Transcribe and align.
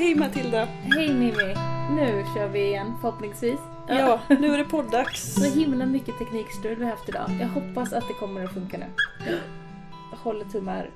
Hej 0.00 0.14
Matilda! 0.14 0.64
Hej 0.64 1.08
Mimmi! 1.08 1.54
Nu 1.90 2.24
kör 2.34 2.48
vi 2.48 2.66
igen 2.66 2.94
förhoppningsvis. 3.00 3.60
Ja, 3.88 4.20
nu 4.28 4.54
är 4.54 4.58
det 4.58 4.64
poddags. 4.64 5.34
Så 5.34 5.44
himla 5.44 5.86
mycket 5.86 6.18
teknikstrul 6.18 6.76
vi 6.78 6.84
har 6.84 6.90
haft 6.90 7.08
idag. 7.08 7.30
Jag 7.40 7.48
hoppas 7.48 7.92
att 7.92 8.08
det 8.08 8.14
kommer 8.14 8.44
att 8.44 8.54
funka 8.54 8.78
nu. 8.78 8.86
Jag 10.10 10.18
håller 10.18 10.44
tummar. 10.44 10.90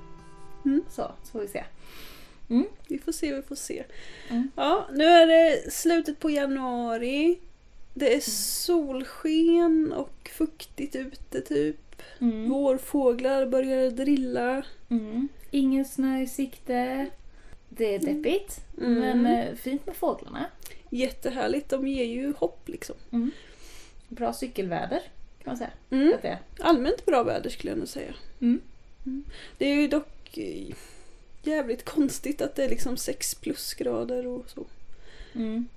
Mm. 0.65 0.83
Så, 0.89 1.13
så 1.23 1.33
får 1.33 1.41
vi 1.41 1.49
se. 1.49 1.65
Vi 2.89 2.99
får 2.99 3.13
se, 3.13 3.35
vi 3.35 3.43
får 3.43 3.55
se. 3.55 3.85
Mm. 4.31 4.51
Ja, 4.57 4.89
nu 4.93 5.05
är 5.05 5.27
det 5.27 5.73
slutet 5.73 6.21
på 6.21 6.31
januari. 6.31 7.39
Det 7.95 8.15
är 8.15 8.21
solsken 8.31 9.93
och 9.97 10.31
fuktigt 10.33 10.97
ute 10.97 11.41
typ. 11.41 12.03
Mm. 12.19 12.51
Vårfåglar 12.51 13.47
börjar 13.47 13.91
drilla. 13.91 14.63
Mm. 14.91 15.29
Ingen 15.51 15.85
snö 15.85 16.21
i 16.21 16.27
sikte. 16.27 17.07
Det 17.77 17.95
är 17.95 17.99
deppigt, 17.99 18.61
Mm. 18.81 18.95
men 19.23 19.27
eh, 19.27 19.55
fint 19.55 19.87
med 19.87 19.97
fåglarna. 19.97 20.47
Jättehärligt, 20.91 21.69
de 21.69 21.89
ger 21.89 22.05
ju 22.05 22.33
hopp 22.39 22.69
liksom. 22.69 22.97
Bra 24.09 24.33
cykelväder 24.33 25.01
kan 25.45 25.51
man 25.51 25.57
säga 25.57 25.71
Mm. 25.91 26.13
att. 26.23 26.61
Allmänt 26.61 27.05
bra 27.07 27.23
väder 27.23 27.51
skulle 27.51 27.71
jag 27.71 27.79
nog 27.79 27.89
säga. 27.89 28.15
Mm. 28.41 28.61
Det 29.59 29.67
är 29.67 29.75
ju 29.75 29.89
dock 29.89 30.39
eh, 30.39 30.75
jävligt 31.43 31.85
konstigt 31.85 32.41
att 32.43 32.55
det 32.57 32.65
är 32.65 32.69
liksom 32.69 32.97
6 32.97 33.35
plusgrader 33.35 34.27
och 34.27 34.51
så. 34.51 34.65
Mm. 35.35 35.69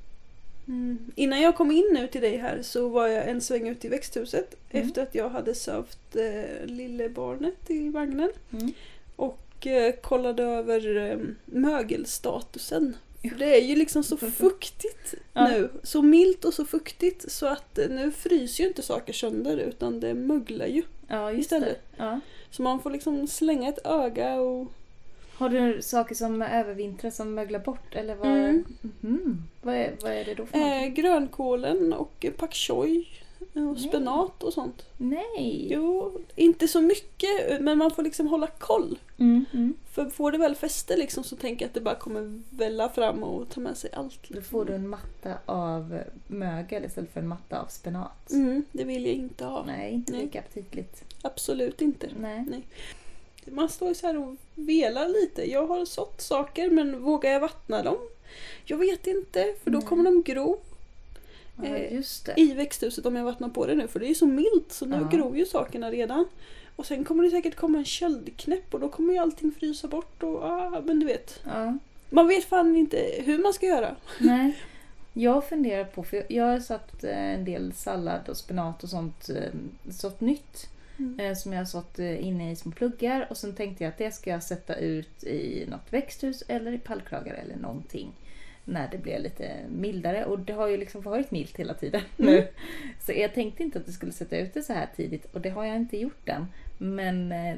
Mm. 0.67 1.11
Innan 1.15 1.41
jag 1.41 1.55
kom 1.55 1.71
in 1.71 1.89
nu 1.93 2.07
till 2.07 2.21
dig 2.21 2.37
här 2.37 2.61
så 2.61 2.89
var 2.89 3.07
jag 3.07 3.27
en 3.29 3.41
sväng 3.41 3.67
ut 3.67 3.85
i 3.85 3.87
växthuset 3.87 4.55
Mm. 4.69 4.87
efter 4.87 5.03
att 5.03 5.15
jag 5.15 5.29
hade 5.29 5.55
sövt 5.55 6.15
eh, 6.15 6.65
lillebarnet 6.65 7.69
i 7.69 7.89
vagnen 7.89 8.29
Mm. 8.53 8.73
och 9.15 9.39
eh, 9.65 9.95
kollade 10.01 10.43
över 10.43 10.97
eh, 11.11 11.17
mögelstatusen. 11.45 12.95
Det 13.39 13.57
är 13.57 13.61
ju 13.61 13.75
liksom 13.75 14.03
så 14.03 14.17
fuktigt 14.37 15.13
Ja. 15.33 15.47
nu. 15.47 15.69
Så 15.83 16.01
milt 16.01 16.45
och 16.45 16.53
så 16.53 16.65
fuktigt 16.65 17.31
så 17.31 17.45
att 17.47 17.77
eh, 17.77 17.89
nu 17.89 18.11
fryser 18.11 18.63
ju 18.63 18.67
inte 18.67 18.81
saker 18.81 19.13
sönder 19.13 19.57
utan 19.57 19.99
det 19.99 20.13
möglar 20.13 20.65
ju. 20.65 20.83
Ja, 21.07 21.31
Istället. 21.31 21.81
Ja. 21.97 22.19
Så 22.51 22.61
man 22.61 22.79
får 22.79 22.89
liksom 22.91 23.27
slänga 23.27 23.69
ett 23.69 23.85
öga 23.85 24.33
och... 24.39 24.67
Har 25.33 25.49
du 25.49 25.81
saker 25.81 26.15
som 26.15 26.41
övervintrar 26.41 27.11
som 27.11 27.33
möglar 27.33 27.59
bort? 27.59 27.95
Eller 27.95 28.15
vad, 28.15 28.27
Mm. 28.27 28.65
Mhm. 29.01 29.43
vad, 29.61 29.75
är, 29.75 29.95
vad 30.01 30.11
är 30.11 30.25
det 30.25 30.33
då 30.33 30.45
för 30.45 30.57
något? 30.57 30.67
Eh, 30.83 30.87
grönkålen 30.87 31.93
och 31.93 32.25
pak 32.37 32.53
choi 32.55 33.07
och 33.39 33.61
Nej. 33.61 33.79
spenat 33.79 34.43
och 34.43 34.53
sånt. 34.53 34.85
Nej! 34.97 35.67
Jo, 35.71 36.19
inte 36.35 36.67
så 36.67 36.81
mycket 36.81 37.61
men 37.61 37.77
man 37.77 37.91
får 37.91 38.03
liksom 38.03 38.27
hålla 38.27 38.47
koll. 38.47 38.99
Mm, 39.17 39.45
mm. 39.53 39.73
För 39.91 40.05
får 40.09 40.31
det 40.31 40.37
väl 40.37 40.55
fäste 40.55 40.97
liksom 40.97 41.23
så 41.23 41.35
tänker 41.35 41.65
jag 41.65 41.67
att 41.67 41.73
det 41.73 41.81
bara 41.81 41.95
kommer 41.95 42.41
välla 42.49 42.89
fram 42.89 43.23
och 43.23 43.49
ta 43.49 43.59
med 43.59 43.77
sig 43.77 43.89
allt. 43.93 44.19
Då 44.29 44.35
Liksom. 44.35 44.43
får 44.51 44.65
du 44.65 44.73
en 44.73 44.87
matta 44.89 45.33
av 45.45 45.99
mögel 46.27 46.85
istället 46.85 47.13
för 47.13 47.19
en 47.19 47.27
matta 47.27 47.61
av 47.61 47.67
spenat. 47.67 48.31
Mm, 48.31 48.65
det 48.71 48.83
vill 48.83 49.05
jag 49.05 49.15
inte 49.15 49.45
ha. 49.45 49.63
Nej, 49.65 49.93
inte 49.93 50.11
Nej. 50.11 50.21
lika 50.21 50.39
aptitligt. 50.39 51.03
Absolut 51.21 51.81
inte. 51.81 52.09
Nej. 52.19 52.67
Man 53.45 53.69
står 53.69 53.87
ju 53.87 53.95
så 53.95 54.07
här 54.07 54.17
och 54.17 54.35
velar 54.55 55.09
lite. 55.09 55.51
Jag 55.51 55.67
har 55.67 55.85
sått 55.85 56.21
saker 56.21 56.69
men 56.69 57.03
vågar 57.03 57.31
jag 57.31 57.39
vattna 57.39 57.83
dem? 57.83 57.97
Jag 58.65 58.77
vet 58.77 59.07
inte 59.07 59.55
för 59.63 59.71
då 59.71 59.77
Nej. 59.77 59.87
kommer 59.87 60.03
de 60.03 60.23
gro 60.23 60.59
Ja, 61.63 61.77
Eh, 61.77 62.03
i 62.35 62.53
växthuset 62.53 63.05
om 63.05 63.15
jag 63.15 63.23
vattnar 63.23 63.49
på 63.49 63.65
det 63.65 63.75
nu 63.75 63.87
för 63.87 63.99
det 63.99 64.09
är 64.09 64.13
så 64.13 64.25
milt 64.25 64.71
så 64.71 64.85
nu 64.85 64.95
Ja. 65.11 65.17
gror 65.17 65.37
ju 65.37 65.45
sakerna 65.45 65.91
redan. 65.91 66.25
Och 66.75 66.85
sen 66.85 67.03
kommer 67.05 67.23
det 67.23 67.29
säkert 67.29 67.55
komma 67.55 67.77
en 67.77 67.85
köldknäpp 67.85 68.73
och 68.73 68.79
då 68.79 68.89
kommer 68.89 69.13
ju 69.13 69.19
allting 69.19 69.51
frysa 69.51 69.87
bort 69.87 70.23
och 70.23 70.43
ah, 70.43 70.81
men 70.85 70.99
du 70.99 71.05
vet. 71.05 71.39
Ja. 71.45 71.77
Man 72.09 72.27
vet 72.27 72.45
fan 72.45 72.75
inte 72.75 72.97
hur 73.25 73.37
man 73.39 73.53
ska 73.53 73.65
göra. 73.65 73.95
Nej. 74.19 74.57
Jag 75.13 75.49
funderar 75.49 75.83
på, 75.83 76.03
för 76.03 76.25
jag 76.29 76.45
har 76.45 76.59
satt 76.59 77.03
eh, 77.03 77.17
en 77.33 77.45
del 77.45 77.73
sallad 77.73 78.29
och 78.29 78.37
spenat 78.37 78.83
och 78.83 78.89
sånt, 78.89 79.29
eh, 79.29 79.51
sått 79.91 80.21
nytt. 80.21 80.69
Mm. 80.99 81.35
Som 81.35 81.53
jag 81.53 81.59
har 81.59 81.65
sått 81.65 81.99
inne 81.99 82.51
i 82.51 82.55
små 82.55 82.71
pluggar 82.71 83.27
och 83.29 83.37
sen 83.37 83.55
tänkte 83.55 83.83
jag 83.83 83.91
att 83.91 83.97
det 83.97 84.11
ska 84.11 84.29
jag 84.29 84.43
sätta 84.43 84.75
ut 84.75 85.23
i 85.23 85.65
något 85.69 85.93
växthus 85.93 86.43
eller 86.47 86.71
i 86.71 86.77
pallkragar 86.77 87.33
eller 87.33 87.55
någonting. 87.55 88.11
När 88.69 88.87
det 88.91 88.97
blir 88.97 89.19
lite 89.19 89.55
mildare 89.69 90.25
och 90.25 90.39
det 90.39 90.53
har 90.53 90.67
ju 90.67 90.77
liksom 90.77 91.01
varit 91.01 91.31
milt 91.31 91.57
hela 91.57 91.73
tiden 91.73 92.01
Mm. 92.19 92.33
nu. 92.33 92.47
Så 92.99 93.11
jag 93.11 93.33
tänkte 93.33 93.63
inte 93.63 93.79
att 93.79 93.85
jag 93.87 93.93
skulle 93.93 94.11
sätta 94.11 94.37
ut 94.37 94.53
det 94.53 94.63
så 94.63 94.73
här 94.73 94.87
tidigt 94.95 95.25
och 95.25 95.41
det 95.41 95.49
har 95.49 95.65
jag 95.65 95.75
inte 95.75 95.97
gjort 95.97 96.29
än. 96.29 96.47
Men 96.77 97.31
eh, 97.31 97.55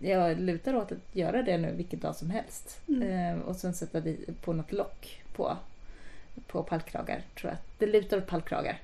jag 0.00 0.40
lutar 0.40 0.74
åt 0.76 0.92
att 0.92 0.98
göra 1.16 1.42
det 1.42 1.58
nu 1.58 1.72
vilken 1.72 1.98
dag 2.00 2.16
som 2.16 2.30
helst. 2.30 2.80
Mm. 2.88 3.02
Eh, 3.38 3.42
och 3.42 3.56
sen 3.56 3.74
sätta 3.74 4.02
på 4.40 4.52
något 4.52 4.72
lock 4.72 5.22
på, 5.36 5.56
på 6.46 6.62
pallkragar 6.62 7.22
tror 7.40 7.50
jag. 7.52 7.58
Det 7.78 7.86
lutar 7.86 8.16
åt 8.18 8.26
pallkragar. 8.26 8.80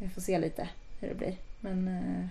Vi 0.00 0.08
får 0.08 0.20
se 0.20 0.38
lite 0.38 0.68
hur 1.00 1.08
det 1.08 1.14
blir. 1.14 1.36
Men 1.60 1.88
eh, 1.88 2.26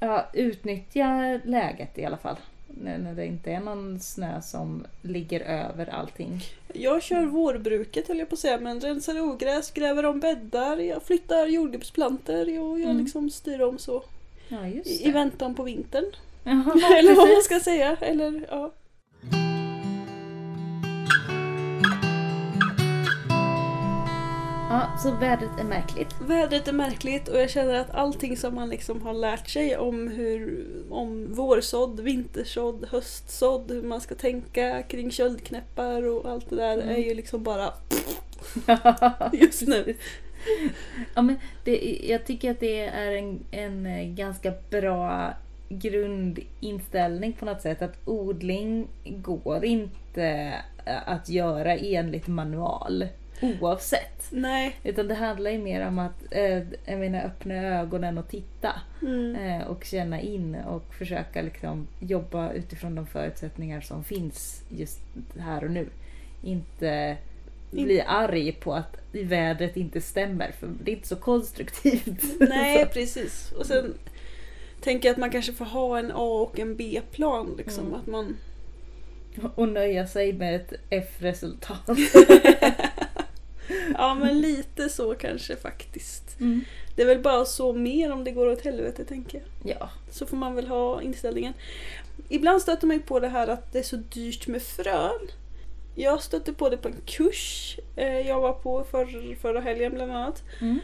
ja, 0.00 0.26
utnyttja 0.32 1.40
läget 1.44 1.98
i 1.98 2.04
alla 2.04 2.16
fall. 2.16 2.36
När, 2.66 2.98
när 2.98 3.14
det 3.14 3.26
inte 3.26 3.50
är 3.50 3.60
någon 3.60 4.00
snö 4.00 4.40
som 4.42 4.86
ligger 5.02 5.40
över 5.40 5.86
allting. 5.94 6.40
Jag 6.74 7.02
kör 7.02 7.24
vårbruket 7.24 8.08
höll 8.08 8.18
jag 8.18 8.28
på 8.28 8.34
att 8.34 8.38
säga 8.38 8.60
men 8.60 8.80
rensar 8.80 9.20
ogräs, 9.20 9.70
gräver 9.70 10.04
om 10.06 10.20
bäddar, 10.20 10.76
jag 10.76 11.02
flyttar 11.02 11.46
jordgubbsplantor 11.46 12.40
och 12.60 12.80
jag 12.80 12.90
Mm. 12.90 12.98
liksom 13.04 13.30
styr 13.30 13.60
om 13.62 13.78
så. 13.78 14.02
Ja, 14.48 14.66
I, 14.66 15.10
väntan 15.10 15.54
på 15.54 15.62
vintern. 15.62 16.04
Jaha, 16.44 16.96
Eller 16.98 17.14
vad 17.14 17.28
man 17.28 17.42
ska 17.42 17.60
säga. 17.60 17.96
Eller, 18.00 18.46
ja. 18.50 18.72
Ja, 24.74 24.98
så 24.98 25.10
vädret 25.10 25.60
är 25.60 25.64
märkligt. 25.64 26.14
Vädret 26.20 26.68
är 26.68 26.72
märkligt 26.72 27.28
och 27.28 27.40
jag 27.40 27.50
känner 27.50 27.74
att 27.74 27.90
allting 27.90 28.36
som 28.36 28.54
man 28.54 28.68
liksom 28.68 29.02
har 29.02 29.14
lärt 29.14 29.48
sig 29.48 29.76
om 29.76 30.08
hur 30.08 30.66
om 30.90 31.34
vårsådd, 31.34 32.00
vintersådd, 32.00 32.86
höstsådd, 32.90 33.70
hur 33.70 33.82
man 33.82 34.00
ska 34.00 34.14
tänka 34.14 34.82
kring 34.82 35.10
köldknäppar 35.10 36.06
och 36.06 36.30
allt 36.30 36.50
det 36.50 36.56
där 36.56 36.72
Mm. 36.72 36.88
är 36.88 36.98
ju 36.98 37.14
liksom 37.14 37.42
bara 37.42 37.72
just 39.32 39.68
nu. 39.68 39.94
Ja, 41.14 41.22
men 41.22 41.36
det, 41.64 42.00
jag 42.08 42.26
tycker 42.26 42.50
att 42.50 42.60
det 42.60 42.80
är 42.80 43.12
en, 43.12 43.40
en 43.50 44.14
ganska 44.16 44.52
bra 44.70 45.34
grundinställning 45.68 47.32
på 47.32 47.44
något 47.44 47.62
sätt. 47.62 47.82
Att 47.82 48.08
odling 48.08 48.88
går 49.04 49.64
inte 49.64 50.54
att 51.06 51.28
göra 51.28 51.76
enligt 51.76 52.26
manual. 52.26 53.08
Oavsett. 53.40 54.26
Nej. 54.30 54.76
Utan 54.84 55.08
det 55.08 55.14
handlar 55.14 55.50
ju 55.50 55.58
mer 55.58 55.86
om 55.86 55.98
att 55.98 56.24
eh, 56.30 56.62
jag 56.84 56.98
menar, 56.98 57.24
öppna 57.24 57.54
ögonen 57.54 58.18
och 58.18 58.28
titta. 58.28 58.72
Mm. 59.02 59.36
Eh, 59.36 59.66
och 59.66 59.84
känna 59.84 60.20
in 60.20 60.54
och 60.54 60.94
försöka 60.94 61.42
liksom 61.42 61.86
jobba 62.00 62.52
utifrån 62.52 62.94
de 62.94 63.06
förutsättningar 63.06 63.80
som 63.80 64.04
finns 64.04 64.62
just 64.68 65.00
här 65.38 65.64
och 65.64 65.70
nu. 65.70 65.88
Inte 66.42 67.16
bli 67.70 68.00
arg 68.00 68.52
på 68.52 68.74
att 68.74 68.96
vädret 69.12 69.76
inte 69.76 70.00
stämmer 70.00 70.52
för 70.60 70.68
det 70.84 70.90
är 70.90 70.96
inte 70.96 71.08
så 71.08 71.16
konstruktivt. 71.16 72.40
Nej, 72.40 72.86
precis. 72.86 73.52
Och 73.52 73.66
sen 73.66 73.94
tänker 74.80 75.08
jag 75.08 75.12
att 75.12 75.18
man 75.18 75.30
kanske 75.30 75.52
får 75.52 75.64
ha 75.64 75.98
en 75.98 76.12
A 76.14 76.48
och 76.50 76.58
en 76.58 76.76
B-plan. 76.76 77.54
Liksom. 77.58 77.86
Mm. 77.86 77.94
Att 78.00 78.06
man... 78.06 78.36
och 79.54 79.68
nöja 79.68 80.06
sig 80.06 80.32
med 80.32 80.56
ett 80.56 80.72
F-resultat. 80.90 81.88
Ja, 83.94 84.14
men 84.14 84.40
lite 84.40 84.88
så 84.88 85.14
kanske 85.14 85.56
faktiskt. 85.56 86.40
Mm. 86.40 86.64
Det 86.96 87.02
är 87.02 87.06
väl 87.06 87.22
bara 87.22 87.44
så 87.44 87.72
mer 87.72 88.12
om 88.12 88.24
det 88.24 88.30
går 88.30 88.46
åt 88.46 88.64
helvete, 88.64 89.04
tänker 89.04 89.38
jag. 89.38 89.76
Ja. 89.80 89.90
Så 90.10 90.26
får 90.26 90.36
man 90.36 90.54
väl 90.54 90.66
ha 90.66 91.02
inställningen. 91.02 91.52
Ibland 92.28 92.62
stöter 92.62 92.86
man 92.86 92.96
ju 92.96 93.02
på 93.02 93.20
det 93.20 93.28
här 93.28 93.48
att 93.48 93.72
det 93.72 93.78
är 93.78 93.82
så 93.82 93.96
dyrt 93.96 94.46
med 94.46 94.62
frön. 94.62 95.30
Jag 95.94 96.22
stötte 96.22 96.52
på 96.52 96.68
det 96.68 96.76
på 96.76 96.88
en 96.88 97.00
kurs 97.06 97.76
eh, 97.96 98.28
jag 98.28 98.40
var 98.40 98.52
på 98.52 98.84
för, 98.84 99.34
förra 99.34 99.60
helgen 99.60 99.92
bland 99.92 100.12
annat. 100.12 100.42
Mm. 100.60 100.78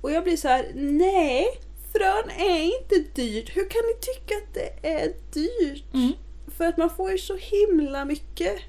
Och 0.00 0.12
jag 0.12 0.24
blir 0.24 0.36
så 0.36 0.48
här: 0.48 0.70
nej, 0.74 1.46
frön 1.92 2.30
är 2.38 2.62
inte 2.62 3.10
dyrt. 3.14 3.56
Hur 3.56 3.68
kan 3.68 3.82
ni 3.82 3.94
tycka 4.00 4.34
att 4.34 4.54
det 4.54 4.88
är 4.88 5.12
dyrt? 5.32 5.94
Mm. 5.94 6.12
För 6.56 6.64
att 6.64 6.76
man 6.76 6.90
får 6.90 7.10
ju 7.10 7.18
så 7.18 7.36
himla 7.36 8.04
mycket 8.04 8.60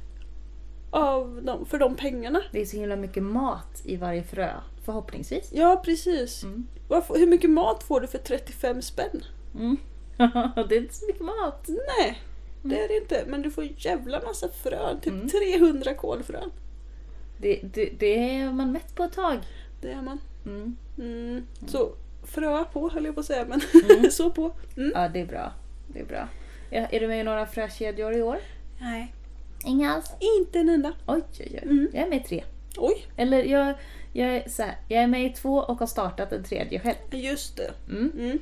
av 0.93 1.41
dem, 1.43 1.65
för 1.65 1.79
de 1.79 1.95
pengarna. 1.95 2.41
Det 2.51 2.61
är 2.61 2.65
så 2.65 2.77
himla 2.77 2.95
mycket 2.95 3.23
mat 3.23 3.81
i 3.85 3.95
varje 3.97 4.23
frö. 4.23 4.49
Förhoppningsvis. 4.85 5.49
Ja, 5.53 5.81
precis. 5.85 6.43
Mm. 6.43 6.67
Vad 6.87 7.05
får- 7.05 7.15
Hur 7.17 7.27
mycket 7.27 7.49
mat 7.49 7.83
får 7.83 8.01
du 8.01 8.07
för 8.07 8.17
35 8.17 8.81
spänn? 8.81 9.23
Mm. 9.55 9.77
det 10.69 10.75
är 10.75 10.81
inte 10.81 10.93
så 10.95 11.05
mycket 11.05 11.21
mat. 11.21 11.67
Nej, 11.97 12.21
det 12.63 12.83
är 12.83 12.87
det 12.87 12.97
inte. 12.97 13.23
Men 13.27 13.41
du 13.41 13.51
får 13.51 13.61
en 13.63 13.73
jävla 13.77 14.21
massa 14.21 14.49
frön. 14.49 14.99
Typ 15.01 15.13
Mm. 15.13 15.29
300 15.29 15.93
kolfrön. 15.93 16.51
Det, 17.37 17.59
det, 17.73 17.89
det 17.99 18.29
är 18.37 18.51
man 18.51 18.71
mätt 18.71 18.95
på 18.95 19.03
ett 19.03 19.13
tag. 19.13 19.39
Det 19.81 19.91
är 19.91 20.01
man. 20.01 20.19
Mm. 20.45 20.77
Mm. 20.97 21.45
Så 21.67 21.91
fröa 22.25 22.63
på 22.65 22.89
höll 22.89 23.05
jag 23.05 23.13
på 23.15 23.19
att 23.19 23.25
säga, 23.25 23.45
men 23.45 23.61
Mm. 23.97 24.11
så 24.11 24.29
på. 24.31 24.51
Mm. 24.77 24.91
Ja, 24.95 25.09
det 25.09 25.21
är 25.21 25.25
bra. 25.25 25.51
Det 25.87 25.99
är 25.99 26.05
bra. 26.05 26.27
Är 26.71 26.99
du 26.99 27.07
med 27.07 27.19
i 27.19 27.23
några 27.23 27.45
frökedjor 27.45 28.13
i 28.13 28.21
år? 28.21 28.37
Nej. 28.81 29.13
Inga 29.65 29.93
alls? 29.93 30.11
Inte 30.39 30.59
en 30.59 30.69
enda. 30.69 30.93
Oj, 31.07 31.21
oj, 31.39 31.47
oj. 31.53 31.59
Mm. 31.63 31.87
Jag 31.93 32.03
är 32.03 32.09
med 32.09 32.17
i 32.21 32.23
tre. 32.23 32.43
Oj, 32.77 33.05
Eller 33.17 33.43
jag, 33.43 33.73
jag, 34.13 34.35
är 34.35 34.49
så 34.49 34.63
här, 34.63 34.75
jag 34.87 35.03
är 35.03 35.07
med 35.07 35.25
i 35.25 35.29
två 35.29 35.55
och 35.57 35.79
har 35.79 35.87
startat 35.87 36.31
en 36.33 36.43
tredje 36.43 36.79
själv. 36.79 36.95
just 37.11 37.57
det. 37.57 37.71
Mm. 37.89 38.11
Mm. 38.19 38.39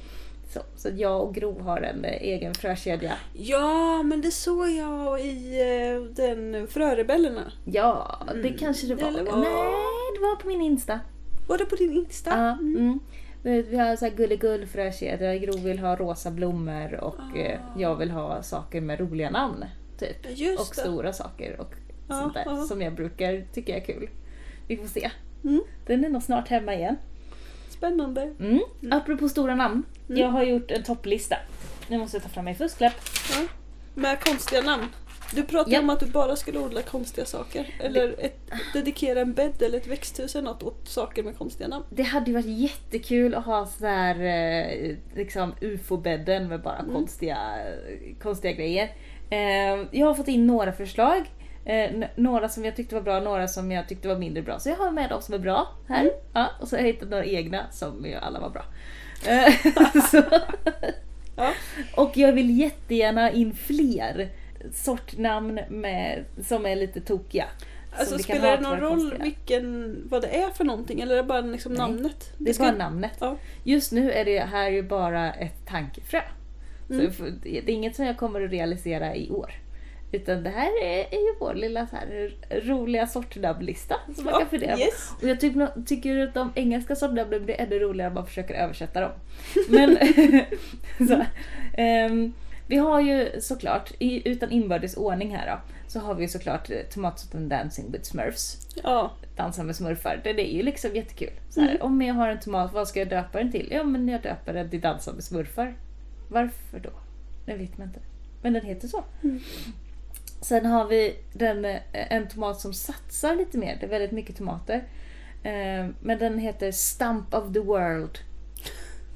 Så, 0.53 0.59
så 0.77 0.89
jag 0.95 1.21
och 1.21 1.35
Gro 1.35 1.59
har 1.61 1.81
en 1.81 2.05
eh, 2.05 2.11
egen 2.21 2.53
frökedja. 2.53 3.13
Ja, 3.33 4.03
men 4.03 4.21
det 4.21 4.31
såg 4.31 4.69
jag 4.69 5.21
i 5.21 5.61
eh, 5.61 6.01
den 6.15 6.67
Frörebellerna. 6.67 7.51
Ja, 7.65 8.19
det 8.33 8.39
Mm. 8.47 8.57
kanske 8.57 8.87
det 8.87 8.95
var. 8.95 9.07
Eller 9.07 9.23
Nej, 9.23 10.11
det 10.15 10.21
var 10.21 10.35
på 10.41 10.47
min 10.47 10.61
Insta. 10.61 10.99
Var 11.47 11.57
det 11.57 11.65
på 11.65 11.75
din 11.75 11.93
Insta? 11.93 12.29
Ja, 12.29 12.51
mm. 12.51 12.99
Vi 13.43 13.61
vi 13.61 13.77
har 13.77 13.95
så 13.95 14.05
här 14.05 14.11
gulligull 14.15 14.65
frökedja. 14.67 15.37
Gro 15.37 15.57
vill 15.57 15.79
ha 15.79 15.95
rosa 15.95 16.31
blommor 16.31 16.93
och 17.03 17.37
eh, 17.37 17.59
jag 17.77 17.95
vill 17.95 18.11
ha 18.11 18.43
saker 18.43 18.81
med 18.81 18.99
roliga 18.99 19.29
namn. 19.29 19.65
Typ. 20.07 20.37
Just 20.37 20.59
och 20.59 20.75
det. 20.75 20.81
stora 20.81 21.13
saker 21.13 21.59
och 21.59 21.73
Ja, 22.07 22.15
sånt 22.19 22.33
där 22.33 22.43
ja. 22.45 22.63
som 22.65 22.81
jag 22.81 22.93
brukar 22.95 23.45
tycka 23.53 23.75
är 23.75 23.79
kul. 23.79 24.09
Vi 24.67 24.77
får 24.77 24.87
se. 24.87 25.11
Mm. 25.43 25.61
Den 25.85 26.05
är 26.05 26.09
nog 26.09 26.23
snart 26.23 26.47
hemma 26.47 26.75
igen. 26.75 26.97
Spännande. 27.69 28.21
Mm. 28.39 28.59
Apropå 28.91 29.29
stora 29.29 29.55
namn. 29.55 29.83
Mm. 30.09 30.21
Jag 30.21 30.27
har 30.29 30.43
gjort 30.43 30.71
en 30.71 30.83
topplista. 30.83 31.35
Nu 31.87 31.97
måste 31.97 32.17
jag 32.17 32.23
ta 32.23 32.29
fram 32.29 32.45
min 32.45 32.55
fusklapp. 32.55 32.93
Ja. 33.29 33.47
Med 33.95 34.19
konstiga 34.23 34.61
namn. 34.61 34.85
Du 35.35 35.43
pratade 35.43 35.75
Ja. 35.75 35.79
om 35.81 35.89
att 35.89 35.99
du 35.99 36.05
bara 36.05 36.35
skulle 36.35 36.59
odla 36.59 36.81
konstiga 36.81 37.25
saker. 37.25 37.75
Eller 37.79 38.15
ett, 38.19 38.39
dedikera 38.73 39.21
en 39.21 39.33
bädd 39.33 39.61
eller 39.61 39.77
ett 39.77 39.87
växthus 39.87 40.35
eller 40.35 40.45
något 40.49 40.63
åt 40.63 40.87
saker 40.87 41.23
med 41.23 41.37
konstiga 41.37 41.67
namn. 41.67 41.85
Det 41.89 42.03
hade 42.03 42.25
ju 42.25 42.33
varit 42.33 42.45
jättekul 42.59 43.35
att 43.35 43.45
ha 43.45 43.65
så 43.65 43.85
här, 43.85 44.15
eh, 44.19 44.95
liksom 45.15 45.53
ufo-bädden 45.61 46.47
med 46.47 46.61
bara 46.61 46.79
Mm. 46.79 46.93
konstiga, 46.95 47.37
konstiga 48.21 48.53
grejer. 48.53 48.91
Eh, 49.31 49.85
jag 49.91 50.07
har 50.07 50.13
fått 50.13 50.27
in 50.27 50.47
några 50.47 50.71
förslag. 50.71 51.23
Eh, 51.65 51.91
några 52.15 52.49
som 52.49 52.65
jag 52.65 52.75
tyckte 52.75 52.95
var 52.95 53.01
bra, 53.01 53.19
några 53.19 53.47
som 53.47 53.71
jag 53.71 53.87
tyckte 53.87 54.07
var 54.07 54.15
mindre 54.17 54.43
bra. 54.43 54.59
Så 54.59 54.69
jag 54.69 54.75
har 54.75 54.91
med 54.91 55.09
de 55.09 55.21
som 55.21 55.33
är 55.33 55.39
bra 55.39 55.67
här. 55.87 56.01
Mm. 56.01 56.13
Ja, 56.33 56.47
och 56.61 56.67
så 56.67 56.75
har 56.75 56.81
jag 56.83 56.87
hittat 56.93 57.09
några 57.09 57.25
egna 57.25 57.65
som 57.71 58.05
alla 58.21 58.39
var 58.39 58.49
bra. 58.49 58.63
Eh. 59.27 59.53
Ja. 61.35 61.53
Och 61.95 62.17
jag 62.17 62.33
vill 62.33 62.59
jättegärna 62.59 63.31
in 63.31 63.53
fler 63.55 64.29
sortnamn 64.73 65.59
med, 65.69 66.25
som 66.43 66.65
är 66.65 66.75
lite 66.75 67.01
tokiga. 67.01 67.45
Alltså 67.97 68.15
kan 68.15 68.23
spelar 68.23 68.57
det 68.57 68.63
någon 68.63 68.79
roll 68.79 68.89
konstiga. 68.99 69.23
vilken, 69.23 70.01
vad 70.09 70.21
det 70.21 70.27
är 70.43 70.49
för 70.49 70.63
någonting 70.63 71.01
eller 71.01 71.13
är 71.13 71.17
det 71.17 71.23
bara 71.23 71.41
liksom 71.41 71.73
Nej. 71.73 71.79
namnet? 71.81 72.33
Det 72.37 72.49
är 72.49 72.53
ska- 72.53 72.63
bara 72.63 72.75
namnet. 72.77 73.17
Ja. 73.19 73.35
Just 73.63 73.91
nu 73.91 74.11
är 74.11 74.25
det 74.25 74.39
här 74.39 74.69
ju 74.69 74.83
bara 74.83 75.33
ett 75.33 75.67
tankefrö. 75.67 76.21
Så 76.91 76.99
Mm. 76.99 77.11
får- 77.13 77.33
det 77.43 77.57
är 77.57 77.69
inget 77.69 77.95
som 77.95 78.05
jag 78.05 78.17
kommer 78.17 78.41
att 78.45 78.51
realisera 78.51 79.15
i 79.15 79.29
år. 79.29 79.51
Utan 80.13 80.43
det 80.43 80.49
här 80.49 80.83
är, 80.83 80.97
är 80.97 81.19
ju 81.27 81.35
vår 81.39 81.53
lilla 81.53 81.87
så 81.87 81.95
här 81.95 82.31
roliga 82.63 83.07
sortnamnlista 83.07 83.95
som 84.15 84.25
man 84.25 84.33
kan 84.33 84.49
fundera 84.49 84.73
på. 84.75 84.79
yes. 84.81 85.11
Och 85.21 85.27
jag 85.29 85.39
tyck, 85.39 85.55
nå- 85.55 85.73
tycker 85.85 86.27
att 86.27 86.33
de 86.33 86.51
engelska 86.55 86.95
sortnamnen 86.95 87.45
blir 87.45 87.61
ännu 87.61 87.79
roligare 87.79 88.07
om 88.09 88.13
man 88.13 88.25
försöker 88.25 88.53
översätta 88.53 89.01
dem. 89.01 89.11
Men 89.69 89.97
så, 91.07 91.25
ehm, 91.73 92.33
vi 92.67 92.77
har 92.77 93.01
ju 93.01 93.41
såklart, 93.41 93.91
i, 93.99 94.29
utan 94.29 94.51
inbördes 94.51 94.97
ordning 94.97 95.35
här 95.35 95.47
då, 95.47 95.59
så 95.87 95.99
har 95.99 96.15
vi 96.15 96.27
såklart 96.27 96.69
eh, 96.69 96.77
tomatsorten 96.93 97.49
Dancing 97.49 97.91
with 97.91 98.03
Smurfs 98.03 98.67
Ja. 98.83 99.11
dansa 99.35 99.63
med 99.63 99.75
smurfar. 99.75 100.21
Det 100.23 100.29
är 100.29 100.55
ju 100.55 100.63
liksom 100.63 100.95
jättekul. 100.95 101.31
Så 101.49 101.61
här, 101.61 101.69
Mm. 101.69 101.81
Om 101.81 102.01
jag 102.01 102.13
har 102.13 102.29
en 102.29 102.39
tomat, 102.39 102.73
vad 102.73 102.87
ska 102.87 102.99
jag 102.99 103.09
döpa 103.09 103.37
den 103.37 103.51
till? 103.51 103.67
Ja, 103.71 103.83
men 103.83 104.07
jag 104.07 104.21
döper 104.21 104.53
den 104.53 104.69
till 104.69 104.81
dansa 104.81 105.13
med 105.13 105.23
smurfar. 105.23 105.73
Varför 106.31 106.79
då? 106.79 106.89
Det 107.45 107.55
vet 107.55 107.77
man 107.77 107.87
inte. 107.87 107.99
Men 108.41 108.53
den 108.53 108.65
heter 108.65 108.87
så. 108.87 109.03
Mm. 109.23 109.39
Sen 110.41 110.65
har 110.65 110.87
vi 110.87 111.15
den, 111.33 111.65
eh, 111.65 111.81
en 111.91 112.27
tomat 112.27 112.59
som 112.59 112.73
satsar 112.73 113.35
lite 113.35 113.57
mer. 113.57 113.77
Det 113.79 113.85
är 113.85 113.89
väldigt 113.89 114.11
mycket 114.11 114.37
tomater. 114.37 114.83
Eh, 115.43 115.87
Men 116.01 116.17
den 116.19 116.39
heter 116.39 116.71
Stump 116.71 117.33
of 117.33 117.53
the 117.53 117.59
World. 117.59 118.17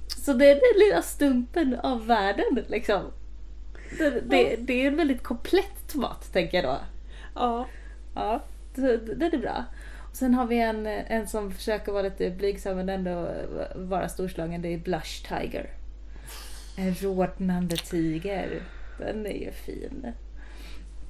Så 0.08 0.34
det 0.34 0.46
är 0.50 0.56
den 0.56 0.88
lilla 0.88 1.02
stumpen 1.02 1.80
av 1.80 2.08
världen 2.08 2.66
liksom. 2.68 3.02
Det, 3.98 4.10
det, 4.10 4.56
det 4.56 4.74
är 4.74 4.88
en 4.88 4.98
väldigt 4.98 5.24
komplett 5.24 5.88
tomat 5.88 6.34
tänker 6.34 6.64
jag 6.64 6.66
då. 6.66 6.78
Ja. 7.36 7.68
Ja, 8.16 8.44
det, 8.76 8.98
det 8.98 9.26
är 9.26 9.38
bra. 9.38 9.66
Och 10.10 10.16
sen 10.16 10.34
har 10.34 10.46
vi 10.46 10.60
en, 10.60 10.88
en 10.88 11.28
som 11.28 11.52
försöker 11.52 11.92
vara 11.92 12.02
lite 12.04 12.30
blygsam 12.30 12.76
men 12.78 12.90
ändå 12.90 13.30
vara 13.76 14.10
storslagen. 14.10 14.62
Det 14.62 14.74
är 14.74 14.78
Blush 14.78 15.28
Tiger. 15.28 15.70
En 16.78 16.96
rodnande 17.02 17.76
tiger. 17.78 18.62
Den 19.00 19.26
är 19.26 19.32
ju 19.32 19.52
fin. 19.52 20.14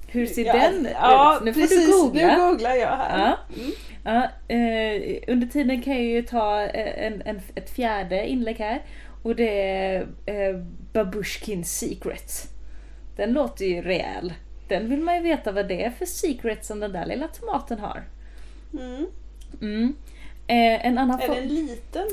Hur 0.08 0.26
ser 0.26 0.44
ja, 0.44 0.52
den 0.52 0.88
ja, 0.92 1.36
ut? 1.36 1.44
Nu 1.44 1.52
får 1.52 1.60
precis. 1.60 1.86
du 1.86 1.92
googla. 1.92 2.36
Nu 2.36 2.50
googlar 2.50 2.74
jag 2.74 2.96
här. 2.96 3.18
Ja. 3.18 3.38
Mm. 3.60 3.70
Ja, 4.04 4.22
eh, 4.54 5.32
under 5.34 5.46
tiden 5.46 5.82
kan 5.82 5.94
jag 5.94 6.04
ju 6.04 6.22
ta 6.22 6.62
eh, 6.62 7.06
en, 7.06 7.22
en, 7.22 7.40
ett 7.54 7.70
fjärde 7.70 8.26
inlägg 8.28 8.56
här. 8.56 8.82
Och 9.22 9.36
det 9.36 9.70
är 9.70 10.06
eh, 10.26 10.56
Babushkin 10.92 11.64
Secret. 11.64 12.48
Den 13.16 13.32
låter 13.32 13.64
ju 13.64 13.82
rejäl. 13.82 14.32
Den 14.68 14.90
vill 14.90 15.00
man 15.00 15.14
ju 15.16 15.22
veta 15.22 15.52
vad 15.52 15.68
det 15.68 15.84
är 15.84 15.90
för 15.90 16.06
secret 16.06 16.64
som 16.64 16.80
den 16.80 16.92
där 16.92 17.06
lilla 17.06 17.28
tomaten 17.28 17.78
har. 17.78 18.04
Mm. 18.72 19.06
Mm. 19.60 19.94
Eh, 20.46 20.86
en 20.86 20.98
annan 20.98 21.20
Är 21.20 21.26
form- 21.26 21.34
det 21.36 21.42
en 21.42 21.48
liten? 21.48 22.06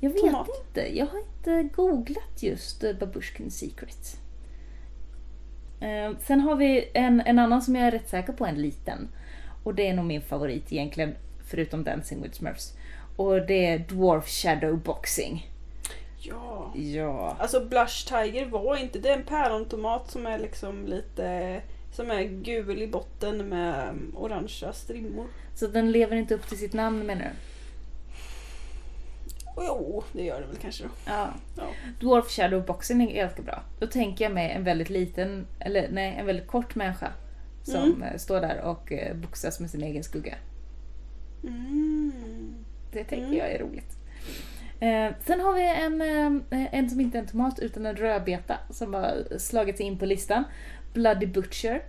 Jag 0.00 0.10
vet 0.10 0.20
tomat? 0.20 0.48
inte. 0.66 0.98
Jag 0.98 1.06
har 1.06 1.18
inte 1.18 1.68
googlat 1.74 2.42
just 2.42 2.84
eh, 2.84 2.92
Babushkin 2.92 3.50
Secret. 3.50 4.20
Eh, 5.80 6.18
sen 6.20 6.40
har 6.40 6.56
vi 6.56 6.90
en, 6.94 7.20
en 7.20 7.38
annan 7.38 7.62
som 7.62 7.76
jag 7.76 7.86
är 7.86 7.90
rätt 7.90 8.08
säker 8.08 8.32
på 8.32 8.46
en 8.46 8.62
liten. 8.62 9.08
Och 9.64 9.74
det 9.74 9.88
är 9.88 9.94
nog 9.94 10.04
min 10.04 10.22
favorit 10.22 10.72
egentligen, 10.72 11.14
förutom 11.44 11.84
Dancing 11.84 12.22
with 12.22 12.38
Smurfs. 12.38 12.74
Och 13.16 13.46
det 13.46 13.66
är 13.66 13.78
Dwarf 13.78 14.28
Shadow 14.28 14.78
Boxing. 14.78 15.50
Ja. 16.18 16.72
Ja. 16.74 17.36
Alltså 17.38 17.64
Blush 17.64 18.08
Tiger 18.08 18.46
var 18.46 18.76
inte 18.76 18.98
det 18.98 19.08
är 19.08 19.16
en 19.16 19.24
pärontomat 19.24 20.10
som 20.10 20.26
är 20.26 20.38
liksom 20.38 20.86
lite 20.86 21.60
som 21.92 22.10
är 22.10 22.22
gul 22.22 22.82
i 22.82 22.86
botten 22.86 23.48
med 23.48 23.88
um, 23.88 24.12
orangea 24.16 24.72
strimmor. 24.72 25.26
Så 25.54 25.66
den 25.66 25.92
lever 25.92 26.16
inte 26.16 26.34
upp 26.34 26.48
till 26.48 26.58
sitt 26.58 26.72
namn 26.72 27.06
menar 27.06 27.22
du? 27.22 27.30
Och 29.58 29.64
jo, 29.66 30.04
det 30.12 30.22
gör 30.24 30.40
det 30.40 30.46
väl 30.46 30.56
kanske 30.56 30.84
då. 30.84 30.90
Ja. 31.06 31.28
Ja. 31.56 31.62
Dwarf 32.00 32.30
Shadow 32.30 32.64
Boxing 32.66 33.02
är 33.10 33.14
ganska 33.14 33.42
bra. 33.42 33.62
Då 33.78 33.86
tänker 33.86 34.24
jag 34.24 34.32
mig 34.32 34.50
en 34.50 34.64
väldigt 34.64 34.90
liten, 34.90 35.46
eller 35.60 35.88
nej, 35.90 36.16
en 36.18 36.26
väldigt 36.26 36.46
kort 36.46 36.74
människa. 36.74 37.12
Som 37.62 37.82
Mm. 37.82 38.02
eh, 38.02 38.16
står 38.16 38.40
där 38.40 38.60
och 38.60 38.92
eh, 38.92 39.16
boxas 39.16 39.60
med 39.60 39.70
sin 39.70 39.82
egen 39.82 40.04
skugga. 40.04 40.34
Mm. 41.44 42.54
Det 42.92 43.04
tänker 43.04 43.26
Mm. 43.26 43.38
jag 43.38 43.50
är 43.52 43.58
roligt. 43.58 43.96
Eh, 44.80 45.14
sen 45.26 45.40
har 45.40 45.52
vi 45.54 45.66
en, 45.66 46.02
eh, 46.50 46.74
en 46.74 46.90
som 46.90 47.00
inte 47.00 47.18
är 47.18 47.22
en 47.22 47.28
tomat 47.28 47.58
utan 47.58 47.86
en 47.86 47.96
rödbeta 47.96 48.58
som 48.70 48.94
har 48.94 49.38
slagit 49.38 49.76
sig 49.76 49.86
in 49.86 49.98
på 49.98 50.06
listan. 50.06 50.44
Bloody 50.92 51.26
Butcher. 51.26 51.82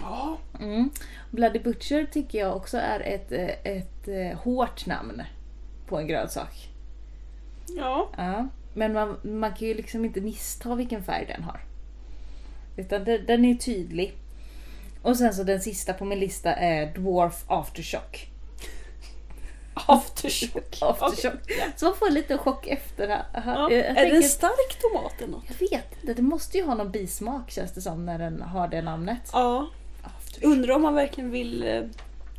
Ja. 0.00 0.38
Mm. 0.60 0.90
Bloody 1.30 1.58
Butcher 1.58 2.06
tycker 2.12 2.38
jag 2.38 2.56
också 2.56 2.78
är 2.78 3.00
ett, 3.00 3.32
ett, 3.64 4.08
eh, 4.08 4.38
hårt 4.38 4.86
namn 4.86 5.22
på 5.86 5.98
en 5.98 6.06
grönsak. 6.06 6.68
Ja. 7.68 8.08
Ja. 8.16 8.48
Men 8.74 8.92
man, 8.92 9.16
man 9.22 9.52
kan 9.54 9.68
ju 9.68 9.74
liksom 9.74 10.04
inte 10.04 10.20
missta 10.20 10.74
vilken 10.74 11.02
färg 11.04 11.26
den 11.26 11.42
har. 11.42 11.60
Utan 12.76 13.04
den, 13.04 13.26
den 13.26 13.44
är 13.44 13.54
tydlig. 13.54 14.14
Och 15.02 15.16
sen 15.16 15.34
så 15.34 15.42
den 15.42 15.60
sista 15.60 15.92
på 15.92 16.04
min 16.04 16.18
lista 16.18 16.52
är 16.54 16.94
Dwarf 16.94 17.44
Aftershock. 17.46 18.28
Aftershock. 19.74 20.78
Aftershock. 20.82 21.40
Ja. 21.46 21.64
Så 21.76 21.84
man 21.84 21.94
får 21.96 22.10
lite 22.10 22.38
chock 22.38 22.66
efter. 22.66 23.08
Ja. 23.08 23.22
Jag, 23.34 23.72
Är 23.72 23.94
tänker- 23.94 24.10
det 24.10 24.16
en 24.16 24.22
stark 24.22 24.80
tomat 24.80 25.20
eller 25.20 25.32
något? 25.32 25.44
jag 25.48 25.68
vet 25.70 25.84
inte, 26.00 26.14
det 26.14 26.22
måste 26.22 26.58
ju 26.58 26.64
ha 26.64 26.74
någon 26.74 26.90
bismak 26.90 27.50
känns 27.50 27.72
det 27.72 27.80
som 27.80 28.06
när 28.06 28.18
den 28.18 28.42
har 28.42 28.68
det 28.68 28.82
namnet. 28.82 29.30
Ja. 29.32 29.66
Aftershock. 30.02 30.44
Undrar 30.44 30.74
om 30.74 30.82
man 30.82 30.94
verkligen 30.94 31.30
vill 31.30 31.62
eh, 31.68 31.82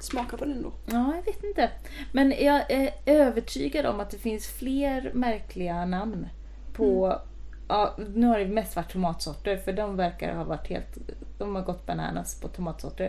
smaka 0.06 0.38
på 0.38 0.46
den 0.46 0.62
då. 0.62 0.72
Ja, 0.86 1.14
jag 1.16 1.26
vet 1.34 1.44
inte. 1.44 1.70
Men 2.12 2.32
jag 2.40 2.72
är 2.72 2.90
övertygad 3.06 3.86
om 3.86 4.00
att 4.00 4.10
det 4.10 4.18
finns 4.18 4.48
fler 4.48 5.12
märkliga 5.14 5.86
namn 5.86 6.28
på... 6.74 7.20
Ja, 7.68 7.96
nu 8.16 8.28
har 8.28 8.40
det 8.40 8.46
mest 8.48 8.76
varit 8.76 8.92
tomatsorter 8.92 9.58
för 9.58 9.74
de 9.74 9.96
verkar 9.98 10.36
ha 10.36 10.44
varit 10.44 10.68
helt... 10.68 10.98
De 11.38 11.56
har 11.56 11.62
gått 11.62 11.86
bananas 11.86 12.40
på 12.42 12.48
tomatsorter. 12.48 13.06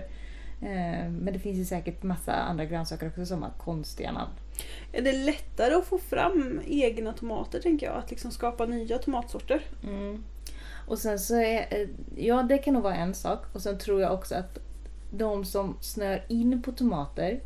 Eh, 0.63 1.11
Men 1.11 1.33
det 1.33 1.39
finns 1.39 1.59
ju 1.59 1.65
säkert 1.65 2.03
massa 2.03 2.33
andra 2.33 2.65
grönsaker 2.65 3.09
också 3.09 3.27
som 3.27 3.43
har 3.43 3.51
konstiga 3.51 4.13
namn. 4.13 4.31
Är 4.93 5.03
det 5.03 5.13
lättare 5.13 5.75
att 5.75 5.85
få 5.87 5.99
fram 5.99 6.61
egna 6.67 7.13
tomater 7.13 7.61
tänker 7.61 7.87
jag? 7.87 7.97
Att 7.97 8.11
liksom 8.11 8.31
skapa 8.31 8.67
nya 8.67 8.99
tomatsorter? 8.99 9.61
Mm. 9.85 10.25
Och 10.89 10.99
sen 10.99 11.19
så 11.19 11.35
är... 11.37 11.67
eh, 11.81 11.89
Ja, 12.17 12.43
det 12.43 12.59
kan 12.59 12.75
nog 12.75 12.83
vara 12.83 12.95
en 12.95 13.15
sak. 13.15 13.45
Och 13.53 13.63
sen 13.63 13.79
tror 13.79 14.01
jag 14.01 14.13
också 14.15 14.35
att 14.35 14.59
de 15.11 15.45
som 15.45 15.77
snör 15.81 16.25
in 16.29 16.63
på 16.63 16.73
tomater, 16.73 17.41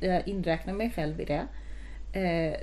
jag 0.00 0.28
inräknar 0.28 0.72
mig 0.74 0.90
själv 0.90 1.20
i 1.20 1.24
det, 1.24 1.46
eh, 2.20 2.60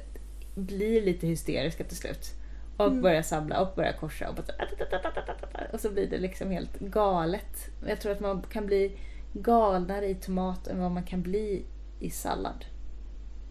blir 0.56 1.02
lite 1.02 1.28
hysteriska 1.28 1.84
till 1.84 1.98
slut. 1.98 2.32
Och 2.78 2.88
Mm. 2.88 3.02
börjar 3.02 3.22
samla 3.22 3.62
och 3.62 3.76
börjar 3.76 3.94
korsa 3.94 4.30
och, 4.30 4.36
bara, 4.36 4.44
så- 4.46 5.74
och 5.74 5.80
så 5.80 5.90
blir 5.92 6.08
det 6.10 6.18
liksom 6.18 6.52
helt 6.52 6.80
galet. 6.80 7.70
Jag 7.88 8.02
tror 8.02 8.12
att 8.12 8.20
man 8.20 8.42
kan 8.42 8.66
bli 8.66 8.98
galnare 9.34 10.08
i 10.10 10.16
tomat 10.16 10.68
än 10.68 10.80
vad 10.80 10.92
man 10.92 11.04
kan 11.04 11.22
bli 11.22 11.66
i 12.00 12.10
sallad. 12.10 12.66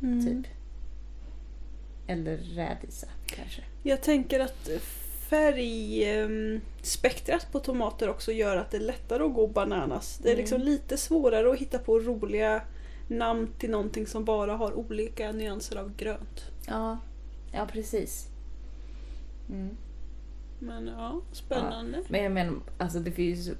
Mm. 0.02 0.26
Typ. 0.26 0.52
Eller 2.06 2.36
rädisa 2.36 3.06
kanske. 3.26 3.62
Jag 3.82 4.02
tänker 4.02 4.40
att 4.40 4.68
färgspektrat 5.28 7.52
på 7.52 7.58
tomater 7.60 8.08
också 8.10 8.32
gör 8.32 8.56
att 8.56 8.70
det 8.70 8.76
är 8.76 8.80
lättare 8.80 9.22
att 9.24 9.34
gå 9.34 9.46
bananas. 9.46 10.18
Det 10.22 10.28
är 10.28 10.32
Mm. 10.32 10.40
liksom 10.42 10.60
lite 10.60 10.96
svårare 10.96 11.50
att 11.52 11.58
hitta 11.58 11.78
på 11.78 11.98
roliga 11.98 12.62
namn 13.08 13.48
till 13.58 13.70
någonting 13.70 14.06
som 14.06 14.24
bara 14.24 14.56
har 14.56 14.74
olika 14.74 15.32
nyanser 15.32 15.76
av 15.76 15.96
grönt. 15.96 16.44
Ja, 16.66 16.98
ja 17.52 17.66
precis. 17.72 18.26
Mm. 19.50 19.76
Men 20.58 20.86
ja, 20.86 21.20
spännande. 21.32 22.02
Men 22.08 22.22
jag 22.22 22.32
menar, 22.32 22.54
alltså, 22.78 22.98
det 22.98 23.10
finns, 23.12 23.50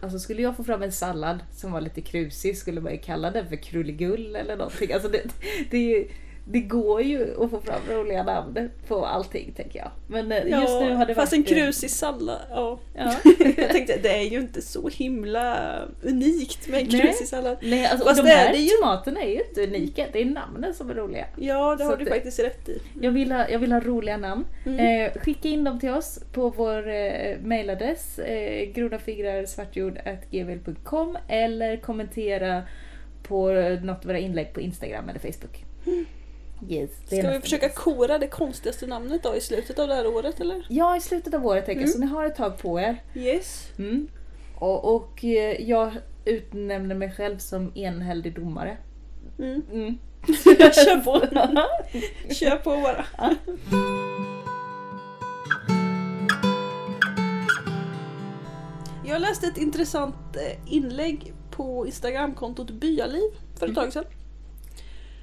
alltså 0.00 0.18
skulle 0.18 0.42
jag 0.42 0.56
få 0.56 0.64
fram 0.64 0.82
en 0.82 0.92
sallad 0.92 1.38
som 1.52 1.72
var 1.72 1.80
lite 1.80 2.00
krusig 2.00 2.58
skulle 2.58 2.80
man 2.80 2.92
ju 2.92 2.98
kalla 2.98 3.30
den 3.30 3.48
för 3.48 3.56
krulligull 3.56 4.36
eller 4.36 4.56
någonting. 4.56 4.92
Alltså 4.92 5.08
det, 5.08 5.22
det, 5.70 5.76
är 5.76 5.98
ju- 5.98 6.08
det 6.52 6.60
går 6.60 7.02
ju 7.02 7.44
att 7.44 7.50
få 7.50 7.60
fram 7.60 7.80
roliga 7.90 8.22
namn 8.22 8.70
på 8.88 9.06
allting 9.06 9.52
tänker 9.56 9.78
jag. 9.78 9.90
Men 10.08 10.32
eh, 10.32 10.38
just 10.60 10.80
nu 10.80 10.94
har 10.94 11.06
det 11.06 11.14
fast 11.14 11.32
varit... 11.32 11.50
en 11.50 11.56
krusig 11.56 11.90
sallad, 11.90 12.38
ja. 12.50 12.78
Ja. 12.94 13.14
Jag 13.56 13.70
tänkte 13.70 13.98
det 14.02 14.16
är 14.16 14.22
ju 14.22 14.38
inte 14.40 14.62
så 14.62 14.88
himla 14.88 15.78
unikt 16.02 16.68
med 16.68 16.80
en 16.80 16.86
Nej. 16.92 17.00
krusig 17.00 17.28
sallad. 17.28 17.56
Nej, 17.62 17.86
alltså, 17.86 18.06
Fast 18.08 18.22
de 18.22 18.28
det 18.28 18.34
är 18.34 18.38
här 18.46 18.52
det 18.52 18.58
ju. 18.58 18.68
tomaterna 18.68 19.20
är 19.22 19.28
ju 19.28 19.42
inte 19.48 19.62
unika, 19.64 20.06
det 20.12 20.20
är 20.20 20.24
namnen 20.24 20.74
som 20.74 20.90
är 20.90 20.94
roliga. 20.94 21.26
Ja, 21.36 21.76
det 21.78 21.84
Så 21.84 21.90
har 21.90 21.96
du 21.96 22.04
det- 22.04 22.10
faktiskt 22.10 22.40
rätt 22.40 22.68
i. 22.68 22.80
Jag 23.00 23.10
vill 23.10 23.32
ha, 23.32 23.48
jag 23.48 23.58
vill 23.58 23.72
ha 23.72 23.80
roliga 23.80 24.16
namn. 24.16 24.44
Mm. 24.66 25.06
Eh, 25.06 25.12
skicka 25.22 25.48
in 25.48 25.64
dem 25.64 25.80
till 25.80 25.90
oss 25.90 26.20
på 26.32 26.48
vår 26.50 26.88
eh, 26.88 27.36
mailadress 27.42 28.18
eh, 28.18 28.68
grodafigrarsvartjord.gmail.com 28.72 31.18
eller 31.28 31.76
kommentera 31.76 32.62
på 33.22 33.50
eh, 33.50 33.80
något 33.82 33.98
av 33.98 34.04
våra 34.06 34.18
inlägg 34.18 34.52
på 34.54 34.60
Instagram 34.60 35.08
eller 35.08 35.20
Facebook. 35.20 35.64
Yes, 36.68 36.90
Ska 37.06 37.30
vi 37.30 37.40
försöka 37.40 37.68
kora 37.68 38.18
det 38.18 38.26
konstigaste 38.26 38.86
namnet 38.86 39.22
då 39.22 39.36
i 39.36 39.40
slutet 39.40 39.78
av 39.78 39.88
det 39.88 39.94
här 39.94 40.06
året 40.06 40.40
eller? 40.40 40.66
Ja, 40.68 40.96
i 40.96 41.00
slutet 41.00 41.34
av 41.34 41.46
året 41.46 41.66
tänker 41.66 41.80
jag, 41.80 41.88
Mm. 41.88 41.92
så 41.92 41.98
ni 41.98 42.06
har 42.06 42.26
ett 42.26 42.36
tag 42.36 42.58
på 42.58 42.80
er. 42.80 43.02
Yes. 43.14 43.68
Mm. 43.78 44.08
Och, 44.58 44.94
och 44.94 45.24
eh, 45.24 45.60
jag 45.68 45.92
utnämner 46.24 46.94
mig 46.94 47.12
själv 47.12 47.38
som 47.38 47.72
enhällig 47.76 48.34
domare. 48.34 48.76
Mm. 49.38 49.62
Mm. 49.72 49.98
Kör 50.72 51.00
på. 51.04 51.20
Kör 52.34 52.56
på 52.56 52.70
bara. 52.70 53.04
Jag 59.04 59.20
läste 59.20 59.46
ett 59.46 59.58
intressant 59.58 60.36
eh, 60.36 60.72
inlägg 60.74 61.32
på 61.50 61.86
Instagramkontot 61.86 62.70
Byaliv 62.70 63.30
för 63.58 63.68
ett 63.68 63.74
tag 63.74 63.92
sedan. 63.92 64.04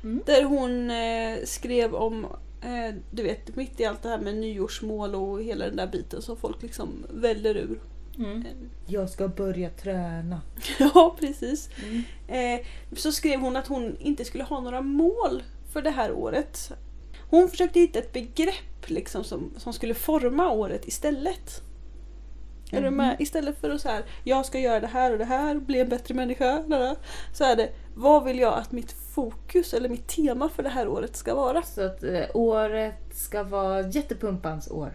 Mm. 0.04 0.22
Där 0.26 0.44
hon 0.44 0.92
eh, 0.92 1.46
skrev 1.46 1.96
om, 1.96 2.26
eh, 2.62 2.96
du 3.12 3.24
vet 3.24 3.56
mitt 3.56 3.80
i 3.80 3.86
allt 3.86 4.04
det 4.04 4.10
här 4.10 4.20
med 4.20 4.36
nyårsmål 4.36 5.16
och 5.16 5.44
hela 5.44 5.66
den 5.66 5.76
där 5.76 5.88
biten 5.88 6.22
som 6.22 6.38
folk 6.38 6.62
liksom 6.62 7.06
väller 7.10 7.56
ur. 7.58 7.80
Mm. 8.18 8.38
Eh, 8.42 8.46
Jag 8.88 9.10
ska 9.10 9.28
börja 9.28 9.70
träna. 9.70 10.42
Ja, 10.80 11.16
precis. 11.20 11.70
Mm. 11.84 12.04
Eh, 12.60 12.66
så 12.96 13.12
skrev 13.12 13.40
hon 13.40 13.56
att 13.56 13.68
hon 13.68 13.98
inte 14.00 14.26
skulle 14.26 14.44
ha 14.44 14.60
några 14.60 14.82
mål 14.82 15.44
för 15.74 15.82
det 15.82 15.90
här 15.92 16.12
året. 16.12 16.72
Hon 17.30 17.50
försökte 17.50 17.80
hitta 17.80 18.00
ett 18.00 18.14
begrepp 18.14 18.90
liksom, 18.90 19.24
som, 19.24 19.52
som 19.58 19.74
skulle 19.74 19.94
forma 19.94 20.52
året 20.52 20.88
istället. 20.88 21.62
Är 22.72 22.82
du 22.82 22.88
Mhm. 22.88 22.96
med? 22.98 23.16
Istället 23.20 23.62
för 23.62 23.70
att 23.70 23.82
så 23.82 23.90
här, 23.90 24.04
jag 24.24 24.46
ska 24.46 24.60
göra 24.60 24.80
det 24.80 24.88
här 24.88 25.12
och 25.12 25.18
det 25.18 25.26
här, 25.26 25.56
bli 25.56 25.80
en 25.80 25.90
bättre 25.90 26.14
människa. 26.16 26.64
Så 27.34 27.44
är 27.44 27.56
det, 27.56 27.70
vad 27.96 28.24
vill 28.24 28.40
jag 28.40 28.54
att 28.54 28.72
mitt 28.72 28.92
fokus 28.92 29.74
eller 29.74 29.90
mitt 29.90 30.08
tema 30.08 30.50
för 30.50 30.64
det 30.64 30.70
här 30.70 30.88
året 30.88 31.16
ska 31.16 31.36
vara? 31.36 31.62
Så 31.62 31.86
att 31.86 32.04
eh, 32.04 32.22
året 32.34 33.00
ska 33.16 33.44
vara 33.44 33.82
jättepumpans 33.82 34.72
år. 34.72 34.94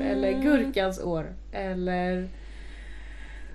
Eller 0.00 0.28
Mm. 0.28 0.42
gurkans 0.42 1.00
år. 1.00 1.34
Eller 1.52 2.28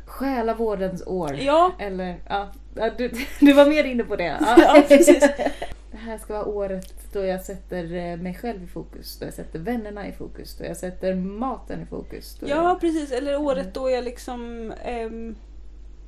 själavårdens 0.06 1.04
år. 1.08 1.34
Ja, 1.36 1.72
Eller, 1.80 2.16
ja, 2.30 2.50
ja, 2.76 2.90
du, 2.98 3.12
du 3.40 3.54
var 3.54 3.66
mer 3.66 3.84
inne 3.84 4.04
på 4.04 4.16
det. 4.16 4.38
Ja, 4.58 4.84
precis. 4.88 5.20
Det 5.92 5.98
här 5.98 6.18
ska 6.18 6.34
vara 6.34 6.46
året 6.46 6.99
då 7.14 7.26
jag 7.26 7.42
sätter 7.46 7.94
eh, 7.94 8.18
mig 8.18 8.34
själv 8.34 8.64
i 8.64 8.68
fokus. 8.68 9.18
Då 9.20 9.26
jag 9.26 9.34
sätter 9.34 9.60
vännerna 9.60 10.08
i 10.08 10.12
fokus. 10.12 10.58
Då 10.58 10.66
jag 10.66 10.78
sätter 10.78 11.16
maten 11.16 11.82
i 11.82 11.86
fokus. 11.86 12.38
Ja 12.42 12.48
jag, 12.48 12.82
precis. 12.82 13.12
Eller 13.12 13.38
året 13.42 13.74
då 13.74 13.90
jag 13.90 14.04
liksom 14.04 14.72
ehm, 14.84 15.36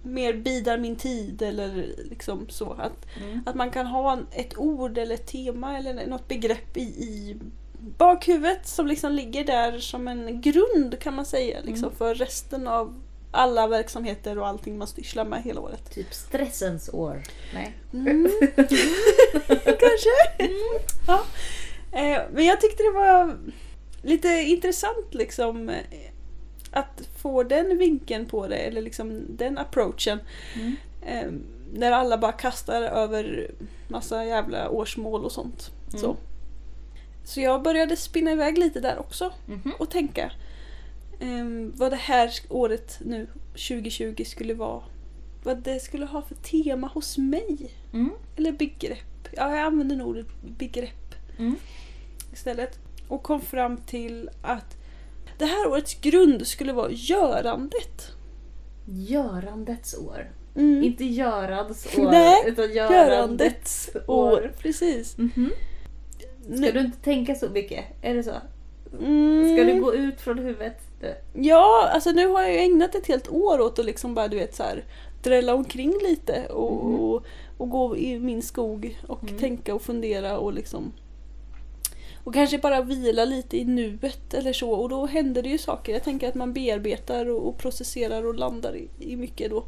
mer 0.04 0.34
bidar 0.34 0.78
min 0.78 0.96
tid 0.96 1.42
eller 1.42 1.96
liksom 2.10 2.50
så. 2.50 2.72
Att 2.74 3.18
mm. 3.24 3.42
Att 3.46 3.56
man 3.56 3.72
kan 3.72 3.86
ha 3.86 4.20
ett 4.32 4.58
ord 4.58 4.98
eller 4.98 5.16
ett 5.16 5.28
tema 5.28 5.78
eller 5.78 6.08
något 6.08 6.28
begrepp 6.28 6.78
i, 6.78 6.82
i 6.82 7.38
bakhuvudet 7.98 8.68
som 8.68 8.88
liksom 8.88 9.12
ligger 9.12 9.46
där 9.46 9.78
som 9.80 10.08
en 10.08 10.42
grund 10.42 11.00
kan 11.00 11.16
man 11.16 11.26
säga 11.26 11.58
liksom, 11.64 11.86
Mm. 11.88 11.96
för 11.96 12.16
resten 12.16 12.68
av 12.68 13.02
alla 13.32 13.68
verksamheter 13.68 14.38
och 14.40 14.48
allting 14.48 14.78
man 14.78 14.88
sysslar 14.88 15.26
med 15.26 15.44
hela 15.44 15.62
året. 15.62 15.94
Typ 15.94 16.14
stressens 16.14 16.90
år. 16.94 17.24
Nej. 17.54 17.74
Mm. 17.94 18.32
Kanske. 19.66 20.50
Ja. 21.08 21.24
Eh, 21.92 22.22
men 22.34 22.46
jag 22.46 22.62
tyckte 22.62 22.84
det 22.84 22.92
var 22.92 23.38
lite 24.02 24.28
intressant 24.28 25.14
liksom 25.14 25.70
eh, 25.70 25.78
att 26.72 27.02
få 27.22 27.44
den 27.44 27.78
vinkeln 27.78 28.26
på 28.26 28.48
det 28.48 28.56
eller 28.56 28.82
liksom 28.82 29.22
den 29.30 29.58
approachen. 29.58 30.20
Mm. 30.56 30.76
Eh, 31.06 31.32
när 31.74 31.92
alla 31.92 32.18
bara 32.18 32.32
kastar 32.32 32.82
över 32.82 33.52
massa 33.88 34.26
jävla 34.26 34.70
årsmål 34.70 35.26
och 35.26 35.32
sånt. 35.32 35.72
Mm. 35.90 36.02
Så. 36.02 36.18
så 37.24 37.42
jag 37.42 37.62
började 37.64 37.96
spinna 37.96 38.32
iväg 38.32 38.58
lite 38.58 38.80
där 38.80 39.00
också 39.00 39.32
Mhm. 39.46 39.72
och 39.80 39.90
tänka 39.90 40.32
ehm, 41.22 41.74
vad 41.76 41.92
det 41.92 41.96
här 41.96 42.32
året 42.50 43.00
nu 43.06 43.28
2020 43.52 44.24
skulle 44.26 44.54
vara. 44.54 44.84
Vad 45.44 45.58
det 45.64 45.80
skulle 45.80 46.06
ha 46.06 46.22
för 46.22 46.36
tema 46.36 46.88
hos 46.88 47.18
mig. 47.18 47.72
Mm. 47.94 48.10
Eller 48.38 48.52
begrepp. 48.52 49.28
Ja, 49.32 49.50
jag 49.56 49.60
använder 49.60 49.96
nog 49.96 50.08
ordet 50.08 50.26
begrepp 50.58 51.16
Mm. 51.40 51.56
istället. 52.34 52.80
Och 53.08 53.24
kom 53.24 53.42
fram 53.42 53.78
till 53.78 54.30
att 54.42 54.78
det 55.38 55.46
här 55.46 55.68
årets 55.68 56.02
grund 56.02 56.48
skulle 56.48 56.74
vara 56.74 56.92
görandet. 56.92 58.12
Görandets 58.86 59.98
år. 59.98 60.32
Mm. 60.56 60.84
Inte 60.84 61.06
Görans 61.06 61.88
år, 61.98 62.12
Nej, 62.12 62.44
utan 62.48 62.72
Görandets 62.74 62.92
görandets 63.10 63.90
år. 64.08 64.32
år. 64.32 64.54
Precis. 64.60 65.18
Mhm. 65.18 65.52
Ska 66.42 66.50
Nu- 66.56 66.72
du 66.72 66.80
inte 66.80 66.98
tänka 66.98 67.36
så 67.36 67.50
mycket? 67.50 67.86
Är 68.02 68.14
det 68.16 68.24
så? 68.24 68.34
Mm. 69.00 69.56
Ska 69.56 69.64
du 69.64 69.80
gå 69.82 69.94
ut 69.96 70.22
från 70.22 70.38
huvudet? 70.40 70.82
Det- 71.02 71.18
Ja, 71.34 71.90
alltså 71.94 72.12
nu 72.12 72.28
har 72.28 72.42
jag 72.42 72.52
ju 72.54 72.58
ägnat 72.60 72.96
ett 72.96 73.08
helt 73.08 73.30
år 73.30 73.62
åt 73.62 73.80
att 73.80 73.86
liksom 73.86 74.16
bara 74.16 74.28
du 74.28 74.38
vet 74.38 74.56
så 74.56 74.64
här 74.64 74.84
drälla 75.24 75.54
omkring 75.56 75.94
lite 76.04 76.46
och, 76.48 76.86
Mhm. 76.86 77.00
och, 77.00 77.24
och 77.58 77.70
gå 77.70 77.98
i 77.98 78.20
min 78.20 78.42
skog 78.42 79.00
och 79.08 79.24
Mm. 79.24 79.40
tänka 79.40 79.76
och 79.76 79.82
fundera 79.82 80.38
och 80.38 80.54
liksom 80.54 80.92
och 82.24 82.34
kanske 82.34 82.58
bara 82.58 82.82
vila 82.82 83.26
lite 83.26 83.58
i 83.58 83.66
nuet 83.66 84.34
eller 84.34 84.54
så 84.54 84.72
och 84.72 84.90
då 84.90 85.06
händer 85.06 85.44
det 85.44 85.50
ju 85.50 85.58
saker. 85.58 85.94
Jag 85.94 86.04
tänker 86.04 86.28
att 86.28 86.36
man 86.36 86.54
bearbetar 86.54 87.30
och, 87.30 87.48
och 87.48 87.58
processerar 87.58 88.26
och 88.28 88.36
landar 88.36 88.76
i, 88.76 88.90
i 89.00 89.16
mycket 89.16 89.50
då. 89.52 89.64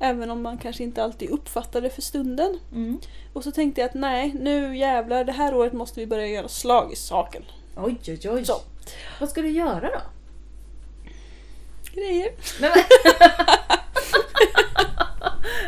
Även 0.00 0.30
om 0.30 0.42
man 0.42 0.58
kanske 0.58 0.82
inte 0.82 1.04
alltid 1.04 1.30
uppfattar 1.30 1.80
det 1.80 1.90
för 1.90 2.02
stunden. 2.02 2.58
Mm. 2.72 2.98
Och 3.32 3.44
så 3.44 3.50
tänkte 3.50 3.80
jag 3.80 3.88
att 3.88 3.94
nej, 3.94 4.34
nu 4.40 4.76
jävlar, 4.76 5.24
det 5.24 5.32
här 5.32 5.54
året 5.54 5.72
måste 5.72 6.00
vi 6.00 6.06
börja 6.06 6.26
göra 6.26 6.48
slag 6.48 6.92
i 6.92 6.96
saken. 6.96 7.42
Oj, 7.76 7.96
oj, 8.08 8.30
oj. 8.30 8.44
Så. 8.44 8.54
Vad 9.20 9.28
ska 9.28 9.42
du 9.42 9.50
göra 9.50 9.80
då? 9.80 10.00
Grejer. 11.94 12.30
Men... 12.60 12.70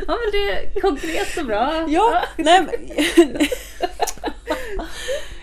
ja 0.07 0.19
men 0.19 0.31
det 0.33 0.51
är 0.51 0.81
konkret 0.81 1.37
och 1.39 1.47
bra. 1.47 1.85
Ja, 1.89 2.23
nej 2.37 2.63
men... 2.63 3.49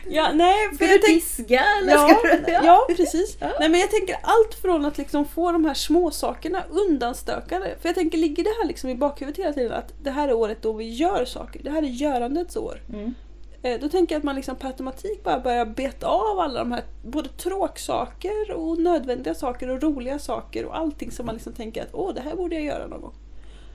ja, 0.09 0.31
nej, 0.33 0.75
Ska 0.75 0.85
du 0.87 0.97
diska 0.97 1.65
eller 1.79 1.91
Ja, 1.91 2.07
ska 2.07 2.27
du... 2.27 2.51
ja, 2.65 2.87
precis. 2.95 3.37
Ja. 3.39 3.47
Nej, 3.59 3.69
men 3.69 3.79
jag 3.79 3.91
tänker 3.91 4.15
allt 4.23 4.55
från 4.61 4.85
att 4.85 4.97
liksom 4.97 5.25
få 5.25 5.51
de 5.51 5.65
här 5.65 5.73
små 5.73 6.11
sakerna 6.11 6.63
undanstökade. 6.69 7.75
För 7.81 7.89
jag 7.89 7.95
tänker, 7.95 8.17
ligger 8.17 8.43
det 8.43 8.53
här 8.61 8.67
liksom 8.67 8.89
i 8.89 8.95
bakhuvudet 8.95 9.39
hela 9.39 9.53
tiden 9.53 9.73
att 9.73 9.93
det 10.03 10.11
här 10.11 10.27
är 10.27 10.33
året 10.33 10.61
då 10.61 10.73
vi 10.73 10.89
gör 10.93 11.25
saker. 11.25 11.63
Det 11.63 11.69
här 11.69 11.83
är 11.83 11.87
görandets 11.87 12.55
år. 12.55 12.81
Mm. 12.93 13.15
Eh, 13.63 13.79
Då 13.79 13.89
tänker 13.89 14.15
jag 14.15 14.19
att 14.19 14.23
man 14.23 14.35
liksom 14.35 14.55
per 14.55 14.67
automatik 14.67 15.23
bara 15.23 15.39
börjar 15.39 15.65
beta 15.65 16.07
av 16.07 16.39
alla 16.39 16.59
de 16.59 16.71
här 16.71 16.83
både 17.03 17.29
tråksaker 17.29 18.51
och 18.51 18.79
nödvändiga 18.81 19.33
saker 19.33 19.69
och 19.69 19.83
roliga 19.83 20.19
saker 20.19 20.65
och 20.65 20.77
allting 20.77 21.11
som 21.11 21.25
man 21.25 21.35
liksom 21.35 21.53
tänker 21.53 21.81
att 21.83 21.89
åh, 21.93 22.13
det 22.13 22.21
här 22.21 22.35
borde 22.35 22.55
jag 22.55 22.63
göra 22.63 22.87
någon 22.87 23.01
gång. 23.01 23.13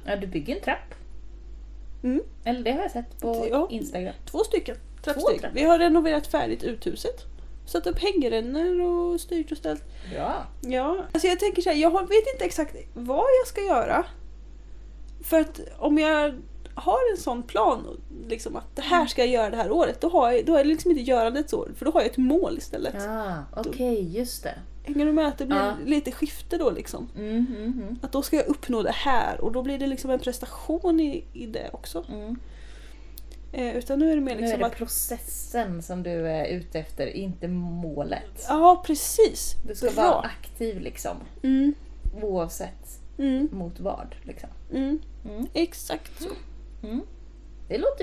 Ja, 0.06 0.16
du 0.16 0.26
bygger 0.26 0.56
en 0.56 0.62
trapp. 0.62 0.94
Mm. 2.02 2.22
Eller 2.44 2.62
det 2.62 2.72
har 2.72 2.80
jag 2.82 2.90
sett 2.90 3.20
på 3.20 3.46
Ja. 3.50 3.66
Instagram. 3.70 4.14
Två 4.30 4.38
stycken 4.38 4.76
Två 4.76 5.02
trappsteg. 5.12 5.40
trapp. 5.40 5.52
Vi 5.54 5.62
har 5.62 5.78
renoverat 5.78 6.26
färdigt 6.26 6.62
uthuset. 6.62 7.22
Satt 7.66 7.86
upp 7.86 7.98
hängrännor 7.98 8.80
och 8.80 9.20
styrt 9.20 9.52
och 9.52 9.58
ställt. 9.58 9.82
Bra. 10.14 10.46
Ja, 10.60 10.96
alltså 11.12 11.28
jag 11.28 11.40
tänker 11.40 11.62
så 11.62 11.70
här, 11.70 11.76
jag 11.76 11.90
vet 11.90 12.32
inte 12.34 12.44
exakt 12.44 12.76
vad 12.94 13.24
jag 13.40 13.46
ska 13.46 13.60
göra. 13.60 14.04
För 15.24 15.40
att 15.40 15.60
om 15.78 15.98
jag 15.98 16.34
har 16.74 16.98
en 17.12 17.16
sån 17.22 17.42
plan, 17.42 18.00
liksom 18.28 18.56
att 18.56 18.76
det 18.76 18.82
här 18.82 19.06
ska 19.06 19.22
jag 19.22 19.30
göra 19.30 19.50
det 19.50 19.56
här 19.56 19.70
året, 19.70 20.00
då, 20.00 20.08
har 20.08 20.32
jag, 20.32 20.46
då 20.46 20.54
är 20.54 20.58
det 20.64 20.70
liksom 20.70 20.90
inte 20.90 21.02
görandets 21.02 21.52
år, 21.52 21.70
för 21.76 21.84
då 21.84 21.90
har 21.90 22.00
jag 22.00 22.10
ett 22.10 22.16
mål 22.16 22.58
istället. 22.58 22.94
Ja, 22.98 23.44
okej, 23.56 24.16
just 24.18 24.42
det. 24.42 24.54
Hänger 24.84 25.06
du 25.06 25.12
med? 25.12 25.26
Att 25.26 25.38
det 25.38 25.46
blir 25.46 25.56
Ja. 25.56 25.74
lite 25.84 26.12
skifte 26.12 26.58
då 26.58 26.70
liksom. 26.70 27.08
Mm, 27.16 27.46
mm, 27.56 27.64
mm. 27.82 27.98
Att 28.02 28.12
då 28.12 28.22
ska 28.22 28.36
jag 28.36 28.46
uppnå 28.46 28.82
det 28.82 28.92
här 28.94 29.40
och 29.40 29.52
då 29.52 29.62
blir 29.62 29.78
det 29.78 29.86
liksom 29.86 30.10
en 30.10 30.18
prestation 30.20 31.00
i, 31.00 31.24
i 31.32 31.46
det 31.46 31.70
också. 31.72 32.04
Mm. 32.08 32.36
Eh, 33.52 33.76
utan 33.76 33.98
nu 33.98 34.10
är 34.12 34.14
det 34.14 34.22
mer 34.22 34.34
Nu 34.34 34.40
liksom 34.40 34.54
är 34.54 34.58
det 34.58 34.66
att... 34.66 34.76
processen 34.76 35.82
som 35.82 36.02
du 36.02 36.10
är 36.28 36.46
ute 36.46 36.78
efter, 36.78 37.06
inte 37.06 37.48
målet. 37.48 38.46
Ja, 38.48 38.82
precis. 38.86 39.54
Du 39.66 39.74
ska 39.74 39.90
Bra. 39.90 40.02
vara 40.10 40.20
aktiv 40.20 40.80
liksom. 40.80 41.16
Mm, 41.42 41.74
Oavsett 42.22 43.00
mm, 43.18 43.48
mot 43.52 43.80
vad. 43.80 44.14
Liksom. 44.22 44.48
Exakt 45.54 46.03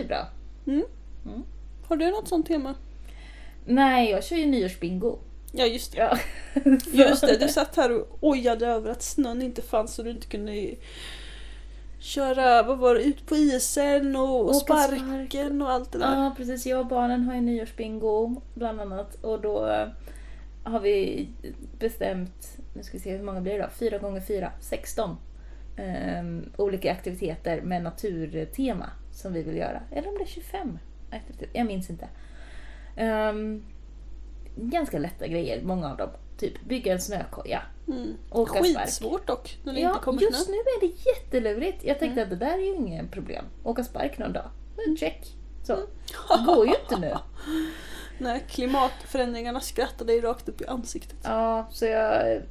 låter 0.01 0.03
ju 0.03 0.07
bra. 0.07 0.27
Mm. 0.67 0.85
Mm. 1.25 1.43
Har 1.87 1.95
du 1.95 2.11
något 2.11 2.27
sånt 2.27 2.47
tema? 2.47 2.75
Nej, 3.65 4.11
jag 4.11 4.23
kör 4.23 4.35
ju 4.35 4.45
nyårsbingo. 4.45 5.19
Ja, 5.51 5.65
just 5.65 5.91
det. 5.91 5.97
Ja. 5.97 6.17
Just 6.93 7.21
det, 7.21 7.37
du 7.37 7.47
satt 7.47 7.75
här 7.75 7.91
och 7.91 8.17
ojade 8.21 8.67
över 8.67 8.91
att 8.91 9.01
snön 9.01 9.41
inte 9.41 9.61
fanns 9.61 9.99
och 9.99 10.05
du 10.05 10.11
inte 10.11 10.27
kunde 10.27 10.75
köra, 11.99 12.63
vad 12.63 12.77
var 12.77 12.95
det, 12.95 13.01
ut 13.01 13.25
på 13.25 13.35
isen 13.35 14.15
och, 14.15 14.49
och 14.49 14.55
sparken 14.55 15.61
och 15.61 15.71
allt 15.71 15.91
det 15.91 15.99
där. 15.99 16.23
Ja, 16.23 16.33
precis. 16.37 16.65
Jag 16.65 16.79
och 16.79 16.87
barnen 16.87 17.23
har 17.23 17.35
ju 17.35 17.41
nyårsbingo 17.41 18.41
bland 18.53 18.81
annat. 18.81 19.15
Och 19.23 19.41
då 19.41 19.67
eh, 19.67 19.87
har 20.63 20.79
vi 20.79 21.27
bestämt, 21.79 22.57
nu 22.73 22.83
ska 22.83 22.93
vi 22.93 23.03
se 23.03 23.17
hur 23.17 23.23
många 23.23 23.41
blir 23.41 23.53
det 23.53 23.63
då? 23.63 23.69
Fyra 23.69 23.97
gånger 23.97 24.21
fyra, 24.21 24.51
16 24.59 25.17
ehm, 25.77 26.51
olika 26.57 26.91
aktiviteter 26.91 27.61
med 27.61 27.83
naturtema 27.83 28.89
som 29.11 29.33
vi 29.33 29.43
vill 29.43 29.57
göra. 29.57 29.81
Eller 29.91 30.07
om 30.09 30.15
det 30.17 30.23
är 30.23 30.27
25 30.27 30.79
aktiviteter, 31.11 31.49
jag 31.57 31.67
minns 31.67 31.89
inte. 31.89 32.07
Ehm, 32.95 33.63
ganska 34.55 34.99
lätta 34.99 35.27
grejer, 35.27 35.61
många 35.63 35.91
av 35.91 35.97
dem. 35.97 36.09
Typ 36.37 36.61
bygga 36.65 36.93
en 36.93 37.01
snökoja, 37.01 37.61
Mm. 37.87 38.13
åka 38.31 38.63
spark. 38.63 38.77
Skitsvårt 38.77 39.27
dock, 39.27 39.57
när 39.63 39.73
det 39.73 39.79
Ja, 39.79 39.89
inte 39.89 40.03
kommer 40.03 40.21
just 40.21 40.45
snö. 40.45 40.51
nu 40.51 40.57
är 40.57 40.79
det 40.81 41.09
jättelurigt. 41.09 41.83
Jag 41.83 41.99
tänkte 41.99 42.21
Mm. 42.21 42.33
att 42.33 42.39
det 42.39 42.45
där 42.45 42.53
är 42.53 42.61
ju 42.63 42.75
inget 42.75 43.11
problem. 43.11 43.45
Åka 43.63 43.83
spark 43.83 44.17
någon 44.17 44.33
dag, 44.33 44.49
Mm, 44.85 44.97
check. 44.97 45.35
Så. 45.63 45.73
Mm. 45.73 45.85
Det 46.29 46.45
går 46.53 46.65
ju 46.67 46.73
inte 46.81 46.99
nu. 46.99 47.15
Nej, 48.17 48.43
klimatförändringarna 48.49 49.59
skrattar 49.59 50.05
dig 50.05 50.21
rakt 50.21 50.49
upp 50.49 50.61
i 50.61 50.65
ansiktet. 50.65 51.17
Ja, 51.23 51.67
så 51.71 51.85
jag, 51.85 52.41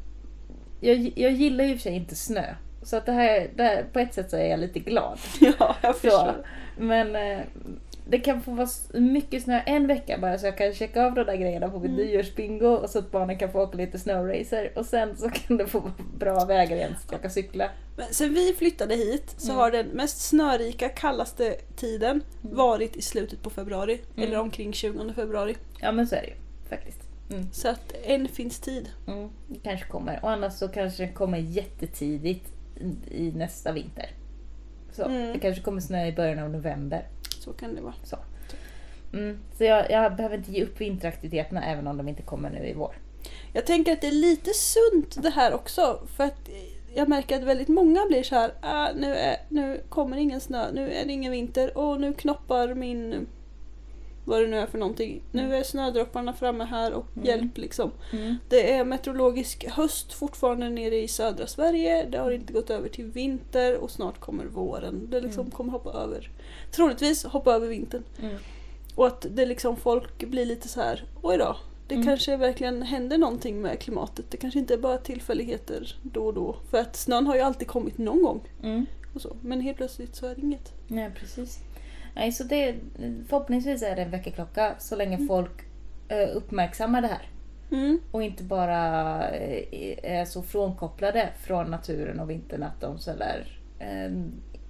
jag, 0.81 1.13
jag 1.17 1.33
gillar 1.33 1.65
ju 1.65 1.75
för 1.75 1.83
sig 1.83 1.93
inte 1.93 2.15
snö. 2.15 2.55
Så 2.83 2.97
att 2.97 3.07
det 3.07 3.13
här, 3.13 3.51
det 3.57 3.63
här, 3.63 3.85
på 3.93 3.99
ett 3.99 4.15
sätt 4.15 4.31
så 4.31 4.37
är 4.37 4.45
jag 4.51 4.61
lite 4.61 4.79
glad. 4.79 5.19
Ja, 5.41 5.77
jag 5.83 5.95
Så, 5.95 6.01
förstår. 6.01 6.47
men 6.79 7.17
eh, 7.17 7.39
det 8.09 8.19
kan 8.19 8.43
få 8.43 8.51
vara 8.51 8.69
mycket 8.95 9.43
snö 9.43 9.61
en 9.67 9.87
vecka 9.87 10.19
bara 10.19 10.39
så 10.39 10.47
jag 10.47 10.59
kan 10.59 10.73
checka 10.75 11.07
av 11.07 11.15
de 11.15 11.25
där 11.25 11.37
grejerna 11.37 11.69
på 11.69 11.79
mitt 11.79 11.91
Mm. 11.91 12.07
nyårsbingo 12.07 12.67
och 12.67 12.91
så 12.91 12.99
att 12.99 13.11
barnen 13.11 13.39
kan 13.39 13.53
få 13.53 13.63
åka 13.63 13.77
lite 13.77 13.99
snowracer 13.99 14.73
och 14.79 14.87
sen 14.87 15.17
så 15.17 15.31
kan 15.47 15.57
det 15.57 15.67
få 15.67 15.81
vara 15.81 15.93
bra 16.19 16.45
vägar 16.45 16.77
igen 16.77 16.95
så 17.01 17.07
att 17.07 17.13
jag 17.13 17.21
kan 17.23 17.31
cykla. 17.31 17.71
Men 17.97 18.07
sen 18.15 18.35
vi 18.35 18.53
flyttade 18.59 18.95
hit 18.95 19.35
så 19.37 19.47
Mm. 19.53 19.57
har 19.61 19.71
den 19.71 19.87
mest 19.87 20.29
snörika, 20.29 20.89
kallaste 20.89 21.57
tiden 21.77 22.11
Mm. 22.45 22.57
varit 22.57 22.97
i 22.97 23.03
slutet 23.03 23.43
på 23.43 23.51
februari. 23.51 24.01
Mm. 24.17 24.29
Eller 24.29 24.39
omkring 24.41 24.73
20 24.73 25.13
februari. 25.15 25.57
Ja 25.81 25.93
men 25.93 26.07
så 26.07 26.15
är 26.17 26.21
det 26.21 26.27
ju 26.29 26.35
faktiskt. 26.69 27.01
Mm. 27.31 27.47
Så 27.53 27.69
att 27.69 27.95
än 28.05 28.29
finns 28.29 28.61
tid. 28.61 28.89
Mm, 29.09 29.29
det 29.49 29.59
kanske 29.63 29.87
kommer. 29.87 30.19
Och 30.23 30.31
annars 30.31 30.53
så 30.53 30.69
kanske 30.69 31.03
det 31.03 31.13
kommer 31.13 31.39
jättetidigt 31.39 32.53
i- 32.81 33.27
i 33.27 33.33
nästa 33.33 33.73
vinter. 33.73 34.07
Så 34.93 35.03
Mm. 35.05 35.33
det 35.33 35.39
kanske 35.39 35.63
kommer 35.63 35.81
snö 35.81 36.07
i 36.07 36.13
början 36.13 36.39
av 36.39 36.51
november. 36.51 37.07
Så 37.41 37.53
kan 37.53 37.75
det 37.75 37.81
vara. 37.81 37.95
Så, 38.05 38.17
mm. 39.13 39.39
så 39.59 39.65
jag, 39.65 39.91
jag 39.91 40.17
behöver 40.17 40.37
inte 40.37 40.53
ge 40.53 40.65
upp 40.65 40.81
vinteraktiviteterna 40.81 41.65
även 41.65 41.87
om 41.87 41.97
de 41.97 42.09
inte 42.09 42.23
kommer 42.23 42.51
nu 42.51 42.67
i 42.69 42.73
vår. 42.73 42.95
Jag 43.53 43.67
tänker 43.67 43.93
att 43.93 44.01
det 44.01 44.07
är 44.07 44.13
lite 44.13 44.51
sunt 44.55 45.23
det 45.23 45.31
här 45.31 45.55
också. 45.55 46.01
För 46.17 46.25
att 46.25 46.49
jag 46.95 47.09
märker 47.09 47.37
att 47.37 47.43
väldigt 47.43 47.69
många 47.69 48.07
blir 48.09 48.23
så 48.23 48.35
här. 48.35 48.53
Ah, 48.61 48.89
nu, 48.97 49.15
är, 49.15 49.37
nu 49.49 49.81
kommer 49.89 50.17
ingen 50.17 50.41
snö, 50.41 50.73
nu 50.73 50.93
är 50.93 51.07
det 51.07 51.13
ingen 51.13 51.33
vinter 51.33 51.79
och 51.79 52.01
nu 52.01 52.13
knoppar 52.13 52.75
min... 52.75 53.27
Vad 54.25 54.41
det 54.43 54.47
nu 54.47 54.57
är 54.57 54.67
för 54.67 54.79
någonting. 54.79 55.23
Nu 55.33 55.55
är 55.57 55.63
snödropparna 55.63 56.33
framme 56.33 56.65
här 56.65 56.93
och 56.93 57.07
Mm. 57.17 57.27
hjälp 57.27 57.59
liksom. 57.59 57.91
Det 58.49 58.73
är 58.73 58.85
meteorologisk 58.85 59.69
höst 59.69 60.13
fortfarande 60.13 60.69
nere 60.71 60.97
i 60.97 61.09
södra 61.09 61.47
Sverige. 61.47 62.05
Det 62.11 62.19
har 62.19 62.31
inte 62.31 62.53
gått 62.53 62.71
över 62.71 62.89
till 62.89 63.05
vinter 63.05 63.77
och 63.77 63.91
snart 63.91 64.21
kommer 64.21 64.45
våren. 64.45 65.09
Det 65.11 65.21
liksom 65.21 65.41
Mm. 65.41 65.51
kommer 65.51 65.73
hoppa 65.73 65.91
över. 65.93 66.31
Troligtvis 66.73 67.25
hoppa 67.25 67.53
över 67.55 67.69
vintern. 67.69 68.03
Mm. 68.23 68.37
Och 68.95 69.07
att 69.07 69.27
det 69.31 69.47
liksom 69.47 69.77
folk 69.77 70.25
blir 70.25 70.47
lite 70.47 70.69
så 70.69 70.81
här. 70.81 71.05
oj 71.23 71.39
då. 71.39 71.57
Det 71.89 71.95
Mm. 71.95 72.07
kanske 72.07 72.37
verkligen 72.37 72.83
händer 72.83 73.19
någonting 73.19 73.61
med 73.63 73.79
klimatet. 73.81 74.25
Det 74.31 74.37
kanske 74.37 74.59
inte 74.59 74.75
är 74.75 74.79
bara 74.79 74.99
tillfälligheter 74.99 75.97
då 76.03 76.27
och 76.27 76.35
då. 76.35 76.57
För 76.71 76.79
att 76.79 76.97
snön 76.97 77.27
har 77.27 77.35
ju 77.35 77.41
alltid 77.41 77.69
kommit 77.69 77.99
någon 77.99 78.23
gång. 78.23 78.41
Mm. 78.63 78.87
Och 79.15 79.21
så. 79.21 79.37
Men 79.43 79.61
helt 79.61 79.77
plötsligt 79.77 80.17
så 80.17 80.27
är 80.27 80.35
det 80.35 80.41
inget. 80.41 80.73
Nej, 80.89 81.11
precis. 81.17 81.59
Nej, 82.15 82.33
så 82.33 82.45
det, 82.45 82.75
förhoppningsvis 83.29 83.83
är 83.83 83.97
det 83.97 84.03
en 84.03 84.11
väckarklocka 84.11 84.75
så 84.79 84.97
länge 84.97 85.17
Mm. 85.17 85.29
folk 85.29 85.53
eh, 86.09 86.37
uppmärksammar 86.37 87.03
det 87.03 87.09
här. 87.09 87.29
Mm. 87.73 88.01
Och 88.11 88.23
inte 88.23 88.45
bara 88.45 89.29
eh, 89.31 90.21
är 90.21 90.25
så 90.25 90.43
frånkopplade 90.43 91.29
från 91.41 91.71
naturen 91.71 92.21
och 92.21 92.31
vintern 92.31 92.63
att 92.63 92.81
de 92.81 92.99
så 92.99 93.13
där, 93.13 93.59
eh, 93.79 94.11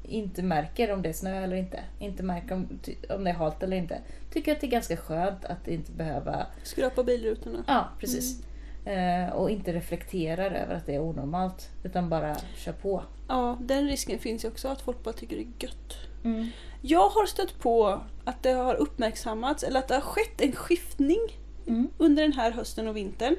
inte 0.03 0.42
märker 0.42 0.92
om 0.92 1.03
det 1.03 1.09
är 1.09 1.12
snö 1.12 1.44
eller 1.44 1.57
inte. 1.57 1.81
Inte 1.98 2.22
märker 2.22 2.55
om, 2.55 2.81
om 3.11 3.24
det 3.24 3.31
är 3.31 3.35
halt 3.35 3.62
eller 3.62 3.76
inte. 3.76 3.98
Tycker 4.33 4.53
att 4.53 4.61
det 4.61 4.66
är 4.66 4.70
ganska 4.70 4.96
skönt 4.96 5.44
att 5.44 5.68
inte 5.68 5.92
behöva... 5.92 6.46
Skrapa 6.62 7.03
bilrutorna. 7.05 7.64
Ja, 7.66 7.88
precis. 8.00 8.42
Eh, 8.85 9.29
och 9.33 9.50
inte 9.50 9.72
reflekterar 9.72 10.50
över 10.50 10.74
att 10.74 10.87
det 10.87 10.94
är 10.94 11.00
onormalt. 11.00 11.68
Utan 11.83 12.09
bara 12.09 12.37
kör 12.57 12.72
på. 12.72 13.03
Ja, 13.29 13.59
den 13.61 13.87
risken 13.88 14.18
finns 14.18 14.44
ju 14.44 14.48
också 14.48 14.68
att 14.68 14.81
folk 14.83 15.03
bara 15.03 15.12
tycker 15.14 15.37
det 15.37 15.42
är 15.42 15.64
gött. 15.66 15.96
Mm. 16.24 16.46
Jag 16.83 17.09
har 17.09 17.26
stött 17.26 17.59
på 17.59 18.00
att 18.24 18.42
det 18.42 18.52
har 18.52 18.74
uppmärksammats 18.74 19.62
eller 19.62 19.78
att 19.78 19.88
det 19.88 19.94
har 19.94 20.00
skett 20.00 20.40
en 20.40 20.52
skiftning 20.52 21.18
Mm. 21.66 21.88
under 21.98 22.22
den 22.22 22.33
här 22.33 22.50
hösten 22.50 22.88
och 22.88 22.96
vintern. 22.96 23.37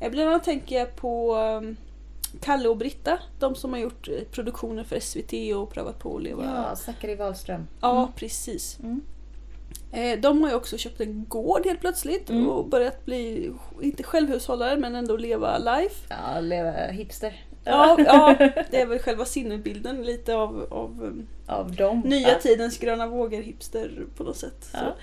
Eh, 0.00 0.10
Bland 0.10 0.28
annat 0.30 0.44
tänker 0.44 0.78
jag 0.78 0.96
på 0.96 1.34
um, 1.36 1.76
Kalle 2.40 2.68
och 2.68 2.76
Britta, 2.76 3.18
de 3.38 3.54
som 3.54 3.72
har 3.72 3.80
gjort 3.80 4.08
eh, 4.08 4.14
produktioner 4.30 4.84
för 4.84 5.00
SVT 5.00 5.56
och 5.56 5.70
prövat 5.70 5.98
på 5.98 6.16
att 6.16 6.22
leva. 6.22 6.44
Ja, 6.70 6.76
Zachary 6.76 7.14
Wahlström. 7.16 7.66
Ja, 7.80 8.12
precis. 8.16 8.78
Mm. 8.82 9.00
Eh, 9.92 10.20
De 10.20 10.42
har 10.42 10.50
ju 10.50 10.56
också 10.56 10.78
köpt 10.78 11.00
en 11.00 11.24
gård 11.28 11.60
helt 11.64 11.80
plötsligt 11.80 12.30
Mm. 12.30 12.48
och 12.48 12.68
börjat 12.68 13.04
bli, 13.04 13.52
inte 13.82 14.02
självhushållare 14.02 14.76
men 14.76 14.94
ändå 14.94 15.16
leva 15.16 15.58
life. 15.58 16.06
Ja, 16.08 16.40
leva 16.40 16.72
hipster. 16.72 17.44
Ja, 17.64 17.96
ja, 17.98 18.34
det 18.70 18.80
är 18.80 18.86
väl 18.86 18.98
själva 19.04 19.24
sinnebilden 19.24 20.02
lite 20.02 20.34
av, 20.36 20.66
av 20.70 21.02
um, 21.02 21.26
Av 21.46 21.74
dem. 21.76 22.00
nya 22.00 22.28
ja. 22.28 22.38
tidens 22.42 22.78
gröna 22.78 23.06
vågor-hipster 23.06 24.06
på 24.16 24.24
något 24.24 24.36
sätt. 24.36 24.68
Ja. 24.72 24.96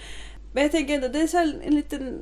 Men 0.54 0.64
jag 0.64 0.72
tänker 0.72 0.96
ändå, 0.96 1.08
det 1.08 1.22
är 1.22 1.28
så 1.28 1.38
en 1.38 1.76
liten... 1.76 2.20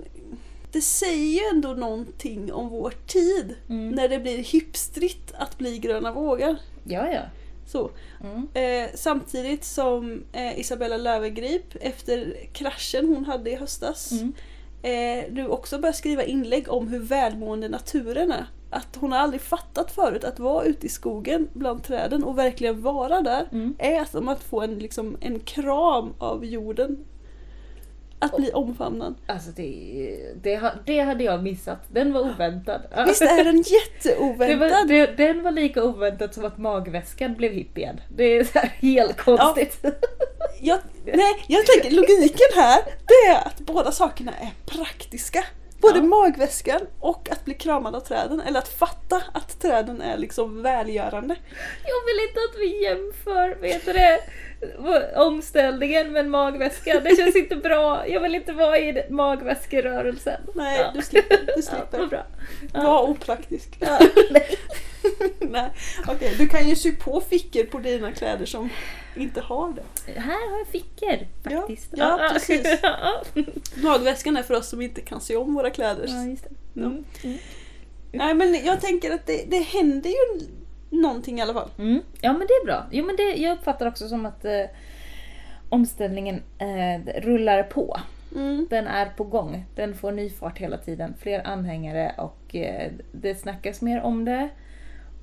Det 0.71 0.81
säger 0.81 1.41
ju 1.41 1.55
ändå 1.55 1.73
någonting 1.73 2.53
om 2.53 2.69
vår 2.69 2.93
tid. 3.07 3.55
Mm. 3.69 3.89
När 3.89 4.07
det 4.09 4.19
blir 4.19 4.37
hipstrigt 4.37 5.33
att 5.37 5.57
bli 5.57 5.77
gröna 5.77 6.11
vågar. 6.11 6.57
Ja, 6.83 7.11
ja. 7.11 7.21
Så. 7.67 7.91
Mm. 8.23 8.47
Eh, 8.53 8.89
samtidigt 8.95 9.63
som 9.63 10.23
eh, 10.33 10.59
Isabella 10.59 10.97
Löwengrip 10.97 11.75
efter 11.81 12.35
kraschen 12.53 13.07
hon 13.07 13.25
hade 13.25 13.49
i 13.51 13.55
höstas 13.55 14.11
Mm. 14.11 14.33
eh, 14.81 15.31
nu 15.33 15.47
också 15.47 15.79
börjar 15.79 15.93
skriva 15.93 16.23
inlägg 16.23 16.69
om 16.69 16.87
hur 16.87 16.99
välmående 16.99 17.69
naturen 17.69 18.31
är. 18.31 18.45
Att 18.69 18.95
hon 18.95 19.11
har 19.11 19.19
aldrig 19.19 19.41
fattat 19.41 19.91
förut 19.91 20.23
att 20.23 20.39
vara 20.39 20.65
ute 20.65 20.85
i 20.85 20.89
skogen 20.89 21.49
bland 21.53 21.83
träden 21.83 22.23
och 22.23 22.37
verkligen 22.37 22.81
vara 22.81 23.21
där 23.21 23.47
Mm. 23.51 23.75
är 23.79 24.05
som 24.05 24.29
att 24.29 24.43
få 24.43 24.61
en, 24.61 24.79
liksom, 24.79 25.17
en 25.21 25.39
kram 25.39 26.13
av 26.17 26.45
jorden. 26.45 27.05
Att 28.19 28.37
bli 28.37 28.51
omfamnad. 28.51 29.15
Alltså 29.27 29.51
det, 29.51 30.19
det, 30.43 30.71
det 30.85 30.99
hade 30.99 31.23
jag 31.23 31.43
missat. 31.43 31.79
Den 31.91 32.13
var 32.13 32.21
oväntad. 32.21 32.81
Visst 33.07 33.21
är 33.21 33.43
den 33.43 33.55
det 33.61 33.69
jätteoväntad? 33.69 34.59
var, 34.59 34.87
det, 34.87 35.05
den 35.05 35.43
var 35.43 35.51
lika 35.51 35.83
oväntad 35.83 36.33
som 36.33 36.45
att 36.45 36.57
magväskan 36.57 37.33
blev 37.33 37.51
hipp 37.51 37.77
igen. 37.77 38.01
Det 38.15 38.23
är 38.37 38.67
helt 38.67 39.17
konstigt. 39.17 39.85
Jag, 40.61 40.79
nej, 41.05 41.33
jag 41.47 41.65
tänker 41.65 41.91
logiken 41.95 42.47
här, 42.55 42.81
det 42.85 43.31
är 43.31 43.47
att 43.47 43.59
båda 43.59 43.91
sakerna 43.91 44.31
är 44.31 44.51
praktiska. 44.65 45.43
Både 45.81 45.97
Ja. 45.99 46.03
magväskan 46.03 46.81
och 46.99 47.29
att 47.31 47.45
bli 47.45 47.53
kramad 47.53 47.95
av 47.95 47.99
träden. 47.99 48.41
Eller 48.41 48.59
att 48.59 48.67
fatta 48.67 49.23
att 49.33 49.59
träden 49.61 50.01
är 50.01 50.17
liksom 50.17 50.61
välgörande. 50.63 51.35
Jag 51.83 52.05
vill 52.05 52.27
inte 52.27 52.39
att 52.39 52.59
vi 52.59 52.83
jämför, 52.83 53.61
vet 53.61 53.85
du 53.85 53.93
det? 53.93 54.19
Omställningen 55.15 56.11
med 56.11 56.19
en 56.19 56.29
magväska. 56.29 56.99
Det 56.99 57.15
känns 57.17 57.35
inte 57.35 57.55
bra. 57.55 58.07
Jag 58.07 58.19
vill 58.21 58.35
inte 58.35 58.53
vara 58.53 58.79
i 58.79 59.05
magväskerörelsen. 59.09 60.41
Nej, 60.55 60.79
Ja. 60.81 60.91
du 60.95 61.01
slipper. 61.01 61.37
Du 61.37 61.53
Ja, 61.55 61.61
slipper. 61.61 61.97
vad 61.99 62.09
bra. 62.09 62.23
Ja. 62.73 62.81
Var 62.83 63.01
opraktisk. 63.09 63.77
Ja, 63.79 63.99
nej. 64.31 64.57
Nej 65.39 65.69
okej. 66.07 66.35
Du 66.37 66.47
kan 66.47 66.69
ju 66.69 66.75
sy 66.75 66.91
på 66.91 67.21
fickor 67.21 67.63
på 67.63 67.79
dina 67.79 68.11
kläder 68.11 68.45
som 68.45 68.69
inte 69.15 69.41
har 69.41 69.73
det. 69.73 70.19
Här 70.19 70.51
har 70.51 70.57
jag 70.57 70.67
fickor 70.67 71.17
faktiskt. 71.43 71.89
ja, 71.95 72.29
precis. 72.33 72.79
ja, 72.83 73.23
Magväskan 73.75 74.37
är 74.37 74.43
för 74.43 74.53
oss 74.53 74.69
som 74.69 74.81
inte 74.81 75.01
kan 75.01 75.21
sy 75.21 75.35
om 75.35 75.53
våra 75.53 75.69
kläder. 75.69 76.27
just 76.27 76.43
det. 76.43 76.49
Ja. 76.73 76.85
Mm. 76.85 77.05
Mm. 77.23 77.37
Nej 78.11 78.33
men 78.33 78.65
jag 78.65 78.81
tänker 78.81 79.13
att 79.13 79.25
det, 79.25 79.45
det 79.47 79.59
händer 79.59 80.09
ju 80.09 80.47
någonting 80.89 81.39
i 81.39 81.41
alla 81.41 81.53
fall. 81.53 81.69
Mm. 81.77 82.01
Ja 82.21 82.33
men 82.33 82.47
det 82.47 82.53
är 82.53 82.65
bra. 82.65 82.85
Jo, 82.91 83.05
men 83.05 83.15
det, 83.15 83.23
jag 83.23 83.57
uppfattar 83.57 83.87
också 83.87 84.07
som 84.07 84.25
att 84.25 84.45
eh, 84.45 84.63
omställningen 85.69 86.41
eh, 86.57 87.21
rullar 87.21 87.63
på. 87.63 87.99
Mm. 88.35 88.67
Den 88.69 88.87
är 88.87 89.05
på 89.05 89.23
gång. 89.23 89.65
Den 89.75 89.95
får 89.95 90.11
ny 90.11 90.29
fart 90.29 90.57
hela 90.57 90.77
tiden. 90.77 91.13
Fler 91.19 91.47
anhängare 91.47 92.15
och 92.17 92.55
eh, 92.55 92.91
det 93.11 93.35
snackas 93.35 93.81
mer 93.81 94.01
om 94.01 94.25
det. 94.25 94.49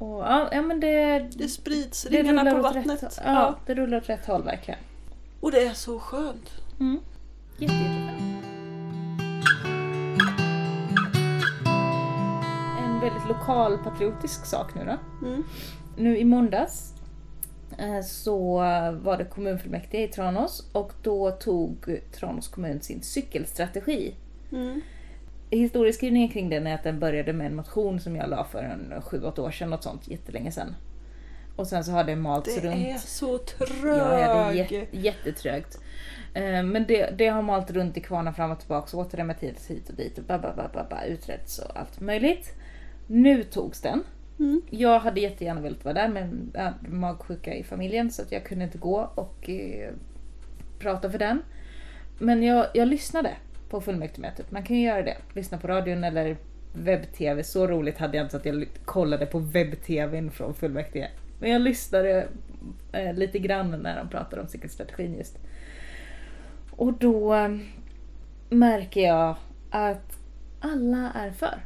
Och, 0.05 0.23
ja, 0.25 0.49
ja, 0.53 0.63
men 0.63 0.81
det, 0.81 1.19
Det 1.19 1.49
sprids, 1.49 2.03
det 2.03 2.23
ringarna 2.23 2.51
på 2.51 2.63
vattnet. 2.63 3.03
Rätt, 3.03 3.21
ja. 3.25 3.33
ja, 3.33 3.59
det 3.67 3.75
rullar 3.75 3.97
åt 3.99 4.09
rätt 4.09 4.27
håll 4.27 4.43
verkligen. 4.43 4.81
Och 5.41 5.51
det 5.51 5.67
är 5.67 5.75
så 5.75 5.99
skönt. 5.99 6.51
Mm. 6.81 7.01
Jätte. 7.59 7.75
En 12.85 13.01
väldigt 13.01 13.29
lokal 13.29 13.79
patriotisk 13.79 14.47
sak 14.47 14.75
nu 14.75 14.85
då. 14.85 15.27
Mm. 15.27 15.45
Nu 15.97 16.19
i 16.19 16.25
måndags 16.25 16.95
eh, 17.79 18.01
så 18.01 18.59
var 18.93 19.17
det 19.19 19.25
kommunfullmäktige 19.25 20.05
i 20.05 20.09
Tranås 20.09 20.71
och 20.73 20.93
då 21.03 21.31
tog 21.31 22.01
Tranås 22.13 22.49
kommun 22.49 22.81
sin 22.81 23.03
cykelstrategi. 23.03 24.15
Mm. 24.53 24.81
Historieskrivningen 25.59 26.29
kring 26.29 26.49
den 26.49 26.67
är 26.67 26.75
att 26.75 26.83
den 26.83 27.01
började 27.01 27.33
med 27.33 27.47
en 27.47 27.57
motion 27.57 28.01
som 28.01 28.17
jag 28.17 28.31
la 28.31 28.45
för 28.45 28.63
en 28.63 28.93
7-8 29.03 29.41
år 29.41 29.51
sedan, 29.51 29.71
något 29.71 29.83
sånt, 29.83 30.09
jättelänge 30.09 30.53
sedan. 30.53 30.75
Och 31.57 31.67
sen 31.67 31.85
så 31.85 31.93
har 31.93 32.05
det 32.05 32.17
malts 32.17 32.55
Det 32.55 32.69
runt. 32.69 32.87
är 32.87 32.99
så 32.99 33.39
trög. 33.39 33.99
Ja, 33.99 34.21
ja, 34.21 34.53
det 34.53 34.59
är 34.61 34.65
jät- 34.65 34.87
jättetrögt. 34.91 35.79
Eh, 36.35 36.63
Men 36.63 36.85
det, 36.89 37.11
det 37.19 37.27
har 37.29 37.43
malt 37.43 37.71
runt 37.71 37.97
i 37.97 38.01
kvarnar 38.01 38.33
fram 38.33 38.51
och 38.51 38.59
tillbaka, 38.59 38.87
så 38.87 39.01
återremitterats 39.01 39.67
hit 39.71 39.89
och 39.89 39.95
dit 39.95 40.19
och 40.19 40.25
ba, 40.25 40.39
ba, 40.39 40.53
ba, 40.57 40.69
ba, 40.75 40.87
ba, 40.91 41.03
utretts 41.05 41.59
och 41.59 41.77
allt 41.81 42.01
möjligt. 42.01 42.53
Nu 43.07 43.43
togs 43.43 43.81
den. 43.81 44.03
Mm. 44.39 44.63
Jag 44.71 44.99
hade 45.01 45.21
jättegärna 45.21 45.61
velat 45.61 45.85
vara 45.85 45.95
där 45.95 46.09
men 46.09 46.51
jag 46.55 46.63
hade 46.63 46.89
magsjuka 46.89 47.55
i 47.55 47.63
familjen 47.65 48.11
så 48.11 48.23
att 48.23 48.33
jag 48.33 48.45
kunde 48.45 48.65
inte 48.65 48.79
gå 48.79 49.11
och 49.15 49.51
eh, 49.51 49.91
prata 50.79 51.11
för 51.11 51.19
den. 51.19 51.43
Men 52.19 52.43
jag, 52.43 52.67
jag 52.75 52.89
lyssnade 52.89 53.31
på 53.75 53.81
fullmäktigemötet. 53.81 54.51
Man 54.51 54.63
kan 54.63 54.77
ju 54.77 54.83
göra 54.83 55.03
det. 55.03 55.17
Lyssna 55.33 55.59
på 55.59 55.67
radion 55.69 56.05
eller 56.05 56.37
webb-tv. 56.73 57.45
Så 57.45 57.67
roligt 57.67 57.99
hade 57.99 58.17
jag 58.17 58.27
inte 58.27 58.37
att 58.37 58.45
jag 58.47 58.69
kollade 58.85 59.27
på 59.27 59.39
webb-tvn 59.39 60.31
från 60.31 60.55
fullmäktige. 60.55 61.11
Men 61.41 61.51
jag 61.51 61.63
lyssnade 61.63 62.29
eh, 62.93 63.15
lite 63.15 63.39
grann 63.39 63.71
när 63.71 63.97
de 63.97 64.09
pratade 64.09 64.43
om 64.43 64.49
cykelstrategin 64.49 65.15
just. 65.15 65.39
Och 66.71 66.93
då 66.93 67.35
eh, 67.35 67.57
märker 68.49 69.01
jag 69.01 69.37
att 69.71 70.19
alla 70.61 71.13
är 71.15 71.31
för. 71.31 71.65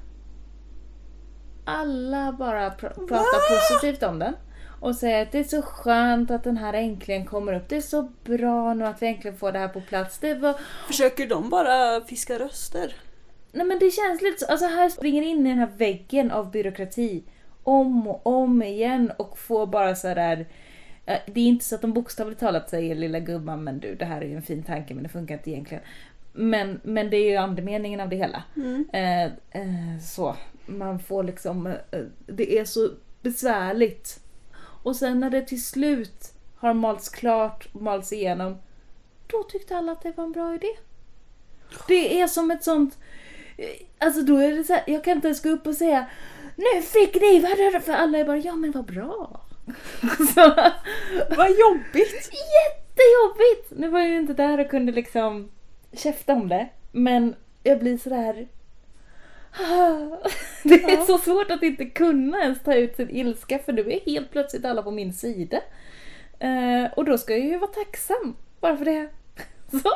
Alla 1.65 2.33
bara 2.33 2.69
pr- 2.69 3.09
pratar 3.09 3.71
positivt 3.71 4.03
om 4.03 4.19
den. 4.19 4.35
Och 4.81 4.95
säger 4.97 5.23
att 5.23 5.33
det 5.33 5.39
är 5.39 5.45
så 5.45 5.63
skönt 5.63 6.31
att 6.31 6.45
den 6.45 6.57
här 6.57 6.73
äntligen 6.75 7.25
kommer 7.27 7.53
upp. 7.53 7.69
Det 7.69 7.77
är 7.77 7.81
så 7.81 8.09
bra 8.25 8.75
nu 8.75 8.85
att 8.85 9.03
vi 9.03 9.07
äntligen 9.07 9.37
får 9.37 9.53
det 9.53 9.59
här 9.59 9.69
på 9.69 9.81
plats. 9.81 10.19
Det 10.19 10.35
var... 10.35 10.55
Försöker 10.87 11.27
de 11.27 11.51
bara 11.51 12.01
fiska 12.01 12.39
röster? 12.39 12.93
Nej 13.53 13.67
men 13.67 13.79
det 13.79 13.91
känns 13.91 14.23
lite 14.23 14.39
så. 14.39 14.47
Alltså 14.53 14.67
här 14.67 14.89
springer 14.89 15.23
in 15.23 15.47
i 15.47 15.49
den 15.51 15.59
här 15.59 15.71
väggen 15.77 16.31
av 16.31 16.51
byråkrati. 16.51 17.23
Om 17.63 18.09
och 18.09 18.27
om 18.27 18.63
igen 18.63 19.13
och 19.17 19.39
får 19.39 19.67
bara 19.67 19.95
så 19.95 20.15
där. 20.15 20.47
eh, 21.07 21.19
Det 21.27 21.41
är 21.41 21.45
inte 21.47 21.65
så 21.65 21.75
att 21.75 21.81
de 21.81 21.93
bokstavligt 21.93 22.41
talat 22.41 22.71
säger 22.71 22.95
lilla 22.95 23.21
gumman 23.21 23.65
men 23.65 23.81
du 23.81 23.95
det 23.95 24.05
här 24.05 24.21
är 24.21 24.27
ju 24.27 24.37
en 24.37 24.43
fin 24.43 24.63
tanke 24.63 24.95
men 24.95 25.03
det 25.03 25.09
funkar 25.09 25.35
inte 25.35 25.51
egentligen. 25.51 25.83
Men, 26.33 26.81
men 26.83 27.11
det 27.11 27.17
är 27.17 27.31
ju 27.31 27.37
andemeningen 27.37 28.01
av 28.01 28.09
det 28.09 28.17
hela. 28.17 28.43
Mm. 28.57 28.89
Eh, 28.93 29.25
eh, 29.63 29.99
så. 30.03 30.37
Man 30.67 30.99
får 30.99 31.23
liksom, 31.25 31.67
eh, 31.67 31.75
det 32.27 32.59
är 32.59 32.65
så 32.65 32.91
besvärligt. 33.23 34.21
Och 34.89 34.97
sen 34.97 35.21
när 35.21 35.31
det 35.31 35.43
till 35.43 35.65
slut 35.65 36.33
har 36.57 36.75
malts 36.75 37.09
klart, 37.09 37.75
malts 37.75 38.13
igenom, 38.13 38.59
då 39.27 39.43
tyckte 39.43 39.77
alla 39.77 39.93
att 39.93 40.03
det 40.03 40.17
var 40.17 40.25
en 40.25 40.33
bra 40.33 40.55
idé. 40.55 40.69
Det 41.89 42.21
är 42.21 42.27
som 42.27 42.51
ett 42.51 42.65
sånt, 42.65 42.99
eh, 43.57 43.67
alltså 43.99 44.23
då 44.23 44.37
är 44.37 44.53
det 44.53 44.65
så 44.65 44.73
här, 44.73 44.85
jag 44.87 45.05
kan 45.05 45.17
inte 45.17 45.29
ens 45.29 45.43
gå 45.43 45.49
upp 45.49 45.67
och 45.67 45.75
säga 45.75 46.07
nu 46.57 46.83
fick 46.83 47.15
ni, 47.15 47.41
vad 47.41 47.51
är 47.51 47.73
det 47.73 47.81
för 47.81 47.93
alla 47.93 48.19
är 48.19 48.25
bara 48.25 48.37
ja 48.37 48.57
men 48.57 48.73
vad 48.73 48.85
bra. 48.85 49.41
så, 50.35 50.55
Vad 51.37 51.51
jobbigt! 51.51 52.31
jättejobbigt! 52.59 53.71
Nu 53.71 53.89
var 53.89 54.01
jag 54.01 54.09
ju 54.09 54.17
inte 54.17 54.35
där 54.35 54.59
och 54.61 54.71
kunde 54.71 54.93
liksom 54.93 55.51
käfta 55.93 56.33
om 56.33 56.49
det. 56.49 56.69
Men 56.93 57.35
jag 57.63 57.79
blir 57.79 57.99
sådär... 57.99 58.49
Det 60.63 60.75
är 60.85 60.91
Ja. 60.99 61.05
så 61.07 61.19
svårt 61.19 61.51
att 61.51 61.63
inte 61.63 61.85
kunna 61.85 62.43
ens 62.43 62.63
ta 62.63 62.75
ut 62.75 62.97
sin 62.97 63.11
ilska 63.11 63.59
för 63.59 63.73
nu 63.73 63.93
är 63.93 64.01
helt 64.07 64.31
plötsligt 64.31 64.65
alla 64.65 64.83
på 64.83 64.91
min 64.91 65.13
sida. 65.13 65.61
Eh, 66.39 66.93
och 66.97 67.05
då 67.05 67.19
ska 67.19 67.37
jag 67.37 67.47
ju 67.47 67.59
vara 67.59 67.71
tacksam 67.71 68.37
bara 68.61 68.77
för 68.77 68.85
det. 68.85 69.09
Så. 69.83 69.91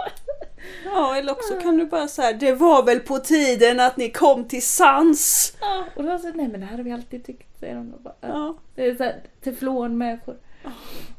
Ja, 0.84 1.16
eller 1.16 1.32
också 1.32 1.60
kan 1.60 1.76
du 1.78 1.86
bara 1.86 2.08
säga 2.08 2.32
det 2.32 2.52
var 2.52 2.82
väl 2.82 3.00
på 3.00 3.18
tiden 3.18 3.80
att 3.80 3.96
ni 3.96 4.10
kom 4.10 4.44
till 4.44 4.62
sans. 4.62 5.56
Ja, 5.60 5.84
och 5.96 6.02
då 6.04 6.18
säger 6.18 6.34
nej 6.34 6.48
men 6.48 6.60
det 6.60 6.66
här 6.66 6.76
har 6.76 6.84
vi 6.84 6.92
alltid 6.92 7.24
tyckt, 7.26 7.60
säger 7.60 7.74
de. 7.74 7.94
bara, 7.98 8.14
ja. 8.20 8.54
Det 8.74 8.86
är 8.86 8.94
såhär 8.94 9.16
teflonmänniskor. 9.44 10.36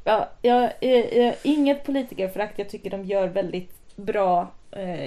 Ja, 0.03 0.29
jag, 0.41 0.71
jag, 0.79 1.13
jag, 1.15 1.36
inget 1.43 1.86
politikerförakt, 1.86 2.60
jag 2.60 2.69
tycker 2.69 2.89
de 2.89 3.06
gör 3.06 3.27
väldigt 3.27 3.95
bra 3.95 4.51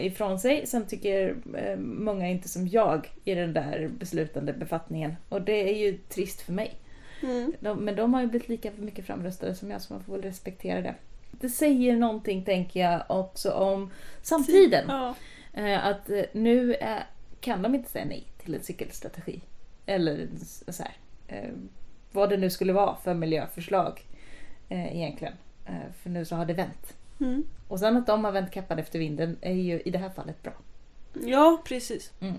ifrån 0.03 0.39
sig. 0.39 0.67
Sen 0.67 0.87
tycker 0.87 1.37
eh, 1.57 1.77
många 1.77 2.29
inte 2.29 2.49
som 2.49 2.69
jag 2.69 3.11
i 3.25 3.35
den 3.35 3.53
där 3.53 3.89
beslutande 3.89 4.53
befattningen. 4.53 5.17
Och 5.29 5.43
det 5.43 5.71
är 5.71 5.79
ju 5.79 5.99
trist 5.99 6.41
för 6.41 6.53
mig. 6.53 6.75
Mm. 7.23 7.53
De, 7.61 7.85
men 7.85 7.97
de 7.97 8.15
har 8.15 8.21
ju 8.21 8.27
blivit 8.27 8.49
lika 8.49 8.71
mycket 8.77 9.07
framröstade 9.07 9.55
som 9.55 9.71
jag 9.71 9.83
så 9.83 9.93
man 9.93 10.03
får 10.03 10.13
väl 10.13 10.23
respektera 10.23 10.81
det. 10.81 10.95
Det 11.31 11.49
säger 11.49 11.97
någonting 11.97 12.45
tänker 12.45 12.81
jag 12.81 13.03
också 13.09 13.51
om 13.51 13.91
samtiden. 14.23 14.85
Ja. 14.89 15.15
Eh, 15.53 15.87
att 15.87 16.11
eh, 16.11 16.23
nu 16.33 16.75
eh, 16.75 17.03
kan 17.41 17.63
de 17.63 17.75
inte 17.75 17.91
säga 17.91 18.05
nej 18.05 18.25
till 18.39 18.55
en 18.55 18.63
cykelstrategi. 18.63 19.41
Eller 19.87 20.29
så 20.69 20.83
här, 20.83 20.97
eh, 21.29 21.51
vad 22.13 22.31
det 22.31 22.37
nu 22.37 22.51
skulle 22.51 22.73
vara 22.73 22.97
för 23.05 23.15
miljöförslag 23.15 24.05
eh, 24.69 24.97
egentligen. 24.97 25.35
Eh, 25.67 25.93
för 26.03 26.11
nu 26.11 26.25
så 26.25 26.37
har 26.37 26.47
det 26.47 26.55
vänt. 26.55 26.97
Mm. 27.21 27.45
Och 27.69 27.79
sen 27.81 27.97
att 27.97 28.07
de 28.07 28.25
har 28.25 28.33
vänt 28.33 28.51
kappan 28.53 28.79
efter 28.79 28.99
vinden 28.99 29.37
är 29.41 29.53
ju 29.55 29.81
i 29.81 29.91
det 29.91 29.99
här 29.99 30.11
fallet 30.11 30.43
bra. 30.43 30.53
ja, 31.25 31.63
precis. 31.65 32.13
Mm. 32.21 32.37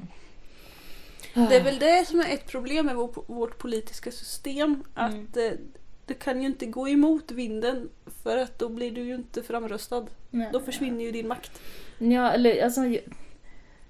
Det 1.50 1.56
är 1.56 1.64
väl 1.64 1.80
det 1.80 2.06
som 2.08 2.20
är 2.20 2.34
ett 2.34 2.46
problem 2.48 2.86
med 2.86 2.96
vår, 2.96 3.24
vårt 3.28 3.58
politiska 3.58 4.12
system. 4.12 4.84
Att 4.94 5.12
Mm. 5.14 5.28
eh, 5.36 5.52
du 6.06 6.14
kan 6.14 6.42
ju 6.42 6.48
inte 6.48 6.66
gå 6.66 6.90
emot 6.90 7.32
vinden 7.32 7.90
för 8.24 8.38
att 8.38 8.60
då 8.60 8.70
blir 8.70 8.92
du 8.92 9.02
ju 9.02 9.16
inte 9.16 9.44
framröstad. 9.44 10.06
Nej. 10.30 10.50
Då 10.54 10.60
försvinner 10.60 11.04
ju 11.04 11.12
din 11.12 11.28
makt. 11.28 11.62
Ja, 11.98 12.32
eller 12.32 12.64
alltså, 12.64 12.82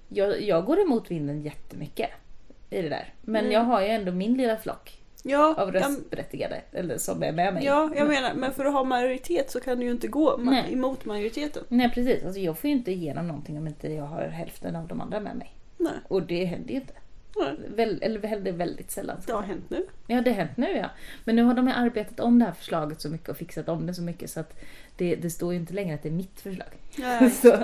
jag, 0.08 0.42
jag 0.42 0.64
går 0.64 0.80
emot 0.80 1.10
vinden 1.10 1.42
jättemycket 1.42 2.10
i 2.70 2.82
det 2.82 2.88
där. 2.88 3.14
Men 3.22 3.40
Mm. 3.40 3.52
jag 3.52 3.60
har 3.60 3.80
ju 3.82 3.88
ändå 3.88 4.12
min 4.12 4.34
lilla 4.36 4.56
flock 4.56 4.97
Ja, 5.22 5.54
av 5.58 5.74
jag, 5.74 5.82
röstberättigade, 5.84 6.60
eller 6.72 6.98
som 6.98 7.22
är 7.22 7.32
med 7.32 7.54
mig. 7.54 7.64
ja, 7.64 7.90
jag 7.94 8.06
Men- 8.06 8.08
menar, 8.08 8.34
men 8.34 8.52
för 8.52 8.64
att 8.64 8.72
ha 8.72 8.84
majoritet 8.84 9.50
så 9.50 9.60
kan 9.60 9.78
du 9.78 9.84
ju 9.84 9.90
inte 9.90 10.08
gå 10.08 10.36
ma- 10.36 10.50
Nej. 10.50 10.72
emot 10.72 11.04
majoriteten. 11.04 11.62
Nej 11.68 11.90
precis, 11.94 12.24
alltså, 12.24 12.40
jag 12.40 12.58
får 12.58 12.70
ju 12.70 12.76
inte 12.76 12.92
igenom 12.92 13.26
någonting 13.28 13.58
om 13.58 13.66
inte 13.66 13.92
jag 13.92 14.04
har 14.04 14.22
hälften 14.22 14.76
av 14.76 14.88
de 14.88 15.00
andra 15.00 15.20
med 15.20 15.36
mig. 15.36 15.52
Nej, 15.78 15.92
Och 16.08 16.22
det 16.22 16.44
händer 16.44 16.70
ju 16.70 16.74
inte. 16.76 16.92
Väl, 17.68 17.98
eller 18.02 18.22
händer 18.22 18.52
väldigt 18.52 18.90
sällan. 18.90 19.16
det 19.26 19.32
har 19.32 19.42
hänt 19.42 19.70
nu. 19.70 19.86
Ja, 20.06 20.20
det 20.20 20.30
har 20.30 20.36
hänt 20.36 20.56
nu 20.56 20.76
ja. 20.76 20.90
Men 21.24 21.36
nu 21.36 21.42
har 21.42 21.54
de 21.54 21.68
arbetat 21.68 22.20
om 22.20 22.38
det 22.38 22.44
här 22.44 22.52
förslaget 22.52 23.00
så 23.00 23.08
mycket 23.08 23.28
och 23.28 23.36
fixat 23.36 23.68
om 23.68 23.86
det 23.86 23.94
så 23.94 24.02
mycket 24.02 24.30
så 24.30 24.40
att 24.40 24.60
det, 24.98 25.16
det 25.16 25.30
står 25.30 25.52
ju 25.52 25.58
inte 25.58 25.74
längre 25.74 25.94
att 25.94 26.02
det 26.02 26.08
är 26.08 26.12
mitt 26.12 26.40
förslag. 26.40 26.68
Nej. 26.98 27.30
Så, 27.42 27.58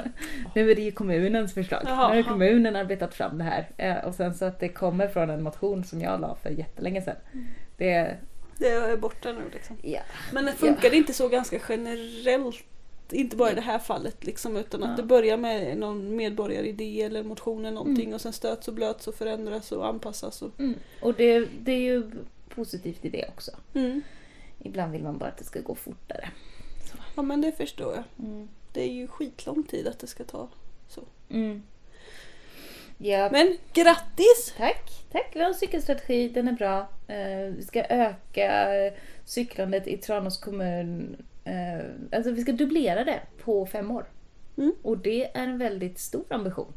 nu 0.55 0.71
är 0.71 0.75
det 0.75 0.83
ju 0.83 0.93
kommunens 0.93 1.55
förslag. 1.55 1.83
Jaha. 1.87 2.11
Nu 2.15 2.23
har 2.23 2.31
kommunen 2.31 2.77
arbetat 2.77 3.15
fram 3.15 3.39
det 3.39 3.45
här. 3.45 3.69
Eh, 3.77 4.05
Och 4.05 4.15
sen 4.15 4.35
så 4.35 4.45
att 4.45 4.61
det 4.61 4.69
kommer 4.69 5.09
från 5.09 5.31
en 5.31 5.43
motion 5.43 5.85
som 5.85 6.01
jag 6.01 6.21
la 6.21 6.35
för 6.43 6.51
jättelänge 6.51 7.03
sedan. 7.03 7.17
Mm. 7.33 7.47
Det, 7.77 8.17
Det 8.59 8.69
är 8.69 8.97
borta 8.97 9.33
nu 9.33 9.43
liksom. 9.53 9.77
ja. 9.83 10.01
Men 10.33 10.45
det 10.45 10.53
funkar 10.53 10.91
det 10.91 10.97
inte 10.97 11.13
så 11.13 11.29
ganska 11.29 11.59
generellt? 11.69 12.65
Inte 13.11 13.37
bara 13.37 13.53
i 13.53 13.55
det 13.55 13.61
här 13.61 13.79
fallet 13.79 14.25
liksom 14.25 14.57
utan 14.57 14.83
att 14.83 14.91
Ja. 14.91 14.97
det 14.97 15.03
börjar 15.03 15.37
med 15.37 15.79
någon 15.79 16.17
medborgaridé 16.17 17.03
eller 17.03 17.23
motion 17.23 17.65
eller 17.65 17.75
någonting 17.75 18.05
Mm. 18.05 18.15
och 18.15 18.21
sen 18.21 18.33
stöts 18.33 18.69
och 18.69 18.75
blöts 18.75 19.09
och 19.09 19.15
förändras 19.15 19.73
och 19.73 19.87
anpassas. 19.87 20.43
Och... 20.43 20.61
Mm. 20.61 20.75
Och 21.03 21.15
det, 21.15 21.49
det 21.61 21.73
är 21.73 21.81
ju 21.81 22.11
positivt 22.49 23.05
i 23.05 23.09
det 23.09 23.25
också. 23.29 23.51
Mm. 23.75 24.03
Ibland 24.59 24.93
vill 24.93 25.03
man 25.03 25.19
bara 25.19 25.29
att 25.29 25.39
det 25.39 25.45
ska 25.45 25.61
gå 25.61 25.75
fortare. 25.75 26.29
Ja 27.15 27.23
men 27.23 27.41
det 27.41 27.53
förstår 27.53 27.95
jag. 27.95 28.05
Mm. 28.27 28.49
Det 28.73 28.83
är 28.83 28.93
ju 28.93 29.07
skitlång 29.07 29.63
tid 29.63 29.87
att 29.87 29.99
det 29.99 30.07
ska 30.07 30.25
ta 30.25 30.49
så. 30.89 31.03
Mm. 31.31 31.63
Ja, 32.99 33.29
Men 33.33 33.57
grattis! 33.73 34.55
tack. 34.57 34.91
Tack. 35.13 35.31
Vi 35.35 35.41
har 35.41 35.49
en 35.49 35.55
cykelstrategi. 35.55 36.29
Den 36.29 36.49
är 36.49 36.53
bra. 36.53 36.89
Eh, 37.09 37.55
vi 37.57 37.63
ska 37.63 37.85
öka 37.85 38.75
eh, 38.75 38.93
cyklandet 39.25 39.87
i 39.87 39.97
Tranås 39.97 40.39
kommun. 40.39 41.17
Eh, 41.45 41.85
alltså 42.13 42.31
vi 42.31 42.43
ska 42.43 42.53
dubblera 42.53 43.05
det 43.05 43.21
på 43.45 43.67
fem 43.67 43.91
år. 43.91 44.07
Mm. 44.57 44.73
Och 44.83 44.99
det 44.99 45.25
är 45.25 45.43
en 45.43 45.59
väldigt 45.59 45.99
stor 45.99 46.25
ambition. 46.31 46.73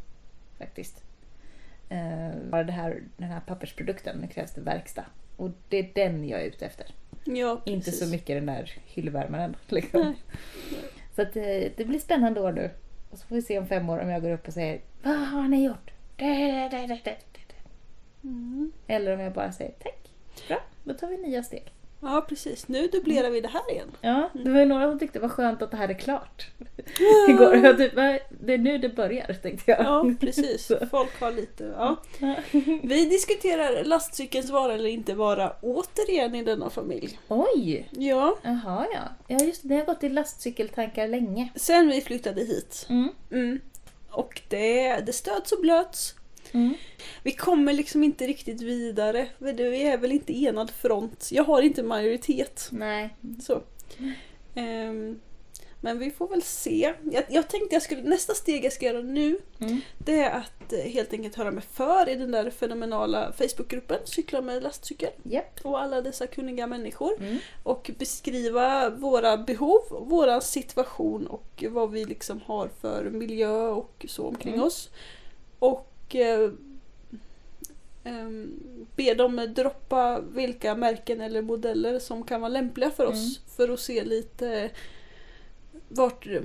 Faktiskt. 0.57 1.03
Eh, 1.89 2.49
bara 2.49 2.63
det 2.63 2.71
här, 2.71 3.03
den 3.17 3.29
här 3.29 3.39
pappersprodukten, 3.39 4.17
nu 4.17 4.27
krävs 4.27 4.51
det 4.53 4.61
verkstad. 4.61 5.05
Och 5.37 5.49
det 5.69 5.77
är 5.77 5.91
den 5.93 6.27
jag 6.27 6.41
är 6.41 6.45
ute 6.45 6.65
efter. 6.65 6.87
Ja, 7.35 7.61
Inte 7.65 7.91
så 7.91 8.05
mycket 8.05 8.37
den 8.37 8.45
där 8.45 8.71
hyllvärmaren. 8.85 9.55
Liksom. 9.67 10.01
Nej. 10.01 10.15
Så 11.15 11.21
att, 11.21 11.35
eh, 11.35 11.71
det 11.77 11.87
blir 11.87 11.99
spännande 11.99 12.41
år 12.41 12.51
nu. 12.51 12.69
Och 13.09 13.17
så 13.19 13.27
får 13.27 13.35
vi 13.35 13.41
se 13.41 13.59
om 13.59 13.67
fem 13.67 13.89
år 13.89 13.99
om 13.99 14.09
jag 14.09 14.21
går 14.21 14.31
upp 14.31 14.47
och 14.47 14.53
säger 14.53 14.81
Vad 15.03 15.17
har 15.17 15.47
ni 15.47 15.65
gjort? 15.65 15.91
Mm. 18.23 18.71
Eller 18.87 19.13
om 19.13 19.19
jag 19.19 19.33
bara 19.33 19.51
säger 19.51 19.71
tack. 19.71 20.09
Bra, 20.47 20.61
då 20.83 20.93
tar 20.93 21.07
vi 21.07 21.17
nya 21.17 21.43
steg. 21.43 21.71
Ja 22.01 22.25
precis, 22.29 22.67
nu 22.67 22.87
dubblerar 22.87 23.29
vi 23.29 23.41
det 23.41 23.47
här 23.47 23.71
igen. 23.71 23.91
Ja, 24.01 24.29
det 24.33 24.49
var 24.51 24.59
ju 24.59 24.65
några 24.65 24.89
som 24.89 24.99
tyckte 24.99 25.19
det 25.19 25.21
var 25.21 25.29
skönt 25.29 25.61
att 25.61 25.71
det 25.71 25.77
här 25.77 25.89
är 25.89 25.93
klart. 25.93 26.47
Igår. 27.29 27.55
Jag 27.55 27.77
typ, 27.77 27.95
"Va? 27.95 28.19
det 28.29 28.53
är 28.53 28.57
nu 28.57 28.77
det 28.77 28.89
börjar 28.89 29.33
tänkte 29.33 29.71
jag. 29.71 29.79
Ja 29.85 30.11
precis, 30.19 30.71
folk 30.91 31.19
har 31.21 31.31
lite... 31.31 31.63
Ja. 31.77 31.95
Vi 32.83 33.05
diskuterar 33.05 33.83
lastcykelns 33.83 34.49
vara 34.49 34.73
eller 34.73 34.89
inte 34.89 35.13
vara 35.13 35.53
återigen 35.61 36.35
i 36.35 36.43
denna 36.43 36.69
familj. 36.69 37.19
Oj! 37.27 37.89
Ja, 37.91 38.37
Jaha 38.41 38.87
ja. 38.93 39.35
Ja 39.37 39.45
just 39.45 39.61
det, 39.63 39.69
det 39.69 39.75
har 39.75 39.85
gått 39.85 40.03
i 40.03 40.09
lastcykeltankar 40.09 41.07
länge. 41.07 41.49
sen 41.55 41.87
vi 41.87 42.01
flyttade 42.01 42.41
hit. 42.41 42.85
Mm. 42.89 43.09
Mm. 43.31 43.59
Och 44.11 44.41
det, 44.47 44.95
det 44.99 45.13
stöts 45.13 45.51
och 45.51 45.61
blöts. 45.61 46.15
Mm. 46.53 46.73
Vi 47.23 47.31
kommer 47.31 47.73
liksom 47.73 48.03
inte 48.03 48.27
riktigt 48.27 48.61
vidare. 48.61 49.27
Vi 49.37 49.83
är 49.83 49.97
väl 49.97 50.11
inte 50.11 50.33
enad 50.43 50.71
front. 50.71 51.29
Jag 51.31 51.43
har 51.43 51.61
inte 51.61 51.83
majoritet. 51.83 52.67
Nej. 52.71 53.15
Så. 53.43 53.61
Ehm, 54.55 55.19
men 55.81 55.99
vi 55.99 56.11
får 56.11 56.27
väl 56.27 56.41
se. 56.43 56.93
Jag, 57.11 57.23
jag 57.29 57.47
tänkte 57.49 57.75
jag 57.75 57.81
skulle, 57.83 58.01
nästa 58.01 58.33
steg 58.33 58.65
jag 58.65 58.73
ska 58.73 58.85
göra 58.85 59.01
nu 59.01 59.39
Mm. 59.59 59.81
det 59.97 60.19
är 60.19 60.31
att 60.31 60.73
eh, 60.73 60.79
helt 60.79 61.13
enkelt 61.13 61.35
höra 61.35 61.51
mig 61.51 61.63
för 61.73 62.09
i 62.09 62.15
den 62.15 62.31
där 62.31 62.49
fenomenala 62.49 63.31
Facebookgruppen 63.33 63.97
Cykla 64.05 64.41
med 64.41 64.63
lastcykel 64.63 65.09
Japp. 65.23 65.59
och 65.63 65.81
alla 65.81 66.01
dessa 66.01 66.27
kunniga 66.27 66.67
människor 66.67 67.13
Mm. 67.19 67.37
och 67.63 67.91
beskriva 67.97 68.89
våra 68.89 69.37
behov, 69.37 69.81
våra 69.89 70.41
situation 70.41 71.27
och 71.27 71.63
vad 71.69 71.91
vi 71.91 72.05
liksom 72.05 72.41
har 72.45 72.69
för 72.81 73.03
miljö 73.09 73.67
och 73.67 74.05
så 74.09 74.27
omkring 74.27 74.53
Mm. 74.53 74.65
oss. 74.65 74.89
Och 75.59 75.86
eh, 76.15 76.49
ehm, 78.03 78.59
be 78.95 79.13
dem 79.13 79.53
droppa 79.55 80.21
vilka 80.21 80.75
märken 80.75 81.21
eller 81.21 81.41
modeller 81.41 81.99
som 81.99 82.23
kan 82.23 82.41
vara 82.41 82.49
lämpliga 82.49 82.91
för 82.91 83.05
oss 83.05 83.39
för 83.57 83.69
att 83.69 83.79
se 83.79 84.03
lite 84.03 84.69
vart 85.87 86.27
eh, 86.27 86.41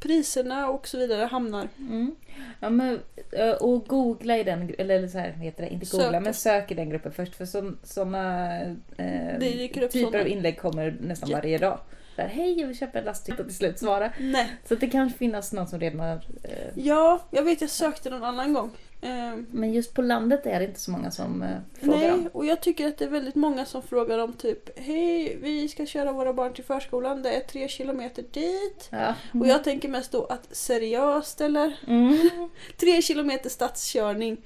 priserna 0.00 0.68
och 0.70 0.88
så 0.88 0.98
vidare 0.98 1.24
hamnar. 1.24 1.68
Mm. 1.78 2.16
Ja, 2.60 2.70
men, 2.70 3.00
eh, 3.32 3.50
och 3.50 3.86
googla 3.86 4.38
i 4.38 4.44
den, 4.44 4.74
eller 4.78 5.08
så 5.08 5.18
här 5.18 5.30
heter 5.30 5.62
det, 5.62 5.68
inte 5.68 5.86
googla, 5.86 6.06
Söka. 6.06 6.20
men 6.20 6.34
sök 6.34 6.70
i 6.70 6.74
den 6.74 6.90
gruppen 6.90 7.12
först 7.12 7.34
för 7.34 7.44
sådana 7.86 8.60
eh, 8.96 9.38
typer 9.38 9.88
såna. 9.88 10.20
av 10.20 10.28
inlägg 10.28 10.58
kommer 10.58 10.96
nästan 11.00 11.30
Ja. 11.30 11.36
varje 11.36 11.58
dag. 11.58 11.78
Här, 12.22 12.28
Hej, 12.28 12.60
jag 12.60 12.66
vill 12.66 12.78
köpa 12.78 12.98
en 12.98 13.04
lastcykel 13.04 13.40
och 13.40 13.46
till 13.46 13.56
slut 13.56 13.78
svara. 13.78 14.12
Nej. 14.20 14.52
Så 14.68 14.74
det 14.74 14.86
kan 14.86 15.10
finnas 15.10 15.52
någon 15.52 15.66
som 15.68 15.80
redan 15.80 16.00
har... 16.00 16.14
Eh, 16.44 16.50
Ja, 16.74 17.20
jag 17.30 17.42
vet 17.42 17.60
jag 17.60 17.70
sökte 17.70 18.10
någon 18.10 18.24
annan 18.24 18.52
gång. 18.52 18.70
Ehm, 19.02 19.46
men 19.50 19.72
just 19.72 19.94
på 19.94 20.02
landet 20.02 20.46
är 20.46 20.58
det 20.60 20.66
inte 20.66 20.80
så 20.80 20.90
många 20.90 21.10
som 21.10 21.42
eh, 21.42 21.48
frågar 21.80 21.98
Nej, 21.98 22.12
om. 22.12 22.28
och 22.32 22.46
jag 22.46 22.60
tycker 22.60 22.88
att 22.88 22.98
det 22.98 23.04
är 23.04 23.08
väldigt 23.08 23.34
många 23.34 23.64
som 23.64 23.82
frågar 23.82 24.18
om 24.18 24.32
typ 24.32 24.78
Hej, 24.78 25.38
vi 25.42 25.68
ska 25.68 25.86
köra 25.86 26.12
våra 26.12 26.32
barn 26.32 26.52
till 26.52 26.64
förskolan, 26.64 27.22
det 27.22 27.30
är 27.30 27.40
tre 27.40 27.68
kilometer 27.68 28.24
dit. 28.32 28.88
Ja. 28.90 29.14
Och 29.40 29.46
jag 29.46 29.64
tänker 29.64 29.88
mest 29.88 30.12
då 30.12 30.24
att 30.24 30.56
seriöst 30.56 31.40
eller? 31.40 31.76
Mm. 31.86 32.28
Tre 32.76 33.02
kilometer 33.02 33.50
stadskörning. 33.50 34.36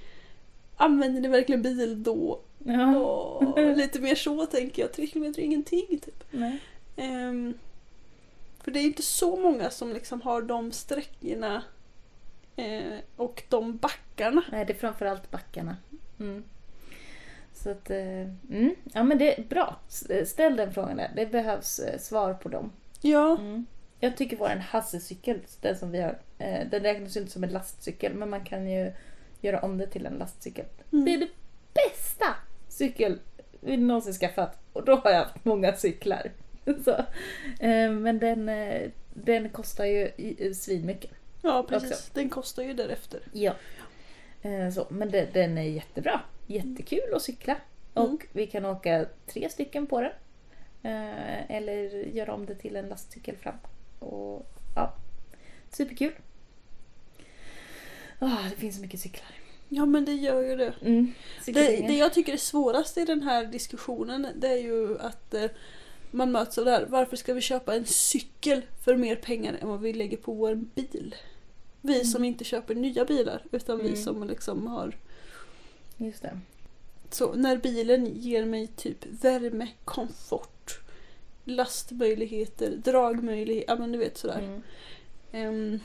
Använder 0.76 1.20
ni 1.20 1.28
verkligen 1.28 1.62
bil 1.62 2.02
då? 2.02 2.40
Ja. 2.64 2.94
Åh, 3.56 3.76
lite 3.76 4.00
mer 4.00 4.14
så 4.14 4.46
tänker 4.46 4.82
jag. 4.82 4.92
Tre 4.92 5.06
kilometer 5.06 5.40
är 5.40 5.44
ingenting 5.44 5.86
typ. 5.88 6.24
Nej. 6.30 6.58
Ehm, 6.96 7.54
för 8.64 8.70
det 8.70 8.80
är 8.80 8.84
inte 8.84 9.02
så 9.02 9.36
många 9.36 9.70
som 9.70 9.92
liksom 9.92 10.20
har 10.22 10.42
de 10.42 10.72
sträckorna 10.72 11.62
eh, 12.56 12.98
och 13.16 13.42
de 13.48 13.76
backarna. 13.76 14.42
Nej, 14.52 14.64
det 14.64 14.72
är 14.72 14.78
framförallt 14.78 15.30
backarna. 15.30 15.76
Mm. 16.20 16.44
Så 17.54 17.70
att, 17.70 17.90
eh, 17.90 18.20
mm. 18.50 18.74
Ja 18.92 19.02
men 19.02 19.18
det 19.18 19.38
är 19.38 19.42
bra. 19.44 19.76
S- 19.88 20.30
Ställ 20.30 20.56
den 20.56 20.74
frågan 20.74 20.96
där. 20.96 21.10
Det 21.16 21.26
behövs 21.26 21.78
eh, 21.78 21.98
svar 21.98 22.34
på 22.34 22.48
dem. 22.48 22.72
Ja, 23.00 23.36
Mm. 23.38 23.66
Jag 24.02 24.16
tycker 24.16 24.36
vår 24.36 24.48
Hasse-cykel, 24.48 25.40
den 25.60 25.78
som 25.78 25.90
vi 25.90 26.00
har, 26.00 26.18
eh, 26.38 26.66
den 26.70 26.82
räknas 26.82 27.16
ju 27.16 27.20
inte 27.20 27.32
som 27.32 27.44
en 27.44 27.50
lastcykel 27.50 28.14
men 28.14 28.30
man 28.30 28.44
kan 28.44 28.70
ju 28.70 28.92
göra 29.40 29.60
om 29.60 29.78
det 29.78 29.86
till 29.86 30.06
en 30.06 30.12
lastcykel. 30.14 30.64
Mm. 30.92 31.04
Det 31.04 31.14
är 31.14 31.18
det 31.18 31.28
bästa 31.74 32.26
cykel 32.68 33.18
vi 33.60 33.76
någonsin 33.76 34.12
skaffat 34.12 34.58
och 34.72 34.84
då 34.84 34.96
har 34.96 35.10
jag 35.10 35.18
haft 35.24 35.44
många 35.44 35.72
cyklar. 35.76 36.30
Så. 36.84 36.90
Eh, 37.64 37.90
men 37.90 38.18
den, 38.18 38.48
eh, 38.48 38.90
den 39.14 39.48
kostar 39.48 39.84
ju 39.84 40.10
svinmycket. 40.54 41.10
ja 41.42 41.62
precis. 41.68 41.90
Också. 41.90 42.10
Den 42.14 42.30
kostar 42.30 42.62
ju 42.62 42.72
därefter. 42.74 43.20
Ja. 43.32 43.54
Eh, 44.42 44.70
Så, 44.70 44.86
men 44.90 45.10
det, 45.10 45.34
den 45.34 45.58
är 45.58 45.62
jättebra. 45.62 46.20
Jättekul 46.46 47.14
att 47.14 47.22
cykla. 47.22 47.56
Och 47.94 48.04
Mm. 48.08 48.18
vi 48.32 48.46
kan 48.46 48.64
åka 48.66 49.06
tre 49.26 49.48
stycken 49.50 49.86
på 49.86 50.00
den. 50.00 50.12
Eller 51.48 51.90
göra 52.06 52.34
om 52.34 52.46
det 52.46 52.54
till 52.54 52.76
en 52.76 52.88
lastcykel 52.88 53.36
fram. 53.36 53.54
Och, 53.98 54.46
ja, 54.76 54.94
superkul. 55.70 56.12
Ah, 58.18 58.42
det 58.50 58.56
finns 58.56 58.76
så 58.76 58.82
mycket 58.82 59.00
cyklar. 59.00 59.28
Ja 59.68 59.86
men 59.86 60.04
det 60.04 60.12
gör 60.12 60.42
ju 60.42 60.56
det. 60.56 60.74
Mm. 60.82 61.12
Det, 61.46 61.52
det 61.86 61.96
jag 61.96 62.14
tycker 62.14 62.32
är 62.32 62.36
svårast 62.36 62.98
i 62.98 63.04
den 63.04 63.22
här 63.22 63.44
diskussionen 63.44 64.26
det 64.36 64.48
är 64.48 64.56
ju 64.62 64.98
att 64.98 65.34
man 66.10 66.32
möts 66.32 66.58
av 66.58 66.64
det 66.64 66.70
här. 66.70 66.86
Varför 66.88 67.16
ska 67.16 67.34
vi 67.34 67.40
köpa 67.40 67.74
en 67.74 67.84
cykel 67.86 68.62
för 68.84 68.96
mer 68.96 69.16
pengar 69.16 69.58
än 69.60 69.68
vad 69.68 69.80
vi 69.80 69.92
lägger 69.92 70.16
på 70.16 70.32
vår 70.32 70.54
bil? 70.54 71.14
Vi 71.80 72.04
som 72.04 72.24
inte 72.24 72.44
köper 72.44 72.74
nya 72.74 73.04
bilar 73.04 73.44
utan 73.52 73.78
vi 73.78 73.88
Mm. 73.88 74.02
som 74.02 74.24
liksom 74.24 74.66
har 74.66 74.96
Just 75.96 76.22
det. 76.22 76.38
så 77.10 77.32
när 77.34 77.56
bilen 77.56 78.06
ger 78.14 78.44
mig 78.44 78.66
typ 78.66 79.06
värme, 79.06 79.68
komfort, 79.84 80.80
lastmöjligheter, 81.44 82.70
dragmöjligheter, 82.84 83.72
ja 83.72 83.78
men 83.78 83.92
du 83.92 83.98
vet 83.98 84.18
sådär. 84.18 84.38
Mm. 84.42 84.62
Ehm, 85.32 85.80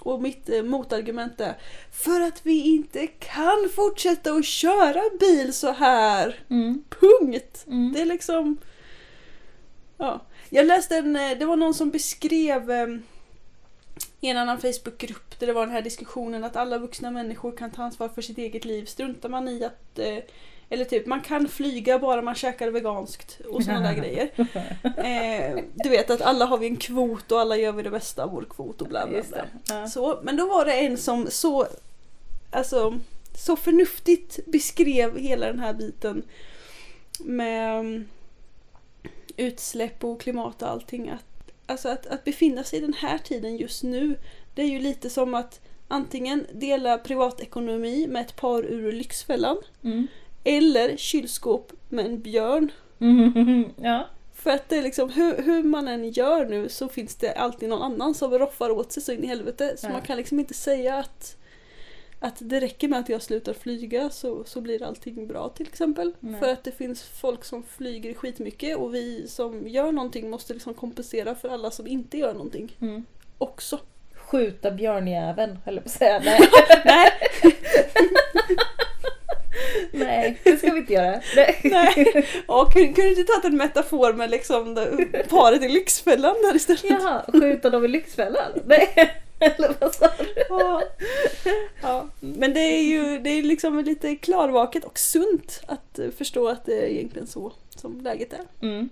och 0.00 0.22
mitt 0.22 0.48
eh, 0.48 0.62
motargument 0.62 1.40
är 1.40 1.54
för 1.92 2.20
att 2.20 2.46
vi 2.46 2.62
inte 2.62 3.06
kan 3.06 3.68
fortsätta 3.74 4.32
att 4.32 4.44
köra 4.44 5.02
bil 5.20 5.52
så 5.52 5.72
här. 5.72 6.44
Mm. 6.50 6.84
Punkt! 7.00 7.64
Mm. 7.66 7.92
Det 7.92 8.00
är 8.00 8.06
liksom... 8.06 8.56
Ja. 9.96 10.20
Jag 10.50 10.66
läste 10.66 10.96
en, 10.96 11.16
eh, 11.16 11.38
det 11.38 11.44
var 11.44 11.56
någon 11.56 11.74
som 11.74 11.90
beskrev 11.90 12.70
eh, 12.70 12.86
i 14.20 14.28
en 14.28 14.36
annan 14.36 14.60
Facebookgrupp 14.60 15.38
där 15.38 15.46
det 15.46 15.52
var 15.52 15.66
den 15.66 15.74
här 15.74 15.82
diskussionen 15.82 16.44
att 16.44 16.56
alla 16.56 16.78
vuxna 16.78 17.10
människor 17.10 17.56
kan 17.56 17.70
ta 17.70 17.82
ansvar 17.82 18.08
för 18.08 18.22
sitt 18.22 18.38
eget 18.38 18.64
liv. 18.64 18.84
Struntar 18.84 19.28
man 19.28 19.48
i 19.48 19.64
att 19.64 19.98
eh, 19.98 20.18
eller 20.72 20.84
typ, 20.84 21.06
man 21.06 21.20
kan 21.20 21.48
flyga 21.48 21.98
bara 21.98 22.22
man 22.22 22.34
käkar 22.34 22.68
veganskt 22.68 23.40
och 23.48 23.64
sådana 23.64 23.88
där 23.88 23.94
grejer. 23.94 24.30
Eh, 25.00 25.64
du 25.74 25.88
vet 25.88 26.10
att 26.10 26.20
alla 26.20 26.44
har 26.44 26.58
vi 26.58 26.66
en 26.66 26.76
kvot 26.76 27.32
och 27.32 27.40
alla 27.40 27.56
gör 27.56 27.72
vi 27.72 27.82
det 27.82 27.90
bästa 27.90 28.24
av 28.24 28.30
vår 28.30 28.46
kvot 28.50 28.80
och 28.80 28.88
bla 28.88 29.06
bla 29.06 29.22
bla. 29.28 29.44
Ja. 29.68 29.88
Så, 29.88 30.20
men 30.22 30.36
då 30.36 30.46
var 30.46 30.64
det 30.64 30.72
en 30.72 30.96
som 30.96 31.26
så, 31.30 31.66
alltså, 32.50 32.98
så 33.38 33.56
förnuftigt 33.56 34.46
beskrev 34.46 35.18
hela 35.18 35.46
den 35.46 35.58
här 35.58 35.72
biten 35.72 36.22
med 37.18 37.80
mm, 37.80 38.08
utsläpp 39.36 40.04
och 40.04 40.20
klimat 40.20 40.62
och 40.62 40.68
allting. 40.68 41.08
Att, 41.08 41.52
alltså 41.66 41.88
att, 41.88 42.06
att 42.06 42.24
befinna 42.24 42.64
sig 42.64 42.78
i 42.78 42.82
den 42.82 42.94
här 42.94 43.18
tiden 43.18 43.56
just 43.56 43.82
nu, 43.82 44.16
det 44.54 44.62
är 44.62 44.68
ju 44.68 44.78
lite 44.78 45.10
som 45.10 45.34
att 45.34 45.60
antingen 45.88 46.46
dela 46.52 46.98
privatekonomi 46.98 48.06
med 48.06 48.22
ett 48.22 48.36
par 48.36 48.62
ur 48.62 48.92
Lyxfällan 48.92 49.56
Mm. 49.82 50.06
Eller 50.44 50.96
kylskåp 50.96 51.72
med 51.88 52.06
en 52.06 52.20
björn. 52.22 52.72
Mm. 53.00 53.64
Ja. 53.82 54.06
För 54.34 54.50
att 54.50 54.68
det 54.68 54.76
är 54.78 54.82
liksom, 54.82 55.10
hur, 55.10 55.42
hur 55.42 55.62
man 55.62 55.88
än 55.88 56.10
gör 56.10 56.46
nu 56.46 56.68
så 56.68 56.88
finns 56.88 57.14
det 57.16 57.32
alltid 57.32 57.68
någon 57.68 57.82
annan 57.82 58.14
som 58.14 58.38
roffar 58.38 58.70
åt 58.70 58.92
sig 58.92 59.02
så 59.02 59.12
in 59.12 59.24
i 59.24 59.26
helvete. 59.26 59.74
Så 59.76 59.86
Ja. 59.86 59.92
man 59.92 60.02
kan 60.02 60.16
liksom 60.16 60.40
inte 60.40 60.54
säga 60.54 60.94
att, 60.96 61.36
att 62.20 62.36
det 62.38 62.60
räcker 62.60 62.88
med 62.88 62.98
att 63.00 63.08
jag 63.08 63.22
slutar 63.22 63.52
flyga 63.52 64.10
så, 64.10 64.44
så 64.44 64.60
blir 64.60 64.82
allting 64.82 65.26
bra 65.26 65.48
till 65.48 65.66
exempel. 65.66 66.12
Nej. 66.20 66.40
För 66.40 66.48
att 66.52 66.64
det 66.64 66.72
finns 66.72 67.02
folk 67.02 67.44
som 67.44 67.62
flyger 67.62 68.14
skitmycket 68.14 68.76
och 68.76 68.94
vi 68.94 69.28
som 69.28 69.68
gör 69.68 69.92
någonting 69.92 70.30
måste 70.30 70.54
liksom 70.54 70.74
kompensera 70.74 71.34
för 71.34 71.48
alla 71.48 71.70
som 71.70 71.86
inte 71.86 72.18
gör 72.18 72.32
någonting 72.32 72.76
Mm. 72.80 73.04
också. 73.38 73.78
skjuta 74.14 74.70
björnjäveln, 74.70 75.58
höll 75.64 75.74
jag 75.74 75.84
på 75.84 75.88
att 75.88 75.94
säga. 75.94 76.20
Nej. 76.24 76.40
Nej. 76.84 77.10
Nej, 80.00 80.40
det 80.44 80.56
ska 80.56 80.72
vi 80.72 80.78
inte 80.78 80.92
göra. 80.92 81.20
Nej. 81.36 81.60
Nej. 81.64 82.26
Och 82.46 82.72
kunde, 82.72 82.92
du 83.02 83.08
inte 83.10 83.24
tagit 83.32 83.44
en 83.44 83.56
metafor 83.56 84.12
med 84.12 84.30
liksom 84.30 84.74
paret 85.28 85.62
i 85.62 85.68
Lyxfällan 85.68 86.34
där 86.42 86.56
istället? 86.56 86.84
Jaha, 86.84 87.24
skjuta 87.32 87.70
dem 87.70 87.84
i 87.84 87.88
Lyxfällan? 87.88 88.52
Nej. 88.66 89.10
Eller 89.42 89.74
vad 89.80 89.94
sa 89.94 90.06
du? 90.18 90.44
Ja. 90.48 90.82
Ja. 91.82 92.06
Men 92.20 92.54
det 92.54 92.60
är 92.60 92.82
ju 92.82 93.18
det 93.18 93.30
är 93.30 93.42
liksom 93.42 93.78
lite 93.84 94.16
klarvaket 94.16 94.84
och 94.84 94.98
sunt 94.98 95.62
att 95.66 95.98
eh, 95.98 96.10
förstå 96.10 96.48
att 96.48 96.64
det 96.64 96.74
är 96.84 96.86
egentligen 96.88 97.26
så 97.26 97.52
som 97.76 98.00
läget 98.00 98.32
är. 98.32 98.40
Mm. 98.62 98.88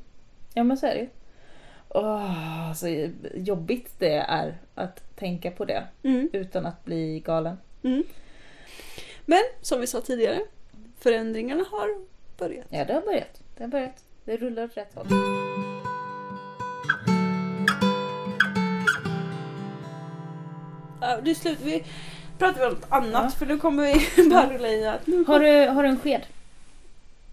Ja 0.54 0.64
men 0.64 0.76
så 0.76 0.86
är 0.86 0.94
det 0.94 1.00
ju. 1.00 1.08
Åh, 1.88 2.72
så 2.74 3.08
jobbigt 3.34 3.90
det 3.98 4.12
är 4.28 4.56
att 4.74 5.16
tänka 5.16 5.50
på 5.50 5.64
det 5.64 5.84
Mm. 6.02 6.28
utan 6.32 6.66
att 6.66 6.84
bli 6.84 7.20
galen. 7.20 7.56
Mm. 7.82 8.02
Men 9.26 9.40
som 9.62 9.80
vi 9.80 9.86
sa 9.86 10.00
tidigare, 10.00 10.40
förändringarna 11.00 11.64
har 11.70 11.88
börjat. 12.38 12.66
Ja, 12.70 12.84
det 12.84 12.92
har 12.94 13.00
börjat. 13.00 13.40
Det 13.56 13.62
har 13.64 13.68
börjat. 13.68 14.04
Det 14.24 14.36
rullar 14.36 14.64
åt 14.64 14.76
rätt 14.76 14.94
håll. 14.94 15.06
Ja, 21.00 21.20
det 21.22 21.30
är 21.30 21.34
slut. 21.34 21.58
Vi 21.62 21.84
pratar 22.38 22.66
om 22.66 22.72
något 22.72 22.86
annat 22.88 23.22
Ja. 23.24 23.38
för 23.38 23.46
nu 23.46 23.58
kommer 23.58 23.82
vi 24.16 24.30
bara 24.30 24.46
rulla 24.50 24.68
in 24.72 24.86
att 24.88 25.06
nu 25.06 25.24
Har 25.24 25.40
du, 25.40 25.66
har 25.68 25.82
du 25.82 25.88
en 25.88 26.00
sked? 26.00 26.26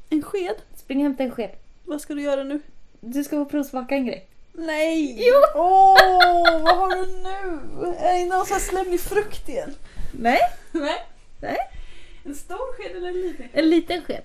en 0.09 0.21
sked. 0.23 0.55
Spring 0.75 0.97
och 0.97 1.03
hämta 1.03 1.23
en 1.23 1.31
sked. 1.31 1.49
Vad 1.85 2.01
ska 2.01 2.13
du 2.13 2.21
göra 2.21 2.43
nu? 2.43 2.59
Du 2.99 3.23
ska 3.23 3.35
få 3.35 3.45
provsmaka 3.45 3.95
en 3.95 4.05
grej. 4.05 4.25
Nej! 4.53 5.15
Jo. 5.27 5.61
Åh, 5.61 6.61
vad 6.63 6.75
har 6.75 6.95
du 6.95 7.05
nu? 7.05 7.87
Är 7.97 8.19
det 8.19 8.25
någon 8.35 8.45
sån 8.45 8.53
här 8.53 8.61
slemmig 8.61 8.99
frukt 8.99 9.49
igen? 9.49 9.75
Nej. 10.11 10.39
Nej. 10.71 10.95
Nej. 11.41 11.57
En 12.25 12.35
stor 12.35 12.73
sked 12.73 12.95
eller 12.95 13.07
en 13.09 13.21
liten? 13.21 13.49
En 13.53 13.69
liten 13.69 14.01
sked. 14.03 14.21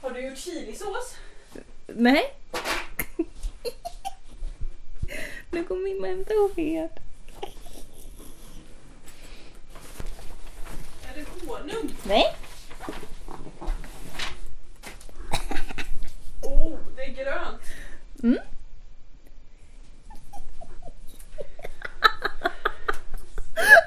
Har 0.00 0.10
du 0.10 0.20
gjort 0.20 0.38
chilisås? 0.38 1.16
Nej. 1.86 2.34
nu 5.50 5.62
går 5.64 5.76
hämtar 6.06 6.34
en 6.34 6.54
sked. 6.54 6.90
Är 11.02 11.14
det 11.14 11.26
honung? 11.46 11.96
Nej. 12.04 12.36
Åh, 16.42 16.78
det 16.96 17.02
är 17.02 17.14
grönt. 17.14 17.62
Mm. 18.22 18.38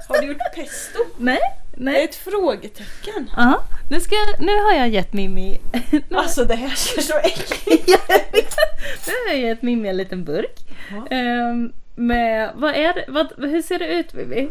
Har 0.07 0.21
du 0.21 0.27
gjort 0.27 0.55
pesto? 0.55 0.99
Nej. 1.17 1.58
Nej. 1.79 2.03
ett 2.03 2.15
frågetecken. 2.15 3.29
Ja. 3.37 3.63
Nu, 3.89 3.99
ska, 3.99 4.15
nu 4.39 4.55
har 4.61 4.73
jag 4.73 4.89
gett 4.89 5.13
Mimmi... 5.13 5.59
nu, 5.91 6.01
Alltså 6.17 6.45
det 6.45 6.55
här 6.55 6.75
ser 6.75 7.01
så 7.01 7.17
äckligt 7.17 7.87
nu 9.07 9.13
har 9.27 9.29
jag 9.29 9.39
gett 9.39 9.61
Mimmi 9.61 9.89
en 9.89 9.97
liten 9.97 10.23
burk. 10.25 10.59
Ja. 10.91 11.07
Ehm, 11.15 11.71
med, 11.95 12.51
vad 12.55 12.75
är 12.75 12.93
det, 12.93 13.05
vad, 13.07 13.33
hur 13.37 13.61
ser 13.61 13.79
det 13.79 13.87
ut 13.87 14.13
Mimmi? 14.13 14.49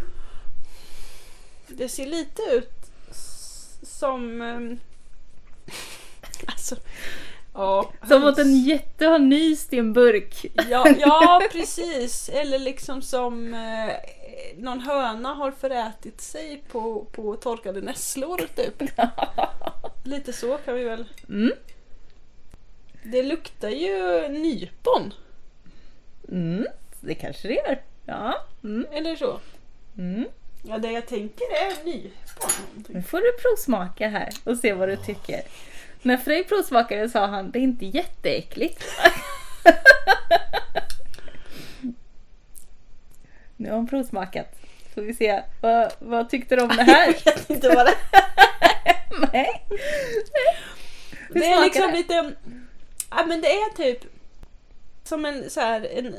Det 1.67 1.89
ser 1.89 2.07
lite 2.07 2.43
ut 2.53 2.73
s- 3.11 3.79
som... 3.83 4.43
ehm, 4.43 4.79
Alltså... 6.47 6.77
Ja. 7.55 7.93
Som 8.09 8.25
att 8.25 8.39
en 8.39 8.65
jätte 8.65 9.07
har 9.07 9.19
nyst 9.19 9.73
i 9.73 9.79
en 9.79 9.93
burk. 9.93 10.47
Ja, 10.71 10.89
ja 10.99 11.43
precis. 11.53 12.29
Eller 12.29 12.59
liksom 12.59 13.03
som 13.03 13.55
eh, 13.55 13.91
någon 14.57 14.81
höna 14.81 15.29
har 15.35 15.51
förätit 15.51 16.21
sig 16.21 16.63
på, 16.69 17.07
på 17.13 17.37
torkade 17.37 17.81
nässlor 17.81 18.41
typ. 18.57 18.83
Lite 20.05 20.33
så 20.33 20.59
kan 20.59 20.75
vi 20.75 20.85
väl. 20.85 21.05
Mm. 21.29 21.53
Det 23.03 23.23
luktar 23.23 23.69
ju 23.69 24.29
nypon. 24.29 25.15
Mm, 26.29 26.67
det 27.01 27.15
kanske 27.15 27.49
det 27.49 27.55
gör. 27.55 27.83
Ja. 28.07 28.47
Mm. 28.65 28.87
Eller 28.93 29.17
så. 29.17 29.41
Mm. 29.99 30.29
Ja, 30.63 30.79
det 30.79 30.93
jag 30.93 31.07
tänker 31.07 31.45
är 31.45 31.85
nypon. 31.85 32.85
Nu 32.89 33.03
får 33.03 33.19
du 33.19 33.33
provsmaka 33.33 34.09
här 34.09 34.29
och 34.45 34.57
se 34.57 34.73
vad 34.73 34.89
du 34.89 34.97
tycker. 34.97 35.41
När 36.03 36.17
Frej 36.17 36.45
provsmakade 36.45 37.09
sa 37.09 37.27
han 37.27 37.51
det 37.51 37.59
är 37.59 37.63
inte 37.63 37.87
jätteäckligt. 37.87 38.85
nu 43.59 43.69
har 43.69 43.77
han 43.77 43.87
provsmakat. 43.87 44.47
Får 44.95 45.03
vi 45.03 45.15
se. 45.15 45.43
Vad, 45.61 45.93
vad 45.99 46.31
tyckte 46.31 46.57
du 46.57 46.63
om 46.63 46.69
det 46.69 46.83
här? 46.83 47.07
Jag 47.25 47.35
vet 47.35 47.51
inte 47.51 47.69
vad 47.69 47.87
det 47.87 47.95
Nej. 49.33 49.63
Hur 51.29 51.41
Det 51.41 51.47
är 51.47 51.65
liksom 51.65 51.91
det? 51.91 51.97
lite... 51.97 52.33
Ja 53.11 53.25
men 53.27 53.41
det 53.41 53.49
är 53.53 53.77
typ 53.77 54.05
som 55.05 55.25
en 55.25 55.51
så 55.51 55.61
här 55.61 55.89
en, 55.99 56.17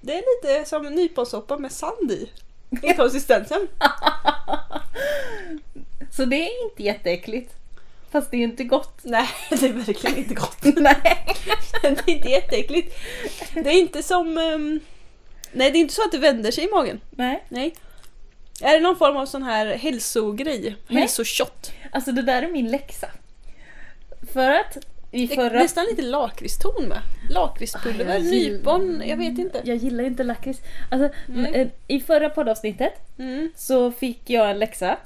Det 0.00 0.12
är 0.12 0.22
lite 0.56 0.68
som 0.68 0.86
en 0.86 0.94
nyponsoppa 0.94 1.56
med 1.58 1.72
sand 1.72 2.10
i. 2.12 2.30
I 2.82 2.94
konsistensen. 2.96 3.68
Så 6.10 6.24
det 6.24 6.36
är 6.36 6.64
inte 6.64 6.82
jätteäckligt. 6.82 7.52
Fast 8.10 8.30
det 8.30 8.36
är 8.36 8.38
ju 8.38 8.44
inte 8.44 8.64
gott. 8.64 8.98
Nej, 9.02 9.28
det 9.50 9.66
är 9.66 9.72
verkligen 9.72 10.16
inte 10.16 10.34
gott. 10.34 10.58
Nej. 10.62 11.26
Det 11.82 11.88
är 11.88 12.10
inte 12.10 12.28
jätteäckligt. 12.28 12.96
Det 13.54 13.70
är 13.70 13.78
inte 13.80 14.02
som... 14.02 14.38
ehm, 14.38 14.80
nej, 15.54 15.70
det 15.70 15.78
är 15.78 15.80
inte 15.80 15.94
så 15.94 16.02
att 16.02 16.12
det 16.12 16.18
vänder 16.18 16.50
sig 16.50 16.64
i 16.64 16.68
magen. 16.70 17.00
Nej. 17.10 17.44
Nej. 17.48 17.74
Är 18.62 18.72
det 18.74 18.80
någon 18.80 18.96
form 18.96 19.16
av 19.16 19.26
sån 19.26 19.42
här 19.42 19.66
hälsogrej? 19.66 20.76
Nej. 20.88 21.00
Hälsoshot? 21.00 21.72
Alltså 21.92 22.12
det 22.12 22.22
där 22.22 22.42
är 22.42 22.48
min 22.48 22.70
läxa. 22.70 23.06
För 24.32 24.50
att 24.50 24.76
i 25.10 25.26
Det 25.26 25.32
är 25.32 25.36
förra... 25.36 25.58
nästan 25.58 25.84
lite 25.84 26.02
lakritston 26.02 26.84
med. 26.84 26.98
Lakritspulver, 27.30 28.16
Ah, 28.16 28.18
nypon, 28.18 29.02
jag 29.06 29.16
vet 29.16 29.38
inte. 29.38 29.60
Jag 29.64 29.76
gillar 29.76 30.04
inte 30.04 30.24
lakrits. 30.24 30.60
Alltså, 30.90 31.08
eh, 31.54 31.68
I 31.88 32.00
förra 32.00 32.30
poddavsnittet 32.30 32.92
Mm. 33.18 33.52
så 33.56 33.92
fick 33.92 34.30
jag 34.30 34.50
en 34.50 34.58
läxa. 34.58 34.96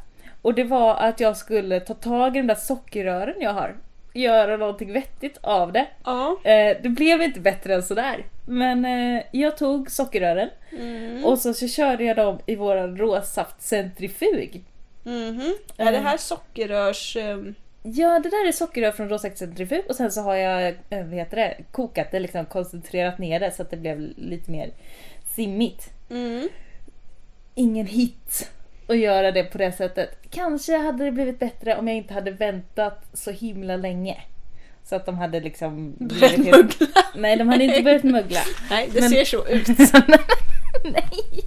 Och 0.43 0.55
det 0.55 0.65
var 0.65 0.95
att 0.95 1.21
jag 1.21 1.37
skulle 1.37 1.81
ta 1.81 1.95
tag 1.95 2.37
i 2.37 2.41
de 2.41 2.47
där 2.47 2.55
sockerrören 2.55 3.35
jag 3.41 3.53
har. 3.53 3.77
Göra 4.23 4.57
någonting 4.57 4.93
vettigt 4.93 5.39
av 5.41 5.73
det. 5.73 5.87
Ja. 6.05 6.39
Eh, 6.45 6.77
det 6.83 6.89
blev 6.89 7.23
inte 7.23 7.41
bättre 7.41 7.75
än 7.75 7.83
sådär. 7.83 8.25
Men 8.47 8.85
eh, 8.85 9.23
jag 9.33 9.57
tog 9.57 9.91
sockerrören 9.91 10.49
Mm. 10.73 11.25
och 11.25 11.39
så, 11.39 11.55
så 11.55 11.69
körde 11.69 12.05
jag 12.05 12.17
dem 12.17 12.39
i 12.47 12.57
våran 12.57 12.97
råsaftcentrifug. 12.97 14.65
Mhm. 15.05 15.55
Är 15.77 15.85
det 15.85 15.99
Mm. 15.99 16.05
här 16.05 16.17
sockerrörs... 16.17 17.17
ehm, 17.17 17.55
Ja, 17.83 18.19
det 18.19 18.29
där 18.29 18.49
är 18.49 18.53
sockerrör 18.53 18.91
från 18.91 19.09
råsaftcentrifug 19.09 19.83
och 19.89 19.97
sen 19.97 20.13
så 20.13 20.21
har 20.21 20.35
jag 20.35 20.67
eh, 20.69 20.75
vad 20.91 21.15
heter 21.15 21.37
det, 21.37 21.57
kokat 21.73 22.11
det, 22.11 22.21
liksom 22.21 22.45
koncentrerat 22.47 23.19
ner 23.19 23.41
det 23.41 23.51
så 23.51 23.63
att 23.63 23.71
det 23.71 23.77
blev 23.77 24.01
lite 24.17 24.51
mer 24.51 24.71
simmigt. 25.35 25.91
Mm. 26.11 26.49
ingen 27.55 27.87
hit 27.87 28.51
att 28.89 28.99
göra 28.99 29.33
det 29.33 29.45
på 29.45 29.59
det 29.59 29.73
sättet. 29.73 30.11
Kanske 30.31 30.77
hade 30.79 31.05
det 31.05 31.11
blivit 31.11 31.39
bättre 31.39 31.77
om 31.77 31.89
jag 31.89 31.97
inte 31.97 32.15
hade 32.15 32.31
väntat 32.31 33.05
så 33.13 33.31
himla 33.31 33.77
länge. 33.77 34.17
Så 34.85 34.97
att 34.97 35.07
de 35.07 35.19
hade 35.19 35.41
liksom... 35.41 35.95
Börjat 35.99 36.39
mögla. 36.39 36.87
Nej, 37.15 37.37
de 37.37 37.49
hade 37.49 37.65
inte 37.65 37.83
börjat 37.83 38.03
mögla. 38.05 38.41
Nej, 38.71 38.89
det 38.93 39.01
Men- 39.01 39.11
ser 39.11 39.25
så 39.25 39.47
ut. 39.47 39.69
Nej! 40.85 41.45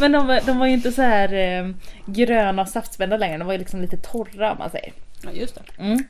Men 0.00 0.12
de 0.12 0.26
var, 0.26 0.40
de 0.46 0.58
var 0.58 0.66
ju 0.66 0.72
inte 0.72 0.92
så 0.92 1.02
här 1.02 1.32
eh, 1.32 1.70
gröna 2.06 2.62
och 2.62 2.68
saftspända 2.68 3.16
längre. 3.16 3.38
De 3.38 3.46
var 3.46 3.52
ju 3.54 3.58
liksom 3.58 3.80
lite 3.80 3.96
torra 3.96 4.52
om 4.52 4.58
man 4.58 4.70
säger. 4.70 4.92
Ja, 5.22 5.30
just 5.32 5.54
det. 5.54 5.82
Mm. 5.82 6.04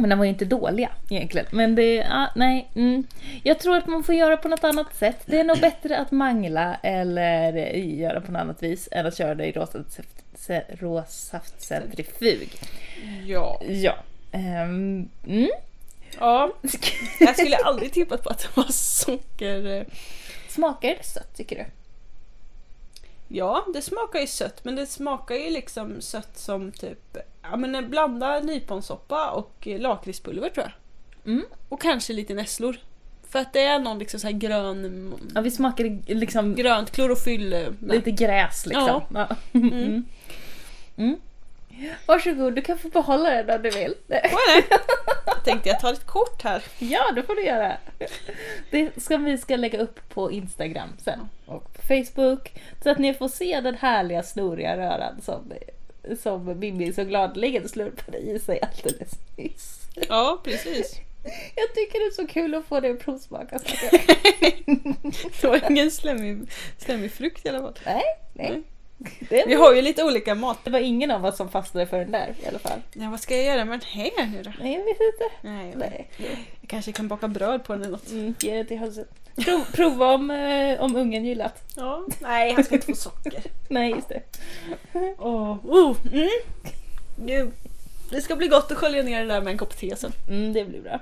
Men 0.00 0.10
de 0.10 0.18
var 0.18 0.24
ju 0.24 0.30
inte 0.30 0.44
dåliga 0.44 0.90
egentligen. 1.10 1.46
Men 1.50 1.74
det, 1.74 1.94
ja, 1.94 2.26
nej. 2.36 2.68
Mm. 2.74 3.06
Jag 3.42 3.58
tror 3.58 3.76
att 3.76 3.86
man 3.86 4.02
får 4.02 4.14
göra 4.14 4.36
på 4.36 4.48
något 4.48 4.64
annat 4.64 4.96
sätt. 4.96 5.22
Det 5.26 5.40
är 5.40 5.44
nog 5.44 5.60
bättre 5.60 5.98
att 5.98 6.10
mangla 6.10 6.76
eller 6.82 7.52
göra 7.76 8.20
på 8.20 8.32
något 8.32 8.40
annat 8.40 8.62
vis 8.62 8.88
än 8.92 9.06
att 9.06 9.16
köra 9.16 9.34
det 9.34 9.46
i 9.46 9.52
råsaft- 9.52 10.62
råsaftcentrifug. 10.68 12.48
Ja. 13.26 13.60
Ja. 13.68 13.94
Ehm, 14.32 15.08
mm. 15.26 15.50
ja. 16.20 16.52
Jag 17.20 17.38
skulle 17.38 17.56
aldrig 17.56 17.92
tippat 17.92 18.22
på 18.22 18.30
att 18.30 18.38
det 18.38 18.56
var 18.56 18.72
socker... 18.72 19.86
Smakar 20.48 20.88
det 20.88 21.04
sött 21.04 21.36
tycker 21.36 21.56
du? 21.56 21.64
Ja, 23.32 23.66
det 23.74 23.82
smakar 23.82 24.20
ju 24.20 24.26
sött 24.26 24.64
men 24.64 24.76
det 24.76 24.86
smakar 24.86 25.34
ju 25.34 25.50
liksom 25.50 26.00
sött 26.00 26.38
som 26.38 26.72
typ... 26.72 27.16
Ja 27.42 27.56
men 27.56 27.74
en 27.74 27.90
blanda 27.90 28.40
nyponsoppa 28.40 29.30
och 29.30 29.68
lakritspulver 29.78 30.48
tror 30.48 30.66
jag. 30.66 30.72
Mm. 31.32 31.44
Och 31.68 31.80
kanske 31.80 32.12
lite 32.12 32.34
nässlor. 32.34 32.76
För 33.28 33.38
att 33.38 33.52
det 33.52 33.60
är 33.60 33.78
någon 33.78 33.98
liksom 33.98 34.20
så 34.20 34.26
här 34.26 34.34
grön... 34.34 35.14
Ja, 35.34 35.40
vi 35.40 35.50
smakar 35.50 36.14
liksom 36.14 36.54
Grönt 36.54 36.90
klorofyll 36.90 37.52
eh, 37.52 37.68
lite 37.80 38.10
gräs 38.10 38.66
liksom. 38.66 39.02
Ja. 39.14 39.28
Mm. 39.52 40.04
Mm. 40.96 41.16
Varsågod, 42.06 42.54
du 42.54 42.62
kan 42.62 42.78
få 42.78 42.88
behålla 42.88 43.30
den 43.42 43.56
om 43.56 43.62
du 43.62 43.70
vill. 43.70 43.94
Det? 44.06 44.30
Jag 45.26 45.44
tänkte 45.44 45.68
jag 45.68 45.80
tar 45.80 45.92
ett 45.92 46.06
kort 46.06 46.42
här. 46.42 46.62
Ja, 46.78 47.12
det 47.14 47.22
får 47.22 47.34
du 47.34 47.44
göra. 47.44 47.76
Det 48.70 49.02
ska 49.02 49.16
vi 49.16 49.38
ska 49.38 49.56
lägga 49.56 49.78
upp 49.80 50.08
på 50.14 50.32
Instagram 50.32 50.88
sen 51.04 51.28
och 51.46 51.72
på 51.74 51.82
Facebook 51.82 52.52
så 52.82 52.90
att 52.90 52.98
ni 52.98 53.14
får 53.14 53.28
se 53.28 53.60
den 53.60 53.74
härliga 53.74 54.22
snoriga 54.22 54.76
röran 54.76 55.20
som, 55.22 55.52
som 56.22 56.58
Mimmi 56.58 56.92
så 56.92 57.04
gladeligen 57.04 57.68
slurpade 57.68 58.18
i 58.18 58.38
sig 58.38 58.60
alldeles 58.62 59.12
nyss. 59.36 59.80
Ja, 60.08 60.40
precis. 60.44 60.94
Jag 61.56 61.74
tycker 61.74 61.98
det 61.98 62.06
är 62.06 62.10
så 62.10 62.26
kul 62.26 62.54
att 62.54 62.64
få 62.64 62.80
det 62.80 62.90
att 62.90 62.98
provsmaka. 63.00 63.58
så 63.58 63.64
att 63.74 63.92
jag- 63.92 64.00
Det 65.40 65.46
var 65.48 65.70
ingen 65.70 65.90
slemmig, 65.90 66.42
slemmig 66.78 67.12
frukt 67.12 67.46
i 67.46 67.48
alla 67.48 67.58
fall. 67.60 67.78
Nej, 67.86 68.02
nej. 68.34 68.50
Nej. 68.50 68.62
Det, 69.28 69.44
Vi 69.46 69.54
har 69.54 69.74
ju 69.74 69.82
lite 69.82 70.04
olika 70.04 70.34
mat. 70.34 70.58
det 70.64 70.70
var 70.70 70.78
ingen 70.78 71.10
av 71.10 71.24
oss 71.24 71.36
som 71.36 71.48
fastnade 71.48 71.86
för 71.86 71.98
den 71.98 72.10
där 72.10 72.34
i 72.42 72.48
alla 72.48 72.58
fall. 72.58 72.78
Ja, 72.92 73.10
vad 73.10 73.20
ska 73.20 73.36
jag 73.36 73.44
göra 73.44 73.64
med 73.64 73.80
den 73.80 73.88
här 73.88 74.26
nu 74.26 74.42
då? 74.42 74.52
Nej, 74.60 74.72
jag 74.72 74.84
vet 74.84 75.00
inte. 75.00 75.34
Nej, 75.40 75.74
Nej. 75.76 76.10
jag 76.60 76.68
kanske 76.68 76.92
kan 76.92 77.08
baka 77.08 77.28
bröd 77.28 77.64
på 77.64 77.72
den 77.72 77.82
eller 77.82 77.92
något. 77.92 78.10
Mm, 78.10 78.34
ge 78.40 78.62
det 78.62 78.64
till. 78.64 79.04
Prov, 79.44 79.64
prova 79.72 80.14
om, 80.14 80.30
eh, 80.30 80.80
om 80.80 80.96
ungen 80.96 81.24
gillat. 81.24 81.62
Ja. 81.76 82.06
Nej, 82.20 82.52
han 82.52 82.64
ska 82.64 82.74
inte 82.74 82.86
få 82.86 82.94
socker. 82.94 83.42
Nej, 83.68 83.90
just 83.90 84.08
det. 84.08 84.22
Åh, 85.18 85.56
oh, 85.64 85.96
mm. 86.12 86.28
Nu, 87.16 87.50
det 88.10 88.20
ska 88.20 88.36
bli 88.36 88.48
gott 88.48 88.72
att 88.72 88.78
skölja 88.78 89.02
ner 89.02 89.20
det 89.20 89.28
där 89.28 89.40
med 89.40 89.50
en 89.50 89.58
kopp 89.58 89.78
te 89.78 89.96
sen. 89.96 90.12
Mm, 90.28 90.52
det 90.52 90.64
blir 90.64 90.80
bra. 90.80 91.00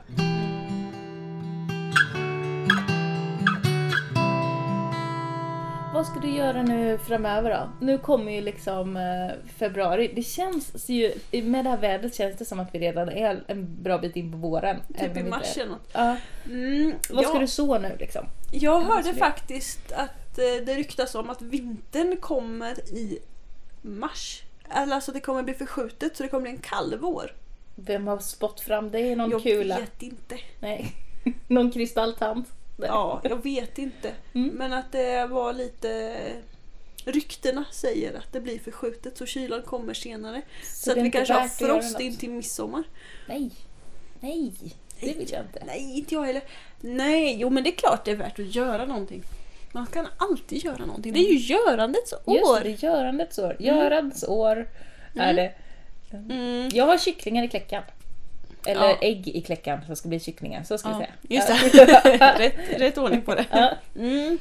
Vad 5.98 6.06
ska 6.06 6.20
du 6.20 6.30
göra 6.30 6.62
nu 6.62 6.98
framöver 6.98 7.50
då? 7.50 7.86
Nu 7.86 7.98
kommer 7.98 8.32
ju 8.32 8.40
liksom 8.40 8.96
eh, 8.96 9.50
februari. 9.56 10.12
Det 10.14 10.22
känns 10.22 10.88
ju, 10.88 11.12
med 11.42 11.64
det 11.64 11.70
här 11.70 11.76
vädret 11.76 12.14
känns 12.14 12.36
det 12.36 12.44
som 12.44 12.60
att 12.60 12.68
vi 12.74 12.78
redan 12.78 13.08
är 13.08 13.44
en 13.46 13.82
bra 13.82 13.98
bit 13.98 14.16
in 14.16 14.32
på 14.32 14.38
våren. 14.38 14.76
Typ 14.98 15.16
i 15.16 15.22
mars 15.22 15.56
eller 15.56 15.70
något. 15.70 15.90
Ja. 15.92 16.16
Mm, 16.46 16.94
Vad 17.10 17.24
ska 17.24 17.34
ja, 17.34 17.40
du 17.40 17.46
så 17.46 17.78
nu 17.78 17.96
liksom? 17.98 18.26
Jag 18.52 18.80
hörde 18.80 19.14
faktiskt 19.14 19.92
att 19.92 20.38
eh, 20.38 20.64
det 20.66 20.74
ryktas 20.74 21.14
om 21.14 21.30
att 21.30 21.42
vintern 21.42 22.16
kommer 22.16 22.80
i 22.80 23.18
mars. 23.82 24.42
Eller 24.70 24.94
Alltså 24.94 25.12
det 25.12 25.20
kommer 25.20 25.42
bli 25.42 25.54
förskjutet 25.54 26.16
så 26.16 26.22
det 26.22 26.28
kommer 26.28 26.42
bli 26.42 26.50
en 26.50 26.58
kall 26.58 26.98
vår. 27.00 27.32
Vem 27.74 28.06
har 28.06 28.18
spått 28.18 28.60
fram 28.60 28.90
det 28.90 29.00
i 29.00 29.14
någon 29.14 29.30
Jag 29.30 29.42
kula? 29.42 29.78
vet 29.78 30.02
inte. 30.02 30.38
Nej. 30.60 30.92
någon 31.46 31.70
kristalltant? 31.70 32.48
Ja, 32.86 33.20
jag 33.24 33.42
vet 33.42 33.78
inte. 33.78 34.12
Mm. 34.34 34.48
Men 34.48 34.72
att 34.72 34.92
det 34.92 35.26
var 35.26 35.52
lite... 35.52 36.16
Ryktena 37.04 37.64
säger 37.72 38.14
att 38.14 38.32
det 38.32 38.40
blir 38.40 38.58
förskjutet 38.58 39.18
så 39.18 39.26
kylan 39.26 39.62
kommer 39.62 39.94
senare. 39.94 40.42
Så, 40.74 40.94
det 40.94 41.00
att 41.00 41.06
vi 41.06 41.10
kanske 41.10 41.34
har 41.34 41.48
frost 41.48 42.00
in 42.00 42.16
till 42.16 42.30
midsommar. 42.30 42.82
Nej. 43.26 43.50
Nej. 44.20 44.52
Det 45.00 45.18
vill 45.18 45.30
jag 45.30 45.42
inte. 45.42 45.62
Nej, 45.66 45.98
inte 45.98 46.14
jag 46.14 46.24
heller. 46.24 46.42
Nej, 46.80 47.36
jo 47.40 47.50
men 47.50 47.64
det 47.64 47.70
är 47.70 47.76
klart 47.76 48.04
det 48.04 48.10
är 48.10 48.16
värt 48.16 48.38
att 48.38 48.54
göra 48.54 48.84
någonting. 48.86 49.22
Man 49.72 49.86
kan 49.86 50.06
alltid 50.16 50.64
göra 50.64 50.86
någonting. 50.86 51.12
Det 51.12 51.20
är 51.20 51.32
ju 51.32 51.54
görandets 51.54 52.12
Just 52.12 52.24
det, 52.26 52.42
år. 52.42 52.60
det 52.62 52.82
görandets 52.82 53.38
år. 53.38 53.56
Görandets 53.58 54.24
år 54.24 54.68
är 55.14 55.34
det. 55.34 55.54
Mm. 56.12 56.68
Jag 56.72 56.86
har 56.86 56.98
kycklingar 56.98 57.44
i 57.44 57.48
kläckan. 57.48 57.82
Eller 58.66 58.88
Ja. 58.88 58.98
ägg 59.00 59.28
i 59.28 59.40
kläckan 59.40 59.80
som 59.86 59.96
ska 59.96 60.08
bli 60.08 60.20
kycklingar. 60.20 60.62
Så 60.62 60.78
ska 60.78 60.88
vi 60.98 61.06
Ja, 61.36 61.42
säga. 61.42 61.58
just 61.62 62.02
det. 62.04 62.38
rätt, 62.38 62.54
rätt 62.80 62.98
ordning 62.98 63.22
på 63.22 63.34
det. 63.34 63.46
Ja. 63.50 63.70
Mm. 63.96 64.38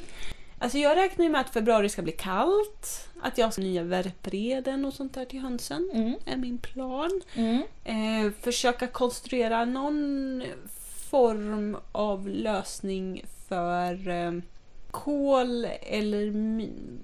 Alltså 0.58 0.78
jag 0.78 0.96
räknar 0.96 1.24
ju 1.24 1.30
med 1.30 1.40
att 1.40 1.50
februari 1.50 1.88
ska 1.88 2.02
bli 2.02 2.12
kallt. 2.12 3.08
Att 3.22 3.38
jag 3.38 3.52
ska 3.52 3.62
nya 3.62 3.82
värpreden 3.82 4.84
och 4.84 4.94
sånt 4.94 5.14
där 5.14 5.24
till 5.24 5.40
hönsen. 5.40 5.90
Mm. 5.94 6.14
är 6.26 6.36
min 6.36 6.58
plan. 6.58 7.20
Mm. 7.34 7.62
Eh, 7.84 8.32
försöka 8.40 8.86
konstruera 8.86 9.64
någon 9.64 10.42
form 11.10 11.76
av 11.92 12.28
lösning 12.28 13.24
för 13.48 14.08
eh, 14.08 14.32
kol 14.90 15.64
eller 15.82 16.26
mi- 16.26 16.98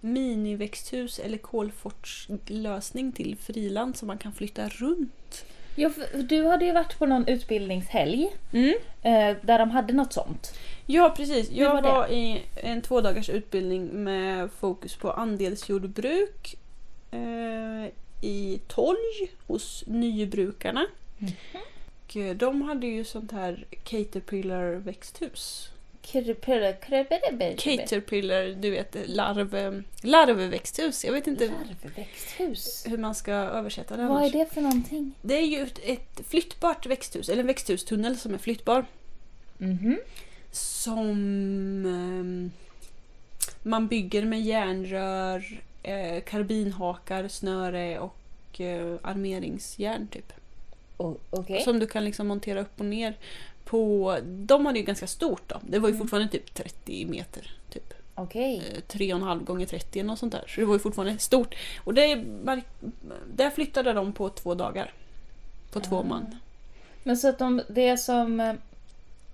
miniväxthus 0.00 1.18
eller 1.18 1.38
kolfortslösning 1.38 3.12
till 3.12 3.36
friland 3.36 3.96
som 3.96 4.06
man 4.06 4.18
kan 4.18 4.32
flytta 4.32 4.68
runt. 4.68 5.44
Ja, 5.74 5.90
du 6.14 6.44
hade 6.46 6.64
ju 6.64 6.72
varit 6.72 6.98
på 6.98 7.06
någon 7.06 7.28
utbildningshelg 7.28 8.28
Mm. 8.52 8.74
eh, 9.02 9.36
där 9.42 9.58
de 9.58 9.70
hade 9.70 9.92
något 9.92 10.12
sånt. 10.12 10.58
Ja 10.86 11.14
precis, 11.16 11.50
jag 11.50 11.74
var 11.74 11.82
var, 11.82 12.08
i 12.12 12.42
en 12.56 12.82
två 12.82 13.00
dagars 13.00 13.28
utbildning 13.30 13.86
med 14.04 14.50
fokus 14.50 14.96
på 14.96 15.10
andelsjordbruk 15.12 16.54
eh, 17.10 17.86
i 18.20 18.60
Tolj 18.68 19.30
hos 19.46 19.84
nybrukarna. 19.86 20.86
Mhm. 21.18 21.32
Och 22.06 22.16
eh, 22.16 22.36
de 22.36 22.62
hade 22.62 22.86
ju 22.86 23.04
sånt 23.04 23.32
här 23.32 23.64
Caterpillar 23.84 24.72
växthus. 24.72 25.70
Caterpillar, 27.58 28.46
du 28.62 28.70
vet 28.70 28.96
larv, 29.06 29.82
larvväxthus. 30.02 31.04
Jag 31.04 31.12
vet 31.12 31.26
inte 31.26 31.46
Larvväxthus. 31.46 32.84
hur 32.88 32.98
man 32.98 33.14
ska 33.14 33.32
översätta 33.32 33.96
det 33.96 34.02
Vad 34.02 34.16
är 34.16 34.20
annars. 34.20 34.32
det 34.32 34.54
för 34.54 34.60
någonting? 34.60 35.12
Det 35.22 35.34
är 35.34 35.46
ju 35.46 35.66
ett, 35.84 36.20
flyttbart 36.28 36.86
växthus, 36.86 37.28
eller 37.28 37.40
en 37.40 37.46
växthustunnel 37.46 38.16
som 38.16 38.34
är 38.34 38.38
flyttbar. 38.38 38.84
Mhm. 39.58 39.98
Som 40.52 41.10
ehm, 41.86 42.50
man 43.62 43.88
bygger 43.88 44.24
med 44.24 44.40
järnrör, 44.42 45.60
eh, 45.82 46.20
karbinhakar, 46.22 47.28
snöre 47.28 47.98
och 47.98 48.60
eh, 48.60 48.94
armeringsjärn 49.02 50.08
typ. 50.08 50.32
O- 50.96 51.16
Okej. 51.30 51.60
Som 51.62 51.78
du 51.78 51.86
kan 51.86 52.04
liksom 52.04 52.26
montera 52.26 52.60
upp 52.60 52.80
och 52.80 52.84
ner 52.86 53.14
på... 53.64 54.18
De 54.24 54.66
hade 54.66 54.78
ju 54.78 54.84
ganska 54.84 55.06
stort 55.06 55.42
då. 55.46 55.60
Det 55.62 55.78
var 55.78 55.88
ju 55.88 55.94
Mm. 55.94 55.98
fortfarande 56.04 56.28
typ 56.28 56.54
30 56.54 57.06
meter. 57.06 57.50
Typ. 57.70 57.94
Okej. 58.14 58.56
Eh, 58.74 58.80
3,5 58.88 59.44
gånger 59.44 59.66
30 59.66 59.98
eller 60.00 60.06
något 60.06 60.18
sånt 60.18 60.32
där. 60.32 60.44
Så 60.48 60.60
det 60.60 60.66
var 60.66 60.74
ju 60.74 60.78
fortfarande 60.80 61.18
stort. 61.18 61.54
Och 61.84 61.94
det, 61.94 62.24
där 63.34 63.50
flyttade 63.50 63.92
de 63.92 64.12
på 64.12 64.28
två 64.28 64.54
dagar. 64.54 64.92
På 65.72 65.80
två 65.80 65.98
Ah. 65.98 66.02
man. 66.02 66.36
Men 67.02 67.16
så 67.16 67.28
att 67.28 67.38
de, 67.38 67.62
det 67.68 67.96
som... 67.96 68.56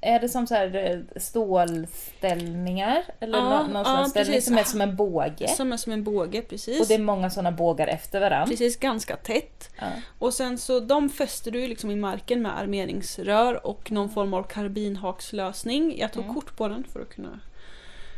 Är 0.02 0.20
det 0.20 0.28
som 0.28 0.46
så 0.46 0.54
här 0.54 0.74
eh, 0.90 1.20
stålställningar? 1.20 3.02
Eller 3.20 3.38
Ja, 3.38 3.44
nå- 3.62 3.72
någon 3.72 3.84
ja, 3.96 4.04
ställning 4.08 4.34
precis. 4.34 4.48
som 4.48 4.58
är 4.58 4.64
som 4.64 4.80
en 4.80 4.96
båge? 4.96 5.48
Som 5.48 5.72
är 5.72 5.76
som 5.76 5.92
en 5.92 6.04
båge 6.04 6.42
precis. 6.42 6.80
Och 6.80 6.86
det 6.86 6.94
är 6.94 6.98
många 6.98 7.30
såna 7.30 7.52
bågar 7.52 7.86
efter 7.86 8.20
varandra? 8.20 8.46
Precis, 8.46 8.76
ganska 8.76 9.16
tätt. 9.16 9.70
Ja. 9.78 9.86
Och 10.18 10.34
sen 10.34 10.58
så 10.58 10.80
de 10.80 11.08
fäster 11.10 11.50
du 11.50 11.66
liksom 11.68 11.90
i 11.90 11.96
marken 11.96 12.42
med 12.42 12.58
armeringsrör 12.58 13.66
och 13.66 13.92
någon 13.92 14.10
form 14.10 14.34
av 14.34 14.42
karbinhakslösning. 14.42 15.98
Jag 15.98 16.12
tog 16.12 16.22
Mm. 16.24 16.34
kort 16.34 16.56
på 16.56 16.68
den 16.68 16.84
för 16.92 17.00
att 17.00 17.14
kunna... 17.14 17.40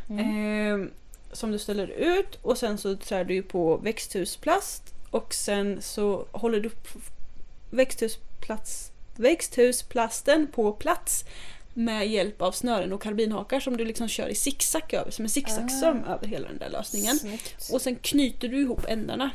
Mm. 0.09 0.83
Eh, 0.83 0.87
som 1.31 1.51
du 1.51 1.59
ställer 1.59 1.87
ut 1.87 2.35
och 2.41 2.57
sen 2.57 2.77
så 2.77 2.95
trär 2.95 3.23
du 3.25 3.43
på 3.43 3.77
växthusplast 3.77 4.83
och 5.11 5.33
sen 5.33 5.81
så 5.81 6.25
håller 6.31 6.59
du 6.59 6.71
växthusplats, 7.71 8.91
växthusplasten 9.15 10.47
på 10.47 10.71
plats 10.71 11.25
med 11.73 12.07
hjälp 12.07 12.41
av 12.41 12.51
snören 12.51 12.93
och 12.93 13.01
karbinhakar 13.01 13.59
som 13.59 13.77
du 13.77 13.85
liksom 13.85 14.07
kör 14.07 14.27
i 14.27 14.35
zigzag 14.35 14.93
över, 14.93 15.11
som 15.11 15.25
en 15.25 15.29
zigzagström 15.29 16.03
över 16.03 16.27
hela 16.27 16.47
den 16.47 16.57
där 16.57 16.69
lösningen. 16.69 17.15
Snyggt. 17.15 17.69
Och 17.73 17.81
sen 17.81 17.95
knyter 17.95 18.47
du 18.47 18.61
ihop 18.61 18.85
ändarna 18.87 19.31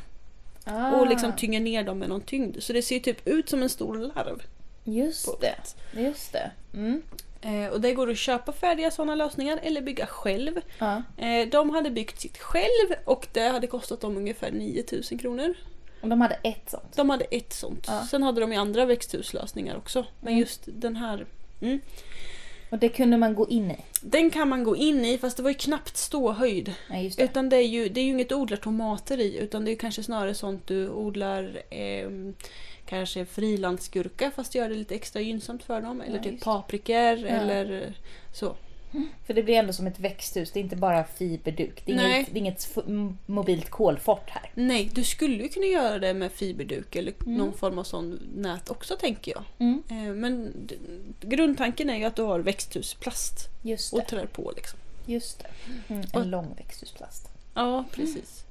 Ah, 0.65 0.91
och 0.93 1.07
liksom 1.07 1.37
tynger 1.37 1.61
ner 1.61 1.83
dem 1.85 1.99
med 1.99 2.09
någon 2.09 2.21
tyngd. 2.21 2.57
Så 2.63 2.73
det 2.73 2.83
ser 2.83 3.01
typ 3.01 3.29
ut 3.29 3.49
som 3.49 3.63
en 3.63 3.69
stor 3.69 3.99
larv. 3.99 4.43
Just 4.85 5.41
det. 5.41 5.55
Just 6.03 6.33
det. 6.33 6.51
Mm. 6.75 7.03
Eh, 7.41 7.67
och 7.73 7.81
det 7.81 7.93
går 7.95 8.11
att 8.11 8.19
köpa 8.19 8.53
färdiga 8.53 8.91
sådana 8.91 9.15
lösningar 9.15 9.61
eller 9.63 9.81
bygga 9.83 10.07
själv. 10.07 10.61
Ja. 10.79 11.03
Eh, 11.17 11.49
de 11.49 11.71
hade 11.71 11.91
byggt 11.91 12.21
sitt 12.21 12.39
själv 12.39 12.95
och 13.05 13.27
det 13.33 13.49
hade 13.49 13.67
kostat 13.67 14.01
dem 14.01 14.17
ungefär 14.17 14.51
9000 14.51 15.19
kronor. 15.19 15.55
Och 16.01 16.09
de 16.09 16.21
hade 16.21 16.35
ett 16.35 16.71
sånt. 16.71 16.97
De 16.97 17.11
hade 17.11 17.25
ett 17.25 17.53
sånt. 17.53 17.85
Ja. 17.87 18.07
Sen 18.11 18.23
hade 18.23 18.41
de 18.41 18.53
ju 18.53 18.59
andra 18.59 18.85
växthuslösningar 18.87 19.77
också. 19.77 20.05
Men 20.21 20.29
Mm. 20.33 20.41
just 20.41 20.61
den 20.67 20.97
här 20.97 21.27
mm, 21.61 21.81
Och 22.71 22.79
det 22.79 22.89
kunde 22.89 23.17
man 23.17 23.35
gå 23.35 23.49
in 23.49 23.71
i. 23.71 23.77
Den 24.03 24.31
kan 24.31 24.49
man 24.49 24.65
gå 24.65 24.77
in 24.77 25.05
i 25.05 25.19
fast 25.19 25.37
det 25.37 25.43
var 25.43 25.51
ju 25.51 25.57
knappt 25.57 25.97
ståhöjd. 25.97 26.75
Nej, 26.91 27.13
det. 27.17 27.23
Utan 27.23 27.49
det 27.49 27.57
är, 27.57 27.67
ju, 27.69 27.89
det 27.89 28.01
är 28.01 28.05
ju 28.05 28.11
inget 28.11 28.29
du 28.29 28.35
odlar 28.35 28.57
tomater 28.57 29.21
i 29.21 29.39
utan 29.39 29.65
det 29.65 29.71
är 29.71 29.77
kanske 29.77 30.03
snarare 30.03 30.35
sånt 30.35 30.67
du 30.67 30.89
odlar 30.91 31.63
ehm, 31.71 32.35
kanske 32.87 33.25
frilandsgurka 33.25 34.31
fast 34.31 34.55
gör 34.55 34.69
det 34.69 34.75
lite 34.75 34.95
extra 34.95 35.21
gynnsamt 35.21 35.63
för 35.63 35.81
dem. 35.81 36.01
Eller 36.01 36.17
Ja, 36.17 36.23
typ 36.23 36.41
paprikor 36.41 37.25
eller 37.25 37.83
eh, 37.83 37.93
så. 38.33 38.57
För 39.27 39.35
det 39.35 39.43
blir 39.43 39.55
ändå 39.55 39.73
som 39.73 39.87
ett 39.87 39.99
växthus. 40.01 40.51
Det 40.53 40.59
är 40.61 40.65
inte 40.65 40.77
bara 40.77 41.05
fiberduk. 41.05 41.83
Det 41.85 41.93
är, 41.93 41.97
Nej. 41.97 42.15
inget, 42.17 42.33
det 42.33 42.39
är 42.39 42.41
inget 42.41 42.77
mobilt 43.27 43.71
kolfort 43.71 44.31
här. 44.31 44.51
Nej, 44.55 44.91
du 44.95 45.05
skulle 45.05 45.43
ju 45.43 45.49
kunna 45.49 45.67
göra 45.67 45.99
det 45.99 46.15
med 46.15 46.33
fiberduk 46.33 46.97
eller 46.97 47.13
Mm. 47.27 47.39
någon 47.39 47.53
form 47.53 47.79
av 47.79 47.85
sån 47.85 48.21
nät 48.37 48.71
också 48.71 48.97
tänker 48.97 49.33
jag. 49.33 49.43
Mm. 49.59 49.83
Eh, 49.91 50.15
Men 50.15 50.53
grundtanken 51.21 51.91
är 51.91 51.97
ju 51.97 52.05
att 52.05 52.17
du 52.17 52.23
har 52.23 52.41
växthusplast 52.41 53.49
Just 53.63 53.93
och 53.93 53.99
det. 53.99 54.05
trär 54.07 54.27
på 54.27 54.53
liksom. 54.57 54.79
Just 55.07 55.39
det. 55.39 55.49
Mm. 55.95 56.07
Och- 56.13 56.21
En 56.21 56.31
lång 56.31 56.55
växthusplast. 56.57 57.29
Ja, 57.55 57.85
precis. 57.93 58.45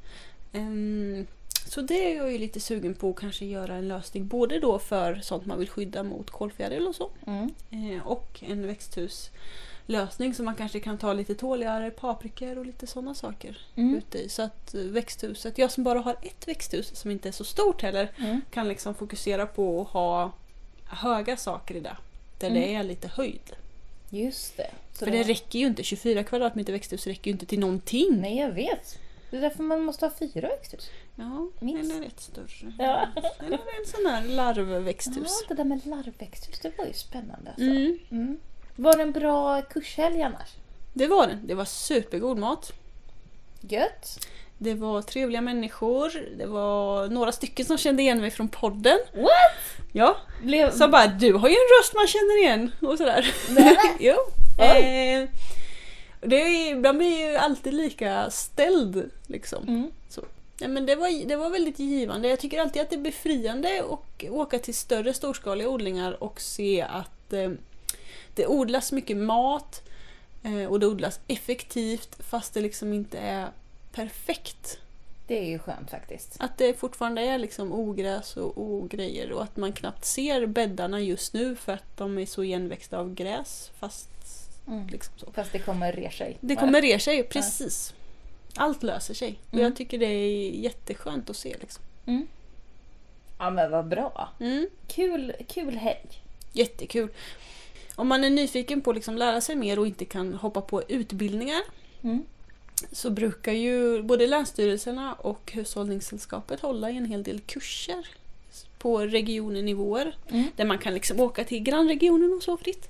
Ehm, 0.54 1.28
Så 1.68 1.82
det 1.82 2.12
är 2.12 2.16
jag 2.18 2.32
ju 2.32 2.38
lite 2.38 2.60
sugen 2.60 2.94
på 2.94 3.10
att 3.10 3.16
kanske 3.16 3.46
göra 3.46 3.76
en 3.76 3.88
lösning 3.88 4.28
både 4.28 4.60
då 4.60 4.80
för 4.80 5.20
sånt 5.24 5.46
man 5.46 5.60
vill 5.60 5.70
skydda 5.70 6.04
mot 6.04 6.30
kolfjäril 6.30 6.88
och 6.88 6.96
så. 6.96 7.10
Mm. 7.28 7.50
Eh, 7.72 8.08
och 8.08 8.44
en 8.48 8.68
växthuslösning 9.88 10.34
som 10.34 10.46
man 10.46 10.56
kanske 10.56 10.80
kan 10.80 10.98
ta 10.98 11.14
lite 11.14 11.36
tåligare 11.36 11.92
paprikor 11.92 12.58
och 12.58 12.66
lite 12.66 12.88
sådana 12.88 13.16
saker 13.16 13.58
Mm. 13.76 13.96
ute 13.96 14.18
i. 14.18 14.30
Så 14.30 14.42
att 14.42 14.74
eh, 14.74 14.82
växthuset, 14.82 15.58
jag 15.58 15.72
som 15.72 15.84
bara 15.84 16.00
har 16.00 16.16
ett 16.22 16.48
växthus 16.48 16.96
som 16.96 17.12
inte 17.12 17.28
är 17.30 17.32
så 17.32 17.44
stort 17.44 17.82
heller, 17.82 18.12
Mm. 18.18 18.42
kan 18.52 18.68
liksom 18.68 18.94
fokusera 18.96 19.46
på 19.46 19.82
att 19.82 19.88
ha 19.88 20.32
höga 20.86 21.38
saker 21.38 21.76
i 21.76 21.80
det. 21.80 21.98
Där 22.40 22.48
Mm. 22.50 22.62
det 22.62 22.76
är 22.76 22.84
lite 22.84 23.08
höjd. 23.08 23.52
Just 24.10 24.58
det. 24.58 24.72
Så 24.94 25.06
För 25.06 25.12
det 25.12 25.24
räcker 25.24 25.60
ju 25.60 25.66
inte, 25.68 25.84
24 25.84 26.24
kvadratmeter 26.24 26.74
växthus 26.74 27.08
räcker 27.08 27.28
ju 27.28 27.32
inte 27.32 27.46
till 27.46 27.60
någonting. 27.60 28.22
Nej, 28.22 28.38
jag 28.38 28.52
vet. 28.52 29.00
Det 29.30 29.38
är 29.38 29.42
därför 29.42 29.64
man 29.64 29.82
måste 29.84 30.06
ha 30.06 30.12
fyra 30.20 30.48
växthus. 30.48 30.90
Ja, 31.16 31.48
Minst. 31.60 31.94
eller 31.96 32.06
ett 32.08 32.20
större. 32.22 32.74
Ja. 32.80 33.08
Eller 33.40 33.58
en 33.58 33.86
sån 33.88 34.06
här 34.06 34.24
larvväxthus. 34.28 35.16
Ja, 35.42 35.48
det 35.48 35.54
där 35.54 35.64
med 35.64 35.86
larvväxthus, 35.86 36.60
det 36.60 36.72
var 36.78 36.86
ju 36.86 36.94
spännande. 36.94 37.50
Alltså. 37.50 37.64
Mm. 37.66 38.00
Mm. 38.12 38.38
Var 38.78 38.98
det 38.98 39.04
en 39.04 39.12
bra 39.12 39.62
kurshelg 39.62 40.22
annars? 40.22 40.50
Det 40.94 41.08
var 41.08 41.28
det. 41.28 41.40
Det 41.44 41.54
var 41.54 41.66
supergod 41.66 42.38
mat. 42.38 42.74
Gött. 43.62 44.28
Det 44.58 44.74
var 44.74 45.02
trevliga 45.02 45.42
människor. 45.42 46.12
Det 46.38 46.46
var 46.46 47.08
några 47.08 47.32
stycken 47.32 47.66
som 47.66 47.78
kände 47.78 48.02
igen 48.02 48.22
mig 48.22 48.32
från 48.32 48.48
podden. 48.48 48.98
What? 49.14 49.82
Ja, 49.94 50.18
Blev... 50.44 50.72
som 50.72 50.92
bara 50.92 51.08
du 51.08 51.34
har 51.34 51.50
ju 51.50 51.56
en 51.56 51.80
röst 51.80 51.94
man 51.96 52.08
känner 52.08 52.40
igen 52.42 52.72
och 52.82 52.98
sådär. 52.98 53.34
Jo. 54.00 54.16
Eh, 54.64 55.30
det 56.22 56.36
är, 56.36 56.76
man 56.76 56.98
blir 56.98 57.30
ju 57.30 57.36
alltid 57.36 57.74
lika 57.74 58.30
ställd 58.30 59.12
liksom. 59.28 59.64
Mm. 59.68 59.92
Så. 60.10 60.22
Ja, 60.60 60.68
men 60.68 60.86
det, 60.86 60.96
var, 60.96 61.28
det 61.28 61.36
var 61.36 61.50
väldigt 61.50 61.80
givande. 61.80 62.28
Jag 62.28 62.40
tycker 62.40 62.62
alltid 62.62 62.82
att 62.82 62.90
det 62.90 62.96
är 62.96 63.02
befriande 63.02 63.84
att 63.90 64.30
åka 64.30 64.60
till 64.60 64.76
större 64.76 65.14
storskaliga 65.14 65.70
odlingar 65.70 66.24
och 66.24 66.42
se 66.42 66.82
att 66.82 67.34
eh, 67.34 67.52
det 68.38 68.48
odlas 68.48 68.92
mycket 68.92 69.18
mat 69.18 69.82
eh, 70.44 70.66
och 70.66 70.80
det 70.80 70.88
odlas 70.88 71.20
effektivt 71.28 72.18
fast 72.20 72.54
det 72.54 72.62
liksom 72.62 72.94
inte 72.94 73.18
är 73.18 73.48
perfekt. 73.92 74.80
Det 75.28 75.40
är 75.40 75.46
ju 75.46 75.60
skönt 75.60 75.90
faktiskt. 75.92 76.36
Att 76.40 76.58
det 76.58 76.74
fortfarande 76.80 77.22
är 77.22 77.38
liksom 77.38 77.72
ogräs 77.74 78.38
och 78.38 78.54
ogrejer 78.62 79.32
och 79.32 79.44
att 79.44 79.58
man 79.58 79.74
knappt 79.74 80.06
ser 80.06 80.46
bäddarna 80.46 81.00
just 81.02 81.34
nu 81.34 81.56
för 81.56 81.74
att 81.74 81.98
de 81.98 82.18
är 82.18 82.26
så 82.26 82.44
igenväxta 82.44 82.98
av 82.98 83.14
gräs. 83.14 83.72
Fast 83.80 84.10
Mm. 84.68 84.88
liksom 84.88 85.14
så. 85.18 85.32
Fast 85.32 85.52
det 85.52 85.60
kommer 85.60 85.92
re 85.94 86.12
sig. 86.12 86.38
Det 86.42 86.56
kommer 86.56 86.82
re 86.82 87.00
sig, 87.00 87.24
precis. 87.24 87.94
Allt 88.56 88.84
löser 88.84 89.14
sig. 89.14 89.40
Och 89.48 89.54
Mm. 89.54 89.64
jag 89.64 89.76
tycker 89.76 89.98
det 89.98 90.06
är 90.06 90.50
jätteskönt 90.50 91.30
att 91.30 91.36
se. 91.36 91.56
Liksom. 91.62 91.84
Mm. 92.06 92.28
Ja 93.40 93.50
men 93.50 93.72
vad 93.72 93.88
bra. 93.88 94.30
Mm. 94.40 94.68
Kul, 94.88 95.34
kul 95.48 95.78
helg. 95.78 96.22
Jättekul. 96.54 97.10
Om 97.98 98.08
man 98.08 98.24
är 98.24 98.30
nyfiken 98.30 98.82
på 98.82 98.90
att 98.90 98.96
liksom 98.96 99.18
lära 99.18 99.42
sig 99.42 99.56
mer 99.56 99.80
och 99.80 99.88
inte 99.88 100.06
kan 100.06 100.34
hoppa 100.34 100.62
på 100.62 100.84
utbildningar 100.88 101.62
Mm. 102.02 102.24
så 102.92 103.10
brukar 103.10 103.52
ju 103.52 104.02
både 104.04 104.28
Länsstyrelserna 104.28 105.14
och 105.14 105.52
Hushållningssällskapet 105.52 106.60
hålla 106.60 106.92
i 106.92 106.98
en 106.98 107.06
hel 107.06 107.24
del 107.24 107.40
kurser 107.40 108.08
på 108.78 109.00
regionnivåer 109.00 110.16
Mm. 110.30 110.44
där 110.56 110.66
man 110.66 110.78
kan 110.78 110.94
liksom 110.94 111.20
åka 111.20 111.44
till 111.44 111.60
grannregionen 111.64 112.34
och 112.34 112.44
så 112.44 112.58
fritt. 112.58 112.90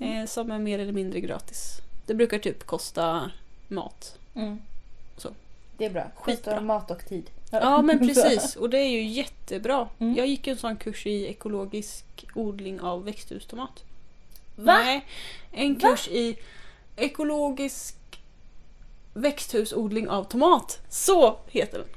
Eh, 0.00 0.26
som 0.26 0.50
är 0.50 0.58
mer 0.58 0.78
eller 0.78 0.92
mindre 0.92 1.20
gratis. 1.20 1.72
Det 2.06 2.14
brukar 2.14 2.38
typ 2.38 2.64
kosta 2.66 3.30
mat. 3.68 4.18
Mm. 4.34 4.58
Så. 5.16 5.28
Det 5.76 5.84
är 5.84 5.90
bra. 5.90 6.10
Skitbra. 6.16 6.60
Mat 6.60 6.90
och 6.90 7.06
tid. 7.08 7.30
Ja 7.50 7.82
men 7.82 7.98
precis 8.08 8.56
och 8.56 8.70
det 8.70 8.78
är 8.78 8.88
ju 8.90 9.02
jättebra. 9.02 9.88
Mm. 9.98 10.14
Jag 10.16 10.26
gick 10.26 10.46
en 10.46 10.56
sån 10.56 10.76
kurs 10.76 11.06
i 11.06 11.26
ekologisk 11.26 12.04
odling 12.34 12.80
av 12.80 13.04
växthustomat. 13.04 13.84
Va? 14.58 14.76
Nej, 14.78 15.06
en 15.52 15.78
Va? 15.78 15.88
kurs 15.90 16.08
i 16.08 16.38
ekologisk 16.96 17.94
växthusodling 19.14 20.08
av 20.08 20.24
tomat. 20.24 20.78
Så 20.88 21.38
heter 21.48 21.78
den. 21.78 21.88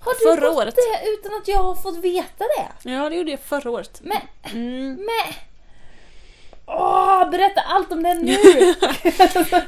Har 0.00 0.12
du 0.14 0.36
Förra 0.40 0.48
fått 0.48 0.56
året. 0.58 0.74
det 0.74 1.10
utan 1.10 1.34
att 1.40 1.48
jag 1.48 1.58
har 1.58 1.74
fått 1.74 1.96
veta 1.96 2.44
det? 2.44 2.90
Ja, 2.90 3.08
det 3.10 3.16
gjorde 3.16 3.30
jag 3.30 3.40
förra 3.40 3.70
året. 3.70 4.00
Men, 4.04 4.20
Mm. 4.52 4.94
men. 4.94 5.34
Åh, 6.66 7.30
berätta 7.30 7.60
allt 7.60 7.92
om 7.92 8.02
det 8.02 8.14
nu! 8.14 8.36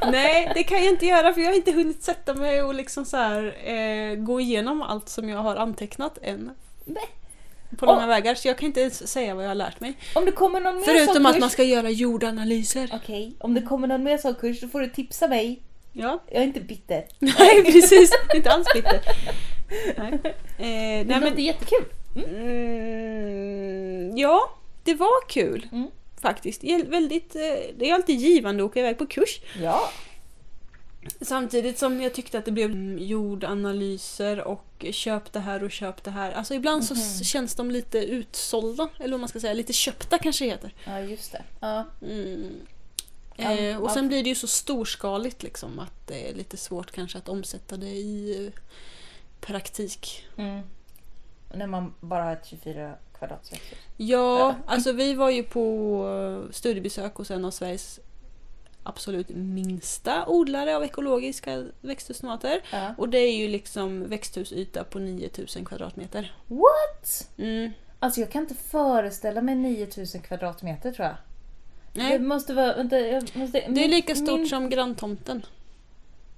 Nej, 0.12 0.52
det 0.54 0.62
kan 0.62 0.78
jag 0.78 0.88
inte 0.88 1.06
göra 1.06 1.34
för 1.34 1.40
jag 1.40 1.48
har 1.48 1.54
inte 1.56 1.72
hunnit 1.72 2.02
sätta 2.02 2.34
mig 2.34 2.62
och 2.62 2.74
liksom 2.74 3.04
så 3.04 3.16
här, 3.16 3.68
eh, 3.68 4.14
gå 4.14 4.40
igenom 4.40 4.82
allt 4.82 5.08
som 5.08 5.28
jag 5.28 5.38
har 5.38 5.56
antecknat 5.56 6.18
än. 6.22 6.50
Men, 6.84 7.02
På 7.78 7.86
långa 7.86 8.06
vägar, 8.06 8.34
så 8.34 8.48
jag 8.48 8.58
kan 8.58 8.66
inte 8.66 8.80
ens 8.80 9.08
säga 9.08 9.34
vad 9.34 9.44
jag 9.44 9.50
har 9.50 9.54
lärt 9.54 9.80
mig. 9.80 9.94
om 10.14 10.24
det 10.24 10.32
kommer 10.32 10.60
någon 10.60 10.74
mer 10.76 10.84
Förutom 10.84 11.14
sån 11.14 11.26
att 11.26 11.32
kurs. 11.34 11.40
man 11.40 11.50
ska 11.50 11.62
göra 11.62 11.90
jordanalyser. 11.90 12.88
Okej, 12.92 13.34
om 13.40 13.54
det 13.54 13.62
kommer 13.62 13.88
någon 13.88 14.02
mer 14.02 14.18
sån 14.18 14.34
kurs 14.34 14.60
så 14.60 14.68
får 14.68 14.80
du 14.80 14.88
tipsa 14.90 15.28
mig. 15.28 15.60
Ja, 15.92 16.22
Jag 16.30 16.42
är 16.42 16.46
inte 16.46 16.60
bitter. 16.60 17.04
nej 17.18 17.64
precis. 17.64 18.10
Inte 18.34 18.50
alls 18.50 18.66
bitter. 18.74 19.00
Nej. 19.96 20.12
Eh, 20.14 20.24
Det 20.58 21.04
nej, 21.04 21.04
låter 21.04 21.20
men, 21.20 21.44
jättekul. 21.44 21.84
mm, 22.62 24.16
ja, 24.16 24.50
det 24.84 24.94
var 24.94 25.28
kul. 25.28 25.66
Mm. 25.72 25.86
Faktiskt. 26.22 26.62
Jä- 26.62 26.90
Väldigt, 26.90 27.36
eh, 27.36 27.40
det 27.78 27.90
är 27.90 27.94
alltid 27.94 28.16
givande 28.20 28.64
att 28.64 28.70
åka 28.70 28.80
iväg 28.80 28.98
på 28.98 29.06
kurs. 29.06 29.40
Ja. 29.62 29.88
Samtidigt 31.20 31.78
som 31.78 32.00
jag 32.02 32.14
tyckte 32.14 32.38
att 32.38 32.44
det 32.44 32.50
blev 32.52 32.70
mm, 32.70 32.98
jordanalyser 32.98 34.40
och 34.40 34.86
köp 34.90 35.32
det 35.32 35.40
här 35.40 35.62
och 35.64 35.70
köp 35.70 36.04
det 36.04 36.10
här. 36.10 36.32
Alltså 36.32 36.54
ibland 36.54 36.84
så 36.84 36.94
Mhm. 36.94 37.24
känns 37.24 37.54
de 37.54 37.70
lite 37.70 37.98
utsålda, 37.98 38.88
eller 38.98 39.10
vad 39.10 39.20
man 39.20 39.28
ska 39.28 39.40
säga, 39.40 39.52
lite 39.54 39.72
köpta 39.72 40.18
kanske 40.18 40.44
det 40.44 40.50
heter. 40.50 40.74
Ja, 40.84 41.00
just 41.00 41.32
det. 41.32 41.42
Ja. 41.60 41.84
Mm. 42.02 42.60
Eh, 43.36 43.76
och 43.82 43.90
sen 43.90 44.08
blir 44.08 44.22
det 44.22 44.28
ju 44.28 44.34
så 44.34 44.46
storskaligt 44.46 45.42
liksom 45.42 45.78
att 45.78 46.06
det 46.08 46.30
är 46.30 46.34
lite 46.34 46.56
svårt 46.56 46.90
kanske 46.92 47.18
att 47.18 47.28
omsätta 47.28 47.76
det 47.76 47.86
i 47.86 48.46
eh, 48.46 48.52
praktik. 49.40 50.26
Mm. 50.36 50.60
När 51.54 51.66
man 51.66 51.94
bara 52.00 52.22
har 52.24 52.32
ett 52.32 52.46
24 52.46 52.94
kvadratmeter. 53.18 53.78
Ja, 53.96 54.38
Ja. 54.38 54.54
alltså 54.66 54.92
vi 54.92 55.14
var 55.14 55.30
ju 55.30 55.42
på 55.42 56.44
eh, 56.46 56.52
studiebesök 56.52 57.14
hos 57.14 57.30
en 57.30 57.44
av 57.44 57.50
Sveriges 57.50 58.00
absolut 58.82 59.28
minsta 59.28 60.26
odlare 60.26 60.76
av 60.76 60.84
ekologiska 60.84 61.64
växthustomater. 61.80 62.60
Ja. 62.72 62.94
Och 62.98 63.08
det 63.08 63.18
är 63.18 63.36
ju 63.36 63.48
liksom 63.48 64.08
växthusyta 64.08 64.84
på 64.84 64.98
9000 64.98 65.64
kvadratmeter. 65.64 66.34
What? 66.46 67.28
Mm. 67.38 67.70
Alltså 67.98 68.20
jag 68.20 68.30
kan 68.30 68.42
inte 68.42 68.54
föreställa 68.54 69.40
mig 69.42 69.54
9000 69.54 70.20
kvadratmeter 70.22 70.92
tror 70.92 71.06
jag. 71.06 71.16
Nej, 71.94 72.18
Det 72.18 72.24
måste 72.24 72.54
vara... 72.54 72.76
Vänta, 72.76 72.98
jag 73.00 73.36
måste, 73.36 73.64
det 73.68 73.84
är 73.84 73.88
lika 73.88 74.14
stort 74.14 74.38
min- 74.38 74.48
som 74.48 74.70
granntomten. 74.70 75.46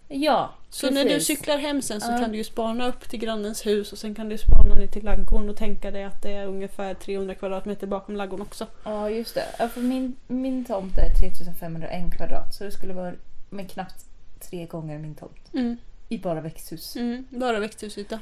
Ja, 0.09 0.51
Så 0.71 0.91
när 0.91 1.05
du 1.05 1.11
precis. 1.11 1.27
cyklar 1.27 1.59
hem 1.59 1.83
sen 1.83 2.01
så 2.01 2.13
Ja. 2.13 2.19
kan 2.19 2.31
du 2.33 2.37
ju 2.39 2.45
spana 2.45 2.89
upp 2.89 3.09
till 3.09 3.19
grannens 3.19 3.67
hus 3.67 3.93
och 3.93 3.99
sen 3.99 4.15
kan 4.15 4.29
du 4.29 4.39
spana 4.39 4.75
ner 4.75 4.87
till 4.87 5.05
ladugården 5.05 5.51
och 5.51 5.57
tänka 5.57 5.91
dig 5.91 6.05
att 6.05 6.23
det 6.23 6.33
är 6.33 6.47
ungefär 6.47 6.95
300 6.95 7.35
kvadratmeter 7.35 7.87
bakom 7.87 8.17
ladugården 8.17 8.47
också. 8.47 8.67
Ja, 8.85 9.11
just 9.11 9.35
det. 9.35 9.45
Ja, 9.59 9.69
för 9.69 9.81
min, 9.81 10.17
min 10.27 10.65
tomt 10.65 10.99
är 10.99 11.15
3501 11.21 12.17
kvadrat. 12.17 12.55
Så 12.55 12.65
det 12.65 12.71
skulle 12.73 12.95
vara 12.95 13.13
med 13.51 13.71
knappt 13.71 14.05
tre 14.51 14.67
gånger 14.67 14.99
min 14.99 15.15
tomt. 15.15 15.53
Mm. 15.55 15.77
I 16.09 16.19
bara 16.19 16.41
växthus. 16.41 16.97
Mm. 16.97 17.27
Bara 17.31 17.59
växthusyta. 17.59 18.21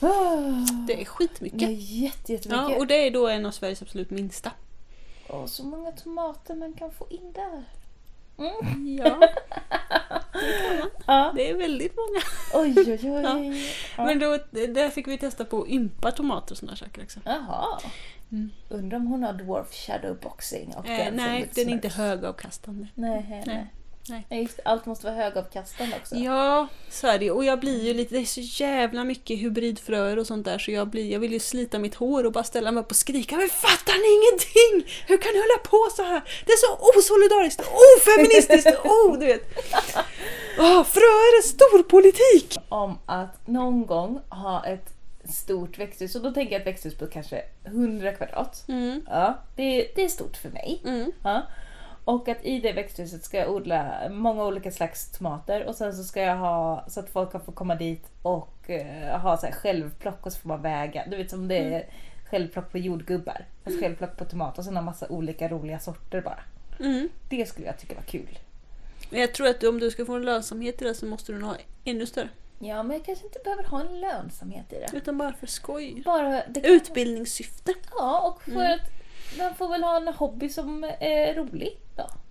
Ah, 0.00 0.06
Det 0.86 1.00
är 1.00 1.04
skitmycket. 1.04 1.58
det 1.58 1.64
är 1.64 1.70
jätte, 2.02 2.32
jättemycket. 2.32 2.70
Ja, 2.70 2.76
och 2.76 2.86
det 2.86 3.06
är 3.06 3.10
då 3.10 3.28
en 3.28 3.46
av 3.46 3.50
Sveriges 3.50 3.82
absolut 3.82 4.10
minsta. 4.10 4.50
Åh, 5.28 5.46
så 5.46 5.64
många 5.64 5.92
tomater 5.92 6.54
man 6.54 6.72
kan 6.72 6.90
få 6.90 7.06
in 7.10 7.32
där. 7.34 7.64
Mm. 8.38 8.96
Ja, 8.98 9.20
Ja. 11.06 11.32
det 11.36 11.50
är 11.50 11.56
väldigt 11.56 11.96
många. 11.96 12.20
Oj, 12.64 12.74
oj, 12.76 12.98
oj. 13.02 13.22
Ja. 13.22 13.38
Ja. 13.96 14.04
Men 14.04 14.18
då, 14.18 14.38
där 14.50 14.90
fick 14.90 15.08
vi 15.08 15.18
testa 15.18 15.44
på 15.44 15.62
att 15.62 15.68
ympa 15.68 16.10
tomater 16.10 16.52
och 16.54 16.58
sådana 16.58 16.76
saker 16.76 17.02
också. 17.02 17.20
Jaha. 17.24 17.80
Mm. 18.32 18.50
Undrar 18.68 18.98
om 18.98 19.06
hon 19.06 19.22
har 19.22 19.32
dwarf 19.32 19.72
shadowboxing 19.74 20.74
och 20.76 20.86
Eh, 20.88 21.04
den 21.04 21.14
nej, 21.16 21.50
den 21.54 21.68
är 21.68 21.72
inte 21.72 21.88
högavkastande. 21.88 22.86
Nej, 22.94 23.26
nej. 23.28 23.42
Nej, 23.46 23.66
nej. 24.08 24.26
just, 24.30 24.60
allt 24.64 24.86
måste 24.86 25.06
vara 25.06 25.16
högavkastande 25.16 25.96
också. 25.96 26.14
Ja, 26.16 26.68
så 26.90 27.06
är 27.06 27.18
det. 27.18 27.30
Och 27.30 27.44
jag 27.44 27.60
blir 27.60 27.84
ju 27.84 27.94
lite, 27.94 28.14
det 28.14 28.20
är 28.20 28.24
så 28.24 28.40
jävla 28.64 29.04
mycket 29.04 29.38
hybridfröer 29.38 30.18
och 30.18 30.26
sånt 30.26 30.44
där 30.44 30.58
så 30.58 30.70
jag, 30.70 30.88
blir, 30.88 31.12
jag 31.12 31.20
vill 31.20 31.32
ju 31.32 31.38
slita 31.40 31.78
mitt 31.78 31.94
hår 31.94 32.26
och 32.26 32.32
bara 32.32 32.44
ställa 32.44 32.72
mig 32.72 32.80
upp 32.80 32.90
och 32.90 32.96
skrika 32.96 33.36
Men 33.36 33.48
fattar 33.48 33.94
ni 33.94 34.08
ingenting? 34.18 34.92
Hur 35.06 35.16
kan 35.18 35.32
ni 35.32 35.38
hålla 35.38 35.58
på 35.64 35.96
så 35.96 36.02
här? 36.02 36.22
Det 36.46 36.52
är 36.52 36.56
så 36.56 36.98
osolidariskt, 36.98 37.62
ofeministiskt, 37.96 38.80
oh, 38.84 39.18
du 39.18 39.26
vet. 39.26 39.42
Oh, 40.58 40.84
fröer 40.84 41.38
är 41.38 41.42
storpolitik! 41.42 42.56
Om 42.68 42.98
att 43.06 43.46
någon 43.46 43.86
gång 43.86 44.20
ha 44.28 44.66
ett 44.66 44.92
stort 45.28 45.78
växthus. 45.78 46.14
Och 46.14 46.22
då 46.22 46.30
tänker 46.30 46.52
jag 46.52 46.60
ett 46.60 46.66
växthus 46.66 46.94
på 46.94 47.06
kanske 47.06 47.42
100 47.64 48.12
kvadrat. 48.12 48.64
Mm, 48.68 49.02
Ja, 49.06 49.38
det, 49.56 49.88
det 49.94 50.04
är 50.04 50.08
stort 50.08 50.36
för 50.36 50.48
mig. 50.48 50.82
mm, 50.84 51.12
Ja. 51.22 51.42
Och 52.06 52.28
att 52.28 52.44
i 52.44 52.60
det 52.60 52.72
växthuset 52.72 53.24
ska 53.24 53.36
jag 53.38 53.50
odla 53.50 54.08
många 54.10 54.44
olika 54.44 54.70
slags 54.70 55.10
tomater 55.18 55.64
och 55.64 55.74
sen 55.74 55.94
så 55.94 56.04
ska 56.04 56.20
jag 56.22 56.36
ha 56.36 56.84
så 56.88 57.00
att 57.00 57.10
folk 57.10 57.32
kan 57.32 57.40
få 57.40 57.52
komma 57.52 57.74
dit 57.74 58.10
och 58.22 58.70
eh, 58.70 59.18
ha 59.20 59.36
så 59.36 59.46
här 59.46 59.52
självplock 59.52 60.26
och 60.26 60.32
så 60.32 60.38
får 60.38 60.48
man 60.48 60.62
väga. 60.62 61.06
Du 61.10 61.16
vet 61.16 61.30
som 61.30 61.48
det 61.48 61.56
är 61.58 61.86
självplock 62.30 62.72
på 62.72 62.78
jordgubbar. 62.78 63.44
Fast 63.64 63.80
självplock 63.80 64.16
på 64.16 64.24
tomater 64.24 64.58
och 64.58 64.64
sen 64.64 64.76
ha 64.76 64.82
massa 64.82 65.08
olika 65.08 65.48
roliga 65.48 65.78
sorter 65.78 66.20
bara. 66.20 66.40
Mm. 66.80 67.08
Det 67.30 67.48
skulle 67.48 67.66
jag 67.66 67.78
tycka 67.78 67.94
var 67.94 68.02
kul. 68.02 68.38
Men 69.10 69.20
jag 69.20 69.34
tror 69.34 69.46
att 69.48 69.64
om 69.64 69.80
du 69.80 69.90
ska 69.90 70.04
få 70.06 70.14
en 70.14 70.24
lönsamhet 70.24 70.82
i 70.82 70.84
det 70.84 70.94
så 70.94 71.06
måste 71.06 71.32
du 71.32 71.38
nog 71.38 71.48
ha 71.50 71.56
ännu 71.84 72.06
större. 72.06 72.28
Ja, 72.58 72.82
men 72.82 72.96
jag 72.96 73.06
kanske 73.06 73.26
inte 73.26 73.38
behöver 73.44 73.64
ha 73.64 73.80
en 73.80 74.00
lönsamhet 74.00 74.72
i 74.72 74.74
det. 74.74 74.96
Utan 74.96 75.18
bara 75.18 75.32
för 75.32 75.46
skoj. 75.46 76.02
Bara 76.04 76.42
Utbildningssyfte. 76.62 77.74
Ja, 77.98 78.20
och 78.20 78.42
för 78.42 78.50
Mm. 78.50 78.72
att 78.72 78.90
man 79.38 79.54
får 79.54 79.68
väl 79.68 79.82
ha 79.82 79.96
en 79.96 80.08
hobby 80.08 80.48
som 80.48 80.84
är 81.00 81.34
rolig. 81.34 81.78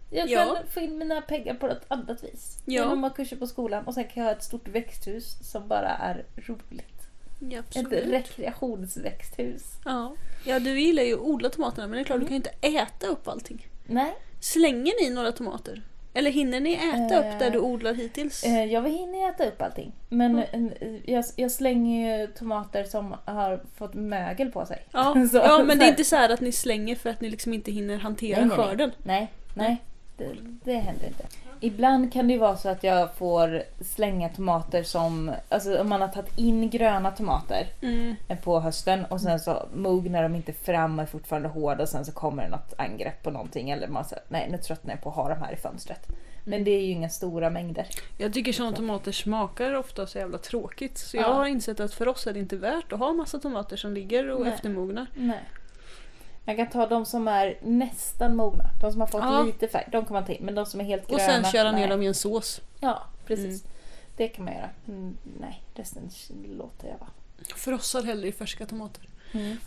Jag 0.09 0.29
kan 0.29 0.31
Ja. 0.47 0.57
få 0.69 0.79
in 0.79 0.97
mina 0.97 1.21
pengar 1.21 1.53
på 1.53 1.67
ett 1.67 1.85
annat 1.87 2.23
vis. 2.23 2.57
Ja. 2.65 2.83
Genom 2.83 3.03
att 3.03 3.15
kurser 3.15 3.35
på 3.37 3.47
skolan 3.47 3.85
och 3.85 3.93
sen 3.93 4.03
kan 4.03 4.23
jag 4.23 4.29
ha 4.31 4.37
ett 4.37 4.43
stort 4.43 4.67
växthus 4.67 5.37
som 5.51 5.67
bara 5.67 5.89
är 5.89 6.25
roligt. 6.35 6.91
Ja, 7.39 7.59
Ett 7.59 7.91
rekreationsväxthus. 7.91 9.63
Ja. 9.85 10.13
ja, 10.45 10.59
du 10.59 10.79
gillar 10.79 11.03
ju 11.03 11.13
att 11.13 11.19
odla 11.19 11.49
tomaterna 11.49 11.87
men 11.87 11.95
det 11.95 12.01
är 12.01 12.03
klart 12.03 12.15
Mm. 12.15 12.23
du 12.23 12.27
kan 12.41 12.61
ju 12.61 12.69
inte 12.71 12.81
äta 12.81 13.07
upp 13.07 13.27
allting. 13.27 13.67
Nej, 13.85 14.13
Slänger 14.39 15.03
ni 15.03 15.09
några 15.15 15.31
tomater? 15.31 15.81
Eller 16.13 16.31
hinner 16.31 16.59
ni 16.59 16.73
äta 16.73 17.19
upp 17.19 17.39
där 17.39 17.49
du 17.49 17.59
odlar 17.59 17.93
hittills? 17.93 18.43
eh, 18.43 18.63
jag 18.65 18.89
hinner 18.89 19.29
äta 19.29 19.45
upp 19.47 19.61
allting. 19.61 19.91
Men 20.09 20.39
eh, 20.39 20.61
jag, 21.05 21.25
jag 21.35 21.51
slänger 21.51 22.19
ju 22.19 22.27
tomater 22.27 22.83
som 22.83 23.15
har 23.25 23.61
fått 23.75 23.93
mögel 23.93 24.51
på 24.51 24.65
sig. 24.65 24.85
Ja, 24.91 25.13
Så- 25.31 25.37
ja 25.37 25.63
men 25.63 25.79
det 25.79 25.85
är 25.85 25.89
inte 25.89 26.03
så 26.03 26.15
här 26.15 26.29
att 26.29 26.41
ni 26.41 26.51
slänger 26.51 26.95
för 26.95 27.09
att 27.09 27.21
ni 27.21 27.29
liksom 27.29 27.53
inte 27.53 27.71
hinner 27.71 27.97
hantera 27.97 28.39
Nej, 28.39 28.47
nej, 28.47 28.57
nej. 28.57 28.67
skörden. 28.67 28.91
Nej, 29.03 29.31
nej. 29.55 29.77
Det, 30.17 30.35
det 30.63 30.73
händer 30.77 31.07
inte. 31.07 31.25
Ibland 31.59 32.13
kan 32.13 32.27
det 32.27 32.33
ju 32.33 32.39
vara 32.39 32.57
så 32.57 32.69
att 32.69 32.83
jag 32.83 33.13
får 33.15 33.63
slänga 33.83 34.29
tomater 34.29 34.83
som, 34.83 35.31
alltså 35.49 35.81
om 35.81 35.89
man 35.89 36.01
har 36.01 36.07
tagit 36.07 36.37
in 36.37 36.69
gröna 36.69 37.11
tomater 37.11 37.67
Mm. 37.81 38.15
på 38.43 38.59
hösten 38.59 39.05
och 39.05 39.21
sen 39.21 39.39
så 39.39 39.67
mognar 39.75 40.23
de 40.23 40.35
inte 40.35 40.53
fram 40.53 40.99
och 40.99 41.03
är 41.03 41.07
fortfarande 41.07 41.49
hårda 41.49 41.83
och 41.83 41.89
sen 41.89 42.05
så 42.05 42.11
kommer 42.11 42.43
det 42.43 42.49
något 42.49 42.73
angrepp 42.77 43.23
på 43.23 43.31
någonting 43.31 43.69
eller 43.69 43.87
man 43.87 44.05
säger 44.05 44.23
nej 44.29 44.47
nu 44.51 44.57
tröttnar 44.57 44.93
jag 44.93 45.01
på 45.01 45.09
att 45.09 45.15
ha 45.15 45.29
de 45.29 45.35
här 45.41 45.53
i 45.53 45.55
fönstret. 45.55 46.07
Men 46.47 46.63
det 46.63 46.71
är 46.71 46.81
ju 46.81 46.91
inga 46.91 47.09
stora 47.09 47.49
mängder. 47.49 47.87
Jag 48.17 48.33
tycker 48.33 48.53
sådana 48.53 48.75
tomater 48.75 49.11
smakar 49.11 49.73
ofta 49.73 50.07
så 50.07 50.17
jävla 50.17 50.37
tråkigt. 50.37 50.97
Så 50.97 51.17
Ja. 51.17 51.21
jag 51.21 51.33
har 51.33 51.45
insett 51.45 51.79
att 51.79 51.93
för 51.93 52.07
oss 52.07 52.27
är 52.27 52.33
det 52.33 52.39
inte 52.39 52.55
värt 52.57 52.93
att 52.93 52.99
ha 52.99 53.13
massa 53.13 53.39
tomater 53.39 53.77
som 53.77 53.93
ligger 53.93 54.29
och 54.29 54.41
Nej. 54.41 54.53
eftermognar. 54.53 55.05
Nej. 55.15 55.39
Jag 56.45 56.57
kan 56.57 56.69
ta 56.69 56.87
de 56.87 57.05
som 57.05 57.27
är 57.27 57.57
nästan 57.61 58.35
mogna, 58.35 58.63
de 58.81 58.91
som 58.91 59.01
har 59.01 59.07
fått 59.07 59.21
Ja. 59.23 59.43
lite 59.43 59.67
färg, 59.67 59.87
de 59.91 60.05
kan 60.05 60.13
man 60.13 60.25
ta 60.25 60.31
in. 60.31 60.45
Men 60.45 60.55
de 60.55 60.65
som 60.65 60.79
är 60.79 60.83
helt 60.85 61.03
Och 61.03 61.09
gröna. 61.17 61.23
sen 61.43 61.51
köra 61.51 61.71
ner 61.71 61.79
nej. 61.79 61.87
dem 61.89 62.01
i 62.01 62.07
en 62.07 62.13
sås. 62.13 62.61
Ja, 62.79 63.03
precis. 63.25 63.63
Det 64.17 64.27
kan 64.27 64.45
man 64.45 64.53
göra. 64.53 64.69
Mm, 64.87 65.17
nej, 65.39 65.63
resten 65.75 66.09
låter 66.57 66.87
jag 66.87 66.97
vara. 66.97 67.09
För 67.55 67.71
oss 67.71 67.93
har 67.93 68.03
hellre 68.03 68.27
i 68.27 68.31
färska 68.31 68.65
tomater. 68.65 69.03
Mm. 69.35 69.57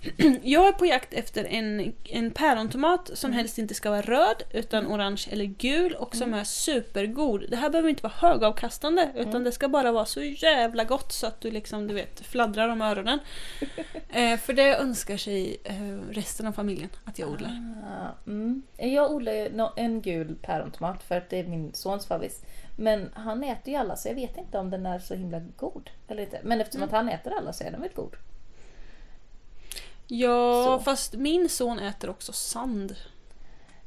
Jag 0.42 0.68
är 0.68 0.72
på 0.72 0.86
jakt 0.86 1.14
efter 1.14 1.44
en, 1.44 1.92
en 2.04 2.30
pärontomat 2.30 3.10
som 3.14 3.28
Mm. 3.28 3.36
helst 3.38 3.58
inte 3.58 3.74
ska 3.74 3.90
vara 3.90 4.00
röd 4.02 4.42
utan 4.52 4.86
orange 4.86 5.26
eller 5.30 5.44
gul 5.44 5.94
och 5.94 6.16
som 6.16 6.34
är 6.34 6.44
supergod. 6.44 7.44
Det 7.50 7.56
här 7.56 7.70
behöver 7.70 7.88
inte 7.88 8.02
vara 8.02 8.12
högavkastande 8.16 9.10
utan 9.14 9.30
Mm. 9.30 9.44
det 9.44 9.52
ska 9.52 9.68
bara 9.68 9.92
vara 9.92 10.04
så 10.04 10.22
jävla 10.22 10.84
gott 10.84 11.12
så 11.12 11.26
att 11.26 11.40
du 11.40 11.50
liksom 11.50 11.86
du 11.86 11.94
vet 11.94 12.20
fladdrar 12.20 12.68
om 12.68 12.82
öronen. 12.82 13.18
eh, 14.08 14.36
för 14.38 14.52
det 14.52 14.76
önskar 14.76 15.16
sig 15.16 15.56
eh, 15.64 15.98
resten 16.10 16.46
av 16.46 16.52
familjen 16.52 16.88
att 17.04 17.18
jag 17.18 17.30
odlar. 17.30 17.50
Ah, 17.84 18.30
mm. 18.30 18.62
Jag 18.76 19.10
odlar 19.10 19.72
en 19.76 20.02
gul 20.02 20.36
pärontomat 20.42 21.02
för 21.02 21.16
att 21.16 21.30
det 21.30 21.38
är 21.40 21.44
min 21.44 21.74
sons 21.74 22.06
favorit. 22.06 22.44
Men 22.76 23.08
han 23.14 23.44
äter 23.44 23.68
ju 23.74 23.80
alla 23.80 23.96
så 23.96 24.08
jag 24.08 24.14
vet 24.14 24.36
inte 24.38 24.58
om 24.58 24.70
den 24.70 24.86
är 24.86 24.98
så 24.98 25.14
himla 25.14 25.40
god. 25.56 25.90
Eller 26.08 26.22
inte. 26.22 26.40
Men 26.44 26.60
eftersom 26.60 26.82
Mm. 26.82 26.88
att 26.88 26.92
han 26.94 27.08
äter 27.08 27.32
alla 27.38 27.52
så 27.52 27.64
är 27.64 27.70
den 27.70 27.80
väl 27.80 27.90
god. 27.94 28.16
Ja, 30.08 30.64
Så. 30.64 30.84
fast 30.84 31.14
min 31.14 31.48
son 31.48 31.78
äter 31.78 32.10
också 32.10 32.32
sand. 32.32 32.94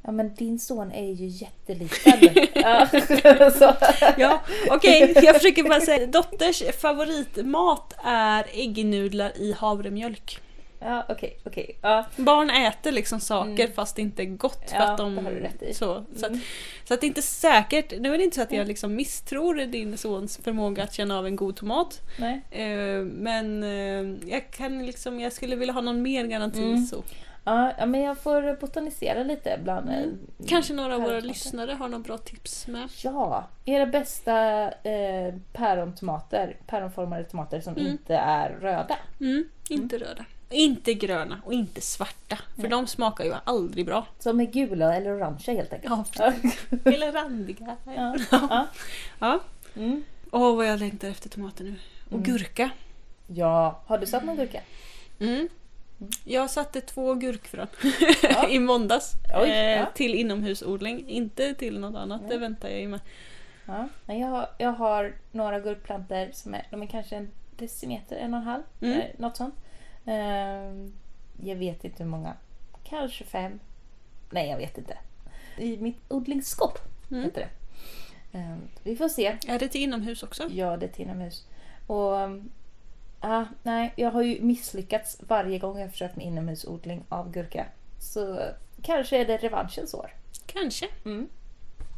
Ja 0.04 0.12
men 0.12 0.34
din 0.34 0.58
son 0.58 0.92
är 0.92 1.12
ju 1.12 1.26
jätteliten. 1.26 2.12
ja. 2.54 2.88
Ja, 4.18 4.40
okej, 4.70 5.12
jag 5.22 5.34
försöker 5.36 5.62
bara 5.62 5.80
säga 5.80 6.06
Dotters 6.06 6.62
favoritmat 6.80 7.94
är 8.04 8.46
äggnudlar 8.52 9.32
i 9.36 9.52
havremjölk. 9.52 10.40
Ja 10.84 11.06
okej, 11.08 11.38
okej. 11.44 11.78
Ja. 11.82 12.04
Barn 12.16 12.50
äter 12.50 12.92
liksom 12.92 13.20
saker 13.20 13.64
Mm. 13.64 13.72
fast 13.72 13.96
det 13.96 14.02
inte 14.02 14.22
är 14.22 14.26
gott 14.26 14.70
för 14.70 14.76
Ja, 14.76 14.90
att 14.90 14.98
de... 14.98 15.38
Så, 15.72 16.04
så, 16.16 16.26
att, 16.26 16.30
Mm. 16.32 16.40
så 16.84 16.94
att 16.94 17.00
det 17.00 17.06
är 17.06 17.08
inte 17.08 17.22
säkert, 17.22 17.92
nu 18.00 18.14
är 18.14 18.18
det 18.18 18.24
inte 18.24 18.36
så 18.36 18.42
att 18.42 18.52
jag 18.52 18.66
liksom 18.66 18.94
misstror 18.94 19.54
din 19.54 19.98
sons 19.98 20.36
förmåga 20.44 20.82
att 20.82 20.92
känna 20.94 21.18
av 21.18 21.26
en 21.26 21.36
god 21.36 21.56
tomat. 21.56 22.00
Nej. 22.18 22.40
Eh, 22.50 23.02
men 23.04 23.62
eh, 23.62 24.30
jag 24.32 24.50
kan 24.50 24.86
liksom, 24.86 25.20
jag 25.20 25.32
skulle 25.32 25.56
vilja 25.56 25.74
ha 25.74 25.80
någon 25.80 26.02
mer 26.02 26.24
garanti 26.26 26.62
Mm. 26.62 26.86
så. 26.86 27.02
Ja, 27.44 27.86
men 27.86 28.00
jag 28.00 28.18
får 28.18 28.60
botanisera 28.60 29.22
lite 29.22 29.58
bland... 29.64 29.88
eh, 29.90 29.96
Mm. 29.96 30.18
Kanske 30.46 30.72
några 30.74 30.94
av 30.94 31.02
våra 31.02 31.20
lyssnare 31.20 31.72
har 31.72 31.88
några 31.88 32.02
bra 32.04 32.18
tips 32.18 32.66
med. 32.66 32.88
Ja, 33.04 33.48
era 33.64 33.86
bästa 33.86 34.62
eh, 34.70 35.34
pärontomater, 35.52 36.56
päronformade 36.66 37.24
tomater 37.24 37.60
som 37.60 37.72
Mm. 37.76 37.86
inte 37.86 38.14
är 38.16 38.50
röda. 38.60 38.96
Mm, 39.20 39.48
inte 39.70 39.98
röda. 39.98 40.24
Inte 40.52 40.94
gröna 40.94 41.40
och 41.44 41.52
inte 41.52 41.80
svarta. 41.80 42.36
För 42.54 42.62
Nej. 42.62 42.70
de 42.70 42.86
smakar 42.86 43.24
ju 43.24 43.34
aldrig 43.44 43.86
bra. 43.86 44.06
Som 44.18 44.40
är 44.40 44.44
gula 44.44 44.96
eller 44.96 45.10
orangea 45.16 45.54
helt 45.56 45.72
enkelt. 45.72 45.92
Ja, 46.18 46.32
Ja. 46.70 46.90
eller 46.92 47.12
randiga. 47.12 47.76
Ja. 47.84 48.16
Ja. 48.30 48.66
Ja. 49.18 49.40
Mm. 49.76 50.04
Åh, 50.30 50.56
vad 50.56 50.66
jag 50.66 50.78
längtar 50.80 51.08
efter 51.08 51.28
tomater 51.28 51.64
nu. 51.64 51.74
Och 52.06 52.12
Mm. 52.12 52.22
gurka. 52.22 52.70
ja, 53.26 53.80
har 53.86 53.98
du 53.98 54.06
satt 54.06 54.24
någon 54.24 54.36
gurka? 54.36 54.60
Mm. 55.20 55.48
Jag 56.24 56.50
satte 56.50 56.80
två 56.80 57.14
gurkfrön 57.14 57.66
Ja. 58.22 58.48
i 58.50 58.58
måndags 58.58 59.12
Oj, 59.42 59.50
eh, 59.50 59.56
ja. 59.80 59.86
till 59.94 60.14
inomhusodling. 60.14 61.08
Inte 61.08 61.54
till 61.54 61.78
något 61.80 61.94
annat, 61.96 62.20
Nej. 62.20 62.30
det 62.30 62.38
väntar 62.38 62.68
jag 62.68 62.80
ju 62.80 62.88
med. 62.88 63.00
Ja. 63.66 63.88
Jag, 64.06 64.26
har, 64.28 64.48
jag 64.58 64.72
har 64.72 65.12
några 65.32 65.60
gurkplantor 65.60 66.28
som 66.32 66.54
är, 66.54 66.66
de 66.70 66.82
är 66.82 66.86
kanske 66.86 67.16
en 67.16 67.30
decimeter, 67.56 68.16
en 68.16 68.34
och 68.34 68.40
en 68.40 68.46
halv. 68.46 68.62
Mm. 68.80 69.00
Eh, 69.00 69.06
något 69.18 69.36
sånt. 69.36 69.54
Ehm, 70.06 70.92
jag 71.42 71.56
vet 71.56 71.84
inte 71.84 72.02
hur 72.02 72.10
många. 72.10 72.34
Kanske 72.84 73.24
fem. 73.24 73.60
Nej, 74.30 74.48
jag 74.50 74.56
vet 74.56 74.78
inte. 74.78 74.98
I 75.58 75.76
mitt 75.76 75.98
odlingsskåp 76.08 76.78
Mm. 77.10 77.24
heter 77.24 77.40
det. 77.40 78.38
Ehm, 78.38 78.60
vi 78.82 78.96
får 78.96 79.08
se. 79.08 79.36
Är 79.48 79.58
det 79.58 79.68
till 79.68 79.80
inomhus 79.80 80.22
också? 80.22 80.48
Ja, 80.50 80.76
det 80.76 80.86
är 80.86 80.90
till 80.90 81.04
inomhus. 81.04 81.46
Och 81.86 82.16
ah, 83.20 83.44
nej, 83.62 83.92
jag 83.96 84.10
har 84.10 84.22
ju 84.22 84.40
misslyckats 84.42 85.18
varje 85.28 85.58
gång 85.58 85.78
jag 85.78 85.90
försökt 85.90 86.16
med 86.16 86.26
inomhusodling 86.26 87.04
av 87.08 87.30
gurka. 87.32 87.66
Så 87.98 88.40
kanske 88.82 89.18
är 89.20 89.24
det 89.26 89.36
revanschens 89.36 89.94
år. 89.94 90.10
Kanske. 90.46 90.88
Mm. 91.04 91.28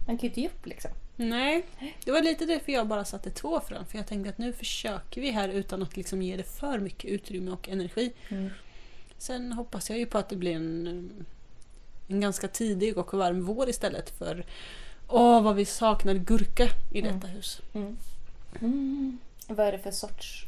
Man 0.06 0.18
kan 0.18 0.22
ju 0.22 0.28
inte 0.28 0.40
ge 0.40 0.48
upp 0.48 0.66
liksom. 0.66 0.90
Nej, 1.16 1.66
det 2.04 2.10
var 2.10 2.22
lite 2.22 2.46
därför 2.46 2.72
jag 2.72 2.86
bara 2.88 3.04
satte 3.04 3.30
två 3.30 3.60
frön. 3.60 3.86
För 3.86 3.98
jag 3.98 4.06
tänkte 4.06 4.30
att 4.30 4.38
nu 4.38 4.52
försöker 4.52 5.20
vi 5.20 5.30
här 5.30 5.48
utan 5.48 5.82
att 5.82 5.96
liksom 5.96 6.22
ge 6.22 6.36
det 6.36 6.42
för 6.44 6.78
mycket 6.78 7.10
utrymme 7.10 7.50
och 7.50 7.68
energi. 7.68 8.12
Mm. 8.28 8.50
Sen 9.18 9.52
hoppas 9.52 9.90
jag 9.90 9.98
ju 9.98 10.06
på 10.06 10.18
att 10.18 10.28
det 10.28 10.36
blir 10.36 10.54
en, 10.56 11.26
en 12.08 12.20
ganska 12.20 12.48
tidig 12.48 12.98
och 12.98 13.14
varm 13.14 13.44
vår 13.44 13.68
istället 13.68 14.10
för 14.18 14.46
Åh, 15.08 15.42
vad 15.42 15.56
vi 15.56 15.64
saknar 15.64 16.14
gurka 16.14 16.68
i 16.92 17.00
Mm. 17.00 17.14
detta 17.14 17.26
hus. 17.26 17.60
Mm. 17.74 17.96
Mm. 18.60 19.18
Vad 19.48 19.66
är 19.66 19.72
det 19.72 19.78
för 19.78 19.90
sorts 19.90 20.46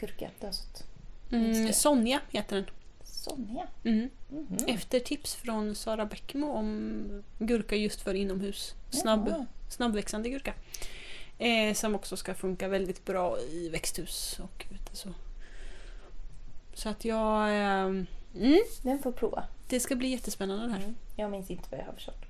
gurka 0.00 0.30
du 0.40 0.46
har 0.46 0.52
sått? 0.52 0.84
Mm. 1.32 1.72
Sonja 1.72 2.20
heter 2.30 2.56
den. 2.56 2.64
Sonja. 3.04 3.66
Mm. 3.84 4.10
Mhm. 4.28 4.58
Efter 4.66 5.00
tips 5.00 5.34
från 5.34 5.74
Sara 5.74 6.04
Bäckmo 6.06 6.52
om 6.52 7.22
gurka 7.38 7.76
just 7.76 8.00
för 8.00 8.14
inomhus. 8.14 8.74
Snabb. 8.90 9.46
Snabbväxande 9.68 10.28
gurka. 10.28 10.54
Eh, 11.38 11.74
som 11.74 11.94
också 11.94 12.16
ska 12.16 12.34
funka 12.34 12.68
väldigt 12.68 13.04
bra 13.04 13.38
i 13.40 13.68
växthus 13.68 14.40
och 14.42 14.66
ute 14.70 14.96
så. 14.96 15.08
Så 16.74 16.88
att 16.88 17.04
jag... 17.04 17.48
Eh, 17.48 17.84
mm, 18.34 18.62
Den 18.82 18.98
får 19.02 19.12
prova. 19.12 19.44
det 19.68 19.80
ska 19.80 19.96
bli 19.96 20.08
jättespännande 20.08 20.66
det 20.66 20.72
här. 20.72 20.78
Mm. 20.80 20.94
Jag 21.16 21.30
minns 21.30 21.50
inte 21.50 21.64
vad 21.70 21.80
jag 21.80 21.84
har 21.86 21.92
förstått. 21.92 22.22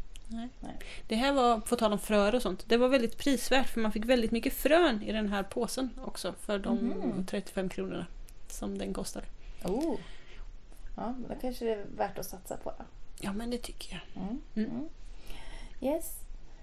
Det 1.09 1.17
här 1.17 1.33
var, 1.33 1.61
på 1.61 1.77
tal 1.77 1.93
om 1.93 1.99
fröer 1.99 2.35
och 2.35 2.43
sånt, 2.43 2.65
det 2.69 2.77
var 2.77 2.89
väldigt 2.89 3.19
prisvärt 3.19 3.69
för 3.69 3.81
man 3.81 3.93
fick 3.93 4.05
väldigt 4.05 4.31
mycket 4.31 4.53
frön 4.53 5.03
i 5.03 5.13
den 5.13 5.29
här 5.29 5.43
påsen 5.43 5.91
också 6.05 6.33
för 6.41 6.59
de 6.59 6.77
Mhm. 6.77 7.27
35 7.27 7.69
kronorna 7.69 8.07
som 8.49 8.79
den 8.79 8.95
kostade. 8.95 9.27
Oh. 9.65 9.97
Ja, 10.97 11.15
men 11.19 11.29
då 11.29 11.35
kanske 11.41 11.65
det 11.65 11.73
är 11.73 11.85
värt 11.97 12.19
att 12.19 12.27
satsa 12.27 12.57
på. 12.57 12.73
Ja 13.21 13.33
men 13.33 13.51
det 13.51 13.59
tycker 13.59 13.93
jag. 14.15 14.23
Mm. 14.23 14.41
Mm. 14.55 14.71
Mm. 14.71 14.89
Yes. 15.81 16.13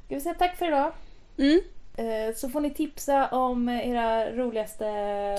Ska 0.05 0.15
vi 0.15 0.21
säga 0.21 0.35
tack 0.39 0.57
för 0.57 0.67
idag? 0.67 0.91
Mm. 1.37 1.61
Eh, 1.97 2.35
Så 2.35 2.49
får 2.49 2.61
ni 2.61 2.69
tipsa 2.73 3.27
om 3.27 3.69
era 3.69 4.31
roligaste... 4.31 4.85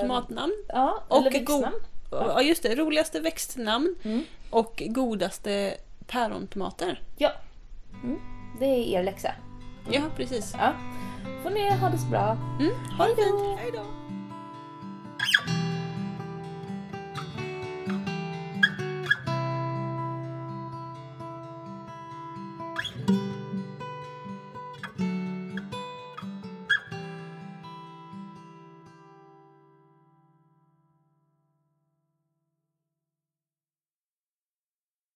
Tomatnamn. 0.00 0.52
Ja, 0.68 1.02
Och 1.08 1.26
växtnamn. 1.26 1.74
Ja 2.10 2.42
just 2.42 2.62
det, 2.62 2.74
roligaste 2.74 3.20
växtnamn 3.20 3.96
Mm. 4.04 4.22
och 4.50 4.82
godaste 4.86 5.74
pärontomater. 6.06 7.02
Ja. 7.18 7.30
Det 8.58 8.64
är 8.66 8.98
er 8.98 9.02
läxa. 9.02 9.30
Ja, 9.90 10.00
precis. 10.16 10.54
Ja. 10.58 10.72
Får 11.42 11.50
ni 11.50 11.70
ha 11.70 11.88
det 11.90 11.98
så 11.98 12.06
bra. 12.06 12.36
Mm, 12.60 12.74
ha 12.98 13.06
det 13.06 13.14
fint. 13.16 13.58
Hej 13.58 13.70
då. 13.72 13.80